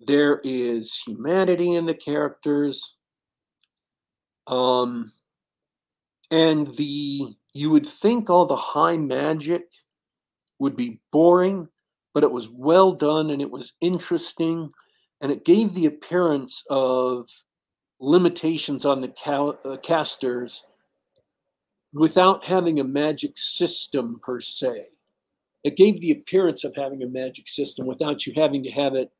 There 0.00 0.40
is 0.44 1.00
humanity 1.06 1.74
in 1.74 1.86
the 1.86 1.94
characters. 1.94 2.96
Um, 4.46 5.10
and 6.30 6.74
the, 6.76 7.36
you 7.54 7.70
would 7.70 7.86
think 7.86 8.28
all 8.28 8.44
the 8.44 8.56
high 8.56 8.98
magic 8.98 9.62
would 10.58 10.76
be 10.76 11.00
boring, 11.10 11.68
but 12.12 12.22
it 12.22 12.30
was 12.30 12.50
well 12.50 12.92
done 12.92 13.30
and 13.30 13.40
it 13.40 13.50
was 13.50 13.72
interesting 13.80 14.70
and 15.20 15.32
it 15.32 15.44
gave 15.44 15.74
the 15.74 15.86
appearance 15.86 16.64
of 16.70 17.28
limitations 18.00 18.84
on 18.84 19.00
the 19.00 19.58
uh, 19.64 19.76
casters 19.78 20.64
without 21.92 22.44
having 22.44 22.80
a 22.80 22.84
magic 22.84 23.36
system 23.36 24.20
per 24.22 24.40
se. 24.40 24.84
It 25.64 25.76
gave 25.76 26.00
the 26.00 26.12
appearance 26.12 26.64
of 26.64 26.76
having 26.76 27.02
a 27.02 27.08
magic 27.08 27.48
system 27.48 27.86
without 27.86 28.26
you 28.26 28.32
having 28.36 28.62
to 28.62 28.70
have 28.70 28.94
it 28.94 29.10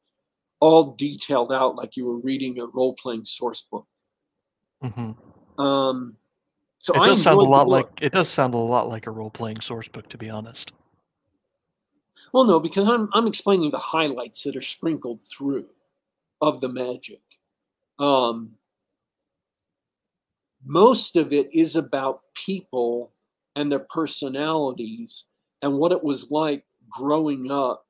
all 0.61 0.93
detailed 0.93 1.53
out 1.53 1.77
like 1.77 1.97
you 1.97 2.05
were 2.07 2.19
reading 2.19 2.59
a 2.61 2.67
role 2.67 2.95
playing 2.95 3.25
source 3.25 3.63
book. 3.63 3.87
Mm-hmm. 4.83 5.61
Um, 5.61 6.17
so 6.79 6.95
it 6.95 7.05
does 7.05 7.23
sound 7.23 7.39
a 7.39 7.43
lot 7.43 7.69
like 7.69 7.89
it 8.01 8.13
does 8.13 8.31
sound 8.31 8.55
a 8.55 8.59
lot 8.59 8.89
like 8.89 9.07
a 9.07 9.11
role 9.11 9.31
playing 9.31 9.61
source 9.61 9.89
book, 9.89 10.09
to 10.11 10.19
be 10.19 10.31
honest. 10.31 10.73
Well, 12.33 12.45
no, 12.45 12.61
because 12.61 12.89
I'm 12.89 13.09
I'm 13.13 13.27
explaining 13.27 13.73
the 13.73 13.79
highlights 13.79 14.45
that 14.45 14.55
are 14.55 14.63
sprinkled 14.63 15.21
through 15.23 15.67
of 16.41 16.61
the 16.61 16.69
magic. 16.69 17.21
Um, 17.99 18.53
most 20.65 21.17
of 21.17 21.33
it 21.33 21.49
is 21.53 21.77
about 21.77 22.23
people 22.35 23.13
and 23.57 23.71
their 23.71 23.79
personalities 23.81 25.25
and 25.63 25.79
what 25.79 25.93
it 25.93 26.03
was 26.03 26.31
like 26.31 26.65
growing 26.89 27.51
up 27.51 27.87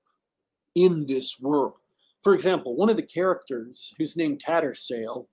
in 0.75 1.07
this 1.07 1.39
world. 1.41 1.75
For 2.23 2.35
example, 2.35 2.75
one 2.77 2.91
of 2.91 2.97
the 2.97 3.03
characters, 3.03 3.95
who's 3.99 4.17
named 4.17 4.43
Tattersail, 4.45 5.27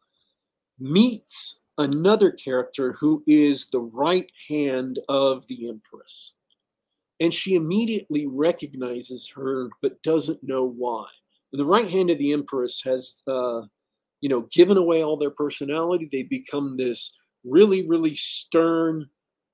meets 0.79 1.61
another 1.77 2.31
character 2.31 2.93
who 2.93 3.23
is 3.27 3.67
the 3.67 3.79
right 3.79 4.29
hand 4.47 4.99
of 5.09 5.45
the 5.47 5.69
Empress. 5.69 6.33
And 7.19 7.33
she 7.33 7.55
immediately 7.55 8.27
recognizes 8.27 9.29
her, 9.35 9.69
but 9.81 10.01
doesn't 10.03 10.43
know 10.43 10.65
why. 10.65 11.05
The 11.55 11.65
right 11.65 11.89
hand 11.89 12.09
of 12.09 12.17
the 12.17 12.33
Empress 12.33 12.81
has, 12.83 13.21
uh, 13.27 13.61
you 14.21 14.29
know, 14.29 14.47
given 14.51 14.77
away 14.77 15.03
all 15.03 15.17
their 15.17 15.31
personality. 15.31 16.09
They 16.11 16.23
become 16.23 16.77
this 16.77 17.15
really, 17.43 17.85
really 17.87 18.15
stern, 18.15 19.09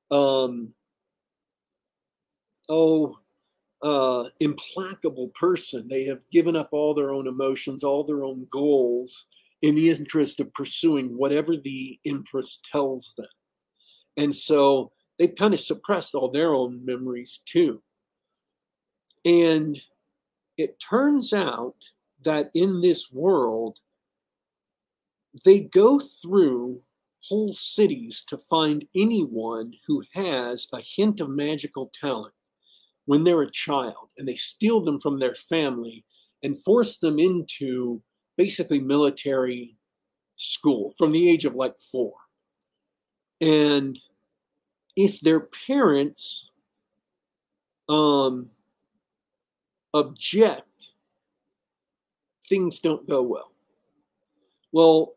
um, 0.10 0.74
oh, 2.70 3.18
uh, 3.84 4.26
implacable 4.40 5.30
person. 5.30 5.88
They 5.88 6.06
have 6.06 6.20
given 6.32 6.56
up 6.56 6.70
all 6.72 6.94
their 6.94 7.12
own 7.12 7.28
emotions, 7.28 7.84
all 7.84 8.04
their 8.04 8.24
own 8.24 8.48
goals 8.50 9.26
in 9.62 9.76
the 9.76 9.90
interest 9.90 10.40
of 10.40 10.54
pursuing 10.54 11.18
whatever 11.18 11.56
the 11.58 12.00
Empress 12.06 12.60
tells 12.72 13.14
them. 13.18 13.28
And 14.18 14.36
so 14.36 14.92
they've 15.18 15.36
kind 15.36 15.54
of 15.54 15.60
suppressed 15.60 16.16
all 16.16 16.32
their 16.32 16.54
own 16.54 16.84
memories 16.86 17.42
too. 17.46 17.82
And 19.24 19.80
it 20.58 20.80
turns 20.80 21.34
out 21.34 21.76
that 22.24 22.52
in 22.54 22.82
this 22.82 23.12
world, 23.12 23.80
they 25.46 25.62
go 25.62 26.00
through 26.00 26.82
whole 27.24 27.54
cities 27.54 28.24
to 28.28 28.38
find 28.38 28.86
anyone 28.96 29.74
who 29.88 30.04
has 30.14 30.68
a 30.74 30.82
hint 30.82 31.20
of 31.20 31.30
magical 31.30 31.92
talent 32.00 32.34
when 33.06 33.24
they're 33.24 33.42
a 33.44 33.52
child 33.52 34.10
and 34.18 34.28
they 34.28 34.36
steal 34.36 34.82
them 34.82 35.00
from 35.00 35.20
their 35.20 35.36
family 35.36 36.04
and 36.44 36.62
force 36.64 36.98
them 36.98 37.20
into 37.20 38.02
basically 38.38 38.80
military 38.80 39.76
school 40.38 40.94
from 40.98 41.12
the 41.12 41.30
age 41.30 41.46
of 41.46 41.56
like 41.56 41.78
four. 41.78 42.14
And 43.40 43.98
if 44.96 45.20
their 45.22 45.40
parents 45.68 46.50
um, 47.88 48.50
object, 49.94 50.64
things 52.52 52.82
don't 52.82 53.08
go 53.08 53.22
well. 53.22 53.54
Well, 54.74 55.16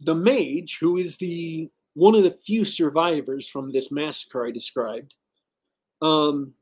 the 0.00 0.14
mage, 0.14 0.78
who 0.80 0.96
is 0.96 1.16
the 1.16 1.70
one 1.94 2.16
of 2.16 2.24
the 2.24 2.32
few 2.32 2.64
survivors 2.64 3.48
from 3.48 3.70
this 3.70 3.92
massacre 3.92 4.44
I 4.44 4.50
described, 4.50 5.14
um, 6.02 6.52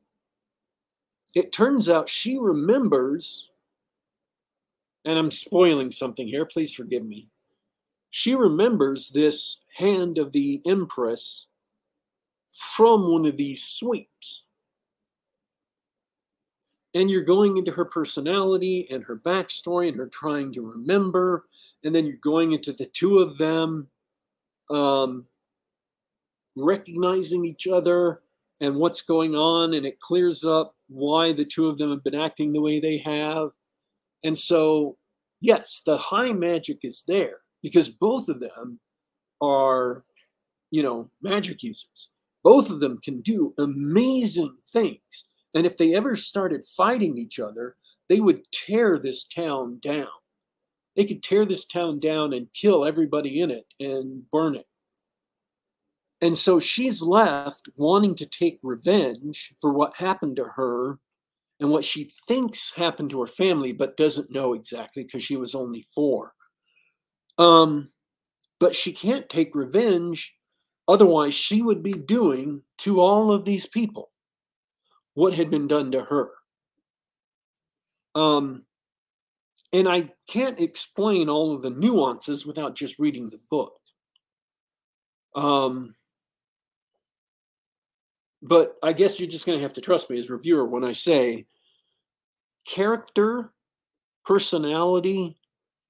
it 1.33 1.51
turns 1.51 1.89
out 1.89 2.07
she 2.07 2.37
remembers, 2.37 3.49
and 5.03 5.17
I'm 5.17 5.31
spoiling 5.31 5.91
something 5.91 6.27
here, 6.27 6.45
please 6.45 6.75
forgive 6.75 7.03
me. 7.03 7.29
She 8.11 8.35
remembers 8.35 9.09
this 9.09 9.61
hand 9.75 10.19
of 10.19 10.31
the 10.31 10.61
Empress 10.67 11.47
from 12.51 13.11
one 13.11 13.25
of 13.25 13.35
these 13.35 13.63
sweeps. 13.63 14.43
And 16.93 17.09
you're 17.09 17.23
going 17.23 17.57
into 17.57 17.71
her 17.71 17.85
personality 17.85 18.87
and 18.91 19.03
her 19.03 19.17
backstory 19.17 19.87
and 19.87 19.97
her 19.97 20.07
trying 20.07 20.53
to 20.53 20.61
remember. 20.61 21.45
And 21.83 21.93
then 21.93 22.05
you're 22.05 22.17
going 22.17 22.53
into 22.53 22.71
the 22.71 22.85
two 22.85 23.19
of 23.19 23.37
them 23.37 23.87
um, 24.69 25.25
recognizing 26.55 27.45
each 27.45 27.67
other 27.67 28.21
and 28.61 28.75
what's 28.75 29.01
going 29.01 29.35
on. 29.35 29.73
And 29.73 29.85
it 29.85 29.99
clears 29.99 30.43
up 30.43 30.75
why 30.87 31.33
the 31.33 31.45
two 31.45 31.67
of 31.67 31.77
them 31.77 31.89
have 31.89 32.03
been 32.03 32.15
acting 32.15 32.53
the 32.53 32.61
way 32.61 32.79
they 32.79 32.97
have. 32.99 33.49
And 34.23 34.37
so, 34.37 34.97
yes, 35.41 35.81
the 35.85 35.97
high 35.97 36.31
magic 36.31 36.79
is 36.83 37.03
there 37.07 37.39
because 37.61 37.89
both 37.89 38.29
of 38.29 38.39
them 38.39 38.79
are, 39.41 40.03
you 40.71 40.83
know, 40.83 41.09
magic 41.21 41.63
users. 41.63 42.09
Both 42.43 42.69
of 42.69 42.79
them 42.79 42.97
can 42.97 43.21
do 43.21 43.53
amazing 43.57 44.55
things. 44.71 45.25
And 45.53 45.65
if 45.65 45.77
they 45.77 45.95
ever 45.95 46.15
started 46.15 46.65
fighting 46.65 47.17
each 47.17 47.39
other, 47.39 47.75
they 48.09 48.19
would 48.19 48.49
tear 48.51 48.97
this 48.97 49.25
town 49.25 49.79
down. 49.81 50.07
They 50.95 51.05
could 51.05 51.23
tear 51.23 51.45
this 51.45 51.65
town 51.65 51.99
down 51.99 52.33
and 52.33 52.53
kill 52.53 52.85
everybody 52.85 53.39
in 53.41 53.51
it 53.51 53.65
and 53.79 54.29
burn 54.31 54.55
it. 54.55 54.67
And 56.21 56.37
so 56.37 56.59
she's 56.59 57.01
left 57.01 57.67
wanting 57.75 58.15
to 58.15 58.25
take 58.25 58.59
revenge 58.63 59.53
for 59.59 59.73
what 59.73 59.95
happened 59.97 60.37
to 60.37 60.45
her 60.45 60.99
and 61.59 61.69
what 61.69 61.83
she 61.83 62.11
thinks 62.27 62.71
happened 62.73 63.09
to 63.09 63.21
her 63.21 63.27
family, 63.27 63.73
but 63.73 63.97
doesn't 63.97 64.31
know 64.31 64.53
exactly 64.53 65.03
because 65.03 65.23
she 65.23 65.35
was 65.35 65.53
only 65.53 65.85
four. 65.93 66.33
Um, 67.37 67.89
but 68.59 68.75
she 68.75 68.93
can't 68.93 69.27
take 69.27 69.53
revenge, 69.55 70.33
otherwise, 70.87 71.33
she 71.33 71.61
would 71.61 71.83
be 71.83 71.93
doing 71.93 72.61
to 72.79 73.01
all 73.01 73.31
of 73.31 73.43
these 73.43 73.65
people 73.65 74.12
what 75.13 75.33
had 75.33 75.49
been 75.49 75.67
done 75.67 75.91
to 75.91 76.03
her. 76.03 76.31
Um, 78.15 78.63
and 79.71 79.89
I 79.89 80.11
can't 80.27 80.59
explain 80.59 81.29
all 81.29 81.55
of 81.55 81.61
the 81.61 81.69
nuances 81.69 82.45
without 82.45 82.75
just 82.75 82.99
reading 82.99 83.29
the 83.29 83.39
book. 83.49 83.73
Um, 85.35 85.95
but 88.41 88.75
I 88.83 88.93
guess 88.93 89.19
you're 89.19 89.29
just 89.29 89.45
going 89.45 89.57
to 89.57 89.63
have 89.63 89.73
to 89.73 89.81
trust 89.81 90.09
me 90.09 90.19
as 90.19 90.29
reviewer 90.29 90.65
when 90.65 90.83
I 90.83 90.93
say 90.93 91.47
character, 92.67 93.53
personality 94.25 95.37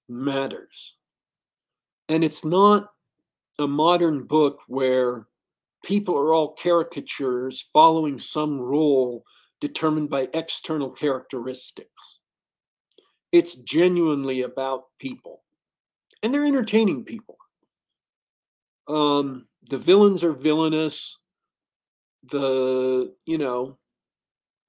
matters. 0.07 0.95
And 2.07 2.23
it's 2.23 2.45
not 2.45 2.91
a 3.59 3.67
modern 3.67 4.23
book 4.23 4.59
where 4.67 5.27
people 5.83 6.17
are 6.17 6.33
all 6.33 6.55
caricatures 6.55 7.69
following 7.73 8.17
some 8.17 8.59
rule 8.59 9.23
determined 9.61 10.09
by 10.09 10.29
external 10.33 10.89
characteristics. 10.89 12.19
It's 13.31 13.55
genuinely 13.55 14.41
about 14.41 14.85
people, 14.99 15.43
and 16.21 16.33
they're 16.33 16.45
entertaining 16.45 17.03
people. 17.03 17.37
Um, 18.87 19.47
the 19.69 19.77
villains 19.77 20.23
are 20.23 20.33
villainous. 20.33 21.17
The, 22.25 23.13
you 23.25 23.37
know, 23.37 23.77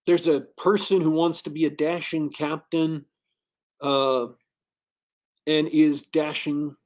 there's 0.07 0.27
a 0.27 0.41
person 0.57 1.01
who 1.01 1.11
wants 1.11 1.43
to 1.43 1.51
be 1.51 1.65
a 1.67 1.71
dashing 1.71 2.31
captain 2.31 3.05
uh, 3.81 4.27
and 5.47 5.69
is 5.69 6.03
dashing. 6.03 6.77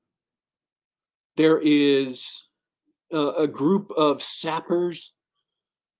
There 1.37 1.61
is 1.61 2.48
uh, 3.13 3.35
a 3.35 3.47
group 3.47 3.91
of 3.97 4.23
sappers 4.23 5.15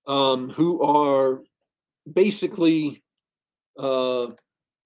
um, 0.07 0.49
who 0.49 0.81
are 0.81 1.41
basically 2.11 3.03
uh, 3.77 4.27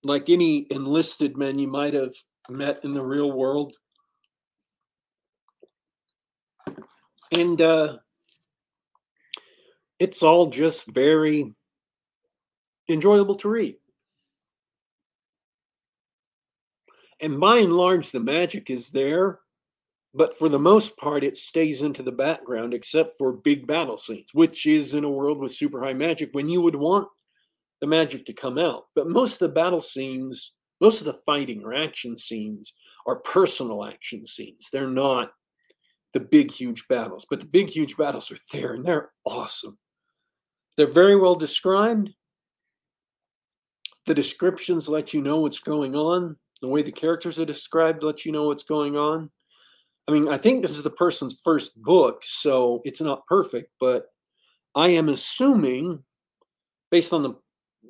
like 0.04 0.30
any 0.30 0.68
enlisted 0.70 1.38
men 1.38 1.60
you 1.60 1.68
might 1.68 1.94
have 1.94 2.14
met 2.50 2.84
in 2.84 2.94
the 2.94 3.04
real 3.04 3.32
world. 3.32 3.74
And 7.32 7.60
uh, 7.62 7.98
it's 10.00 10.22
all 10.22 10.48
just 10.48 10.86
very 10.92 11.54
enjoyable 12.90 13.36
to 13.36 13.50
read. 13.50 13.78
And 17.22 17.40
by 17.40 17.60
and 17.60 17.72
large, 17.72 18.12
the 18.12 18.20
magic 18.20 18.70
is 18.70 18.90
there, 18.90 19.40
but 20.14 20.38
for 20.38 20.48
the 20.50 20.60
most 20.60 20.96
part, 20.98 21.24
it 21.24 21.38
stays 21.38 21.82
into 21.82 22.04
the 22.04 22.12
background 22.12 22.74
except 22.74 23.18
for 23.18 23.32
big 23.34 23.66
battle 23.66 23.98
scenes, 23.98 24.30
which 24.34 24.66
is 24.66 24.94
in 24.94 25.04
a 25.04 25.10
world 25.10 25.40
with 25.40 25.56
super 25.56 25.82
high 25.84 25.94
magic 25.94 26.30
when 26.34 26.48
you 26.48 26.62
would 26.62 26.76
want 26.76 27.08
the 27.82 27.88
magic 27.88 28.26
to 28.26 28.34
come 28.34 28.58
out. 28.58 28.84
But 28.96 29.10
most 29.10 29.34
of 29.34 29.40
the 29.40 29.50
battle 29.50 29.82
scenes, 29.82 30.54
Most 30.84 31.00
of 31.00 31.06
the 31.06 31.14
fighting 31.14 31.64
or 31.64 31.74
action 31.74 32.18
scenes 32.18 32.74
are 33.08 33.16
personal 33.16 33.86
action 33.86 34.26
scenes. 34.26 34.68
They're 34.70 34.86
not 34.90 35.32
the 36.12 36.20
big, 36.20 36.52
huge 36.52 36.90
battles, 36.90 37.26
but 37.30 37.40
the 37.40 37.46
big, 37.46 37.70
huge 37.70 37.96
battles 37.96 38.30
are 38.34 38.38
there 38.52 38.74
and 38.74 38.84
they're 38.86 39.12
awesome. 39.24 39.78
They're 40.76 40.88
very 40.88 41.16
well 41.16 41.36
described. 41.36 42.10
The 44.08 44.14
descriptions 44.14 44.90
let 44.90 45.14
you 45.14 45.22
know 45.22 45.40
what's 45.40 45.60
going 45.60 45.96
on. 45.96 46.36
The 46.62 46.68
way 46.68 46.82
the 46.82 46.92
characters 46.92 47.40
are 47.40 47.46
described 47.46 48.04
let 48.04 48.26
you 48.26 48.34
know 48.34 48.48
what's 48.48 48.64
going 48.64 48.98
on. 48.98 49.32
I 50.08 50.12
mean, 50.12 50.28
I 50.28 50.38
think 50.38 50.62
this 50.62 50.72
is 50.72 50.84
the 50.84 50.90
person's 50.90 51.40
first 51.44 51.82
book, 51.82 52.24
so 52.26 52.82
it's 52.84 53.02
not 53.02 53.26
perfect, 53.26 53.72
but 53.80 54.08
I 54.76 54.90
am 54.90 55.10
assuming, 55.10 56.04
based 56.92 57.14
on 57.14 57.24
the 57.24 57.36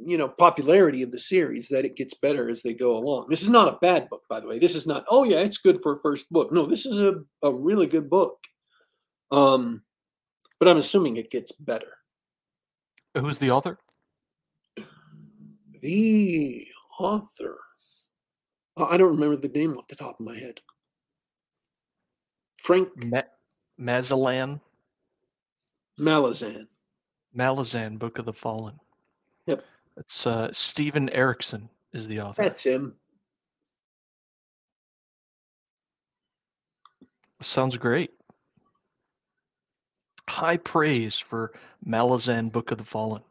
you 0.03 0.17
know 0.17 0.27
popularity 0.27 1.01
of 1.01 1.11
the 1.11 1.19
series, 1.19 1.67
that 1.69 1.85
it 1.85 1.95
gets 1.95 2.13
better 2.13 2.49
as 2.49 2.61
they 2.61 2.73
go 2.73 2.97
along. 2.97 3.27
This 3.29 3.41
is 3.41 3.49
not 3.49 3.67
a 3.67 3.77
bad 3.81 4.09
book, 4.09 4.21
by 4.29 4.39
the 4.39 4.47
way. 4.47 4.59
This 4.59 4.75
is 4.75 4.85
not, 4.85 5.05
oh 5.09 5.23
yeah, 5.23 5.39
it's 5.39 5.57
good 5.57 5.81
for 5.81 5.93
a 5.93 5.99
first 5.99 6.29
book. 6.29 6.51
No, 6.51 6.65
this 6.65 6.85
is 6.85 6.99
a, 6.99 7.15
a 7.41 7.51
really 7.51 7.87
good 7.87 8.09
book. 8.09 8.37
Um, 9.31 9.81
but 10.59 10.67
I'm 10.67 10.77
assuming 10.77 11.17
it 11.17 11.31
gets 11.31 11.51
better. 11.51 11.97
Who's 13.15 13.37
the 13.37 13.51
author? 13.51 13.79
The 15.81 16.67
author. 16.99 17.57
I 18.77 18.97
don't 18.97 19.11
remember 19.11 19.35
the 19.35 19.49
name 19.49 19.73
off 19.77 19.87
the 19.87 19.95
top 19.95 20.19
of 20.19 20.25
my 20.25 20.37
head. 20.37 20.59
Frank 22.63 22.89
Mazalan. 23.77 24.61
Malazan. 25.99 26.67
Malazan, 27.37 27.99
Book 27.99 28.19
of 28.19 28.25
the 28.25 28.33
Fallen. 28.33 28.79
Yep. 29.47 29.65
It's 29.97 30.25
uh, 30.25 30.47
Steven 30.53 31.09
Erikson 31.09 31.67
is 31.93 32.07
the 32.07 32.21
author. 32.21 32.41
That's 32.41 32.63
him. 32.63 32.95
Sounds 37.41 37.75
great. 37.75 38.11
High 40.29 40.57
praise 40.57 41.19
for 41.19 41.51
Malazan, 41.85 42.49
Book 42.49 42.71
of 42.71 42.77
the 42.77 42.85
Fallen. 42.85 43.21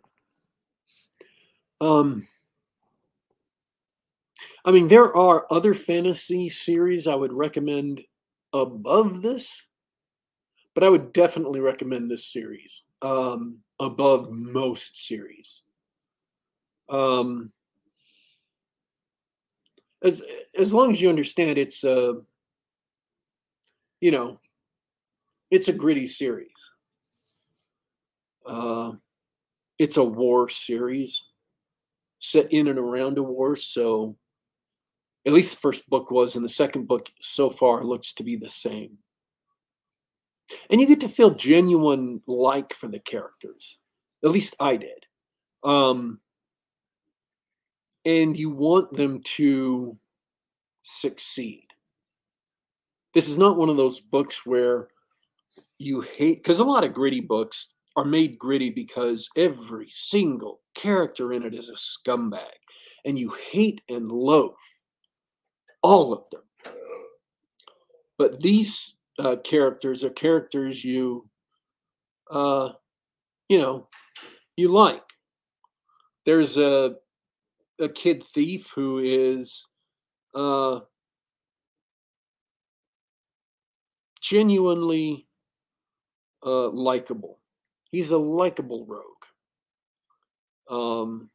Um, 1.81 2.29
I 4.67 4.73
mean, 4.73 4.89
there 4.89 5.17
are 5.17 5.47
other 5.51 5.73
fantasy 5.73 6.51
series 6.51 7.07
I 7.07 7.15
would 7.15 7.33
recommend 7.33 8.03
above 8.53 9.23
this, 9.23 9.67
but 10.75 10.85
I 10.85 10.89
would 10.89 11.13
definitely 11.13 11.61
recommend 11.61 12.11
this 12.11 12.27
series 12.27 12.83
um, 13.03 13.59
above 13.81 14.31
most 14.31 15.07
series. 15.07 15.63
Um, 16.89 17.53
as 20.03 20.23
as 20.59 20.75
long 20.75 20.93
as 20.93 21.01
you 21.01 21.09
understand, 21.09 21.59
it's 21.59 21.85
a 21.85 22.21
you 24.01 24.11
know, 24.11 24.41
it's 25.51 25.69
a 25.69 25.73
gritty 25.73 26.07
series. 26.07 26.49
Uh, 28.45 28.93
it's 29.79 29.97
a 29.97 30.05
war 30.05 30.49
series 30.49 31.25
set 32.19 32.53
in 32.53 32.69
and 32.69 32.79
around 32.79 33.19
a 33.19 33.23
war, 33.23 33.57
so 33.57 34.17
at 35.27 35.33
least 35.33 35.53
the 35.53 35.61
first 35.61 35.89
book 35.89 36.11
was, 36.11 36.37
and 36.37 36.45
the 36.45 36.49
second 36.49 36.89
book 36.89 37.11
so 37.21 37.49
far 37.51 37.85
looks 37.85 38.13
to 38.15 38.25
be 38.25 38.37
the 38.37 38.49
same. 38.49 38.99
And 40.69 40.81
you 40.81 40.87
get 40.87 41.01
to 41.01 41.09
feel 41.09 41.31
genuine 41.31 42.21
like 42.27 42.75
for 42.75 42.89
the 42.89 42.99
characters. 42.99 43.79
At 44.25 44.31
least 44.31 44.55
I 44.61 44.77
did. 44.77 45.07
Um, 45.63 46.21
and 48.05 48.37
you 48.37 48.51
want 48.51 48.93
them 48.93 49.23
to 49.37 49.97
succeed. 50.83 51.67
This 53.15 53.29
is 53.29 53.39
not 53.39 53.57
one 53.57 53.69
of 53.69 53.77
those 53.77 54.01
books 54.01 54.45
where 54.45 54.89
you 55.79 56.01
hate, 56.01 56.43
because 56.43 56.59
a 56.59 56.65
lot 56.65 56.85
of 56.85 56.95
gritty 56.95 57.21
books 57.21 57.69
are 57.95 58.05
made 58.05 58.39
gritty 58.39 58.71
because 58.71 59.29
every 59.37 59.89
single 59.89 60.61
character 60.75 61.33
in 61.33 61.43
it 61.43 61.55
is 61.55 61.69
a 61.69 61.75
scumbag, 61.75 62.41
and 63.05 63.19
you 63.19 63.35
hate 63.51 63.83
and 63.89 64.11
loathe 64.11 64.55
all 65.83 66.13
of 66.13 66.29
them. 66.31 66.43
But 68.19 68.41
these 68.41 68.95
uh, 69.19 69.37
characters 69.43 70.05
are 70.05 70.11
characters 70.11 70.85
you, 70.85 71.29
uh, 72.31 72.71
you 73.49 73.59
know, 73.59 73.89
you 74.57 74.69
like. 74.69 75.03
There's 76.25 76.57
a 76.57 76.97
a 77.81 77.89
kid 77.89 78.23
thief 78.23 78.71
who 78.75 78.99
is 78.99 79.67
uh, 80.35 80.81
genuinely 84.21 85.27
uh, 86.45 86.69
likable. 86.69 87.41
He's 87.91 88.11
a 88.13 88.19
likable 88.19 88.87
rogue. 88.87 89.05
Um, 90.71 91.31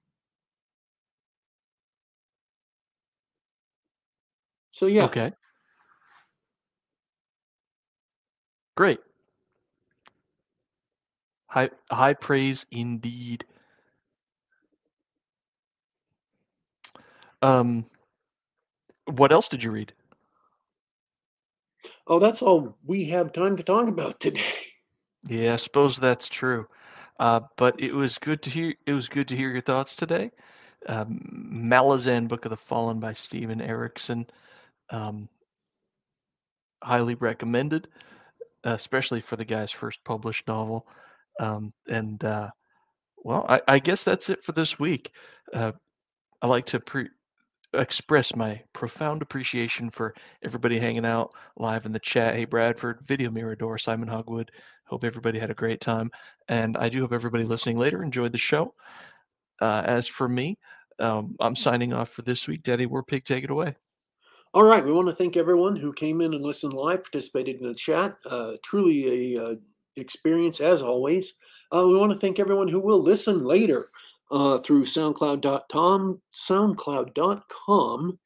So 4.78 4.86
yeah. 4.86 5.05
Okay. 5.05 5.32
Great. 8.75 8.99
High 11.47 11.71
high 11.89 12.13
praise 12.13 12.63
indeed. 12.69 13.43
Um 17.41 17.88
what 19.07 19.32
else 19.32 19.47
did 19.47 19.63
you 19.63 19.71
read? 19.71 19.93
Oh, 22.05 22.19
that's 22.19 22.43
all 22.43 22.78
we 22.86 23.05
have 23.05 23.34
time 23.34 23.57
to 23.57 23.63
talk 23.63 23.88
about 23.88 24.19
today. 24.19 24.43
Yeah, 25.28 25.53
I 25.53 25.55
suppose 25.55 25.97
that's 25.97 26.28
true. 26.28 26.67
Uh, 27.19 27.39
but 27.57 27.82
it 27.82 27.95
was 27.95 28.19
good 28.19 28.43
to 28.43 28.51
hear. 28.51 28.75
It 28.86 28.93
was 28.93 29.09
good 29.09 29.28
to 29.30 29.36
hear 29.36 29.49
your 29.49 29.61
thoughts 29.61 29.95
today. 29.95 30.30
Um, 30.88 31.19
Malazan, 31.51 32.28
Book 32.28 32.45
of 32.45 32.51
the 32.51 32.57
Fallen 32.57 32.99
by 32.99 33.13
Steven 33.13 33.59
Erikson. 33.59 34.28
Um, 34.89 35.29
highly 36.81 37.15
recommended, 37.15 37.88
especially 38.63 39.21
for 39.21 39.35
the 39.35 39.45
guy's 39.45 39.71
first 39.71 40.03
published 40.03 40.47
novel. 40.47 40.88
Um, 41.39 41.73
and 41.88 42.23
uh, 42.23 42.49
well, 43.18 43.45
I, 43.47 43.61
I, 43.68 43.80
guess 43.80 44.03
that's 44.03 44.30
it 44.30 44.43
for 44.43 44.53
this 44.53 44.80
week. 44.80 45.11
Uh, 45.53 45.73
I 46.41 46.47
like 46.47 46.65
to 46.68 46.80
pre- 46.80 47.09
express 47.73 48.35
my 48.35 48.61
profound 48.73 49.22
appreciation 49.22 49.89
for 49.89 50.15
everybody 50.43 50.80
hanging 50.80 51.05
out 51.05 51.31
live 51.57 51.85
in 51.85 51.91
the 51.91 51.99
chat. 51.99 52.35
Hey, 52.35 52.45
Bradford, 52.45 52.99
Video 53.07 53.30
Mirador, 53.30 53.77
Simon 53.77 54.07
Hogwood. 54.07 54.51
Hope 54.85 55.03
everybody 55.03 55.38
had 55.38 55.51
a 55.51 55.55
great 55.55 55.81
time. 55.81 56.09
And 56.47 56.77
I 56.77 56.89
do 56.89 57.01
hope 57.01 57.11
everybody 57.11 57.43
listening 57.43 57.77
later 57.77 58.01
enjoyed 58.01 58.31
the 58.31 58.38
show. 58.38 58.73
Uh, 59.61 59.84
as 59.85 60.07
for 60.07 60.27
me, 60.27 60.57
um, 60.99 61.35
I'm 61.39 61.55
signing 61.55 61.93
off 61.93 62.09
for 62.09 62.22
this 62.22 62.47
week. 62.47 62.64
Daddy 62.64 62.88
Warpig, 62.88 63.26
take 63.26 63.43
it 63.43 63.49
away. 63.49 63.76
All 64.57 64.63
right, 64.63 64.84
we 64.84 64.91
want 64.91 65.07
to 65.07 65.13
thank 65.13 65.38
everyone 65.38 65.75
who 65.75 65.93
came 65.93 66.19
in 66.19 66.34
and 66.34 66.43
listened 66.43 66.73
live, 66.73 67.03
participated 67.03 67.61
in 67.61 67.67
the 67.67 67.75
chat. 67.75 68.17
Uh, 68.25 68.53
truly 68.63 69.35
a 69.35 69.45
uh, 69.45 69.55
experience 69.97 70.61
as 70.61 70.81
always. 70.81 71.35
Uh, 71.71 71.85
we 71.85 71.95
want 71.95 72.11
to 72.11 72.17
thank 72.17 72.39
everyone 72.39 72.67
who 72.67 72.79
will 72.79 72.99
listen 72.99 73.38
later 73.45 73.91
uh, 74.31 74.57
through 74.57 74.84
SoundCloud.com, 74.85 76.19
SoundCloud.com, 76.34 78.19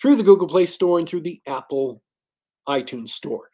through 0.00 0.16
the 0.16 0.22
Google 0.22 0.48
Play 0.48 0.64
Store, 0.64 0.98
and 0.98 1.06
through 1.06 1.20
the 1.20 1.42
Apple 1.46 2.02
iTunes 2.66 3.10
Store. 3.10 3.50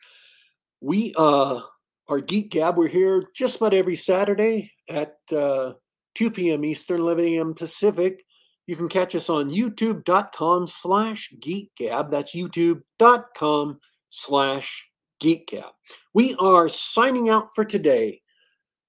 We 0.81 1.13
uh, 1.17 1.63
are 2.07 2.21
Geek 2.21 2.53
Gab. 2.53 2.77
We're 2.77 2.87
here 2.87 3.25
just 3.35 3.57
about 3.57 3.75
every 3.75 3.97
Saturday 3.97 4.71
at 4.89 5.17
uh, 5.37 5.73
2 6.15 6.31
p.m. 6.31 6.65
Eastern, 6.65 7.01
11 7.01 7.25
a.m. 7.25 7.55
Pacific. 7.55 8.25
You 8.69 8.77
can 8.77 8.91
catch 8.91 9.15
us 9.15 9.31
on 9.31 9.49
youtube.com 9.49 10.67
slash 10.67 11.33
geekgab. 11.41 12.11
That's 12.11 12.35
youtube.com 12.35 13.81
slash 14.11 14.87
geekgab. 15.23 15.71
We 16.13 16.37
are 16.39 16.69
signing 16.69 17.31
out 17.31 17.55
for 17.55 17.65
today, 17.65 18.21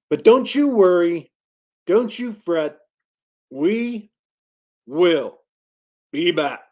but 0.10 0.26
don't 0.26 0.54
you 0.54 0.68
worry, 0.68 1.32
don't 1.88 2.20
you 2.20 2.34
fret. 2.34 2.76
We 3.50 4.12
will 4.86 5.40
be 6.12 6.32
back. 6.32 6.69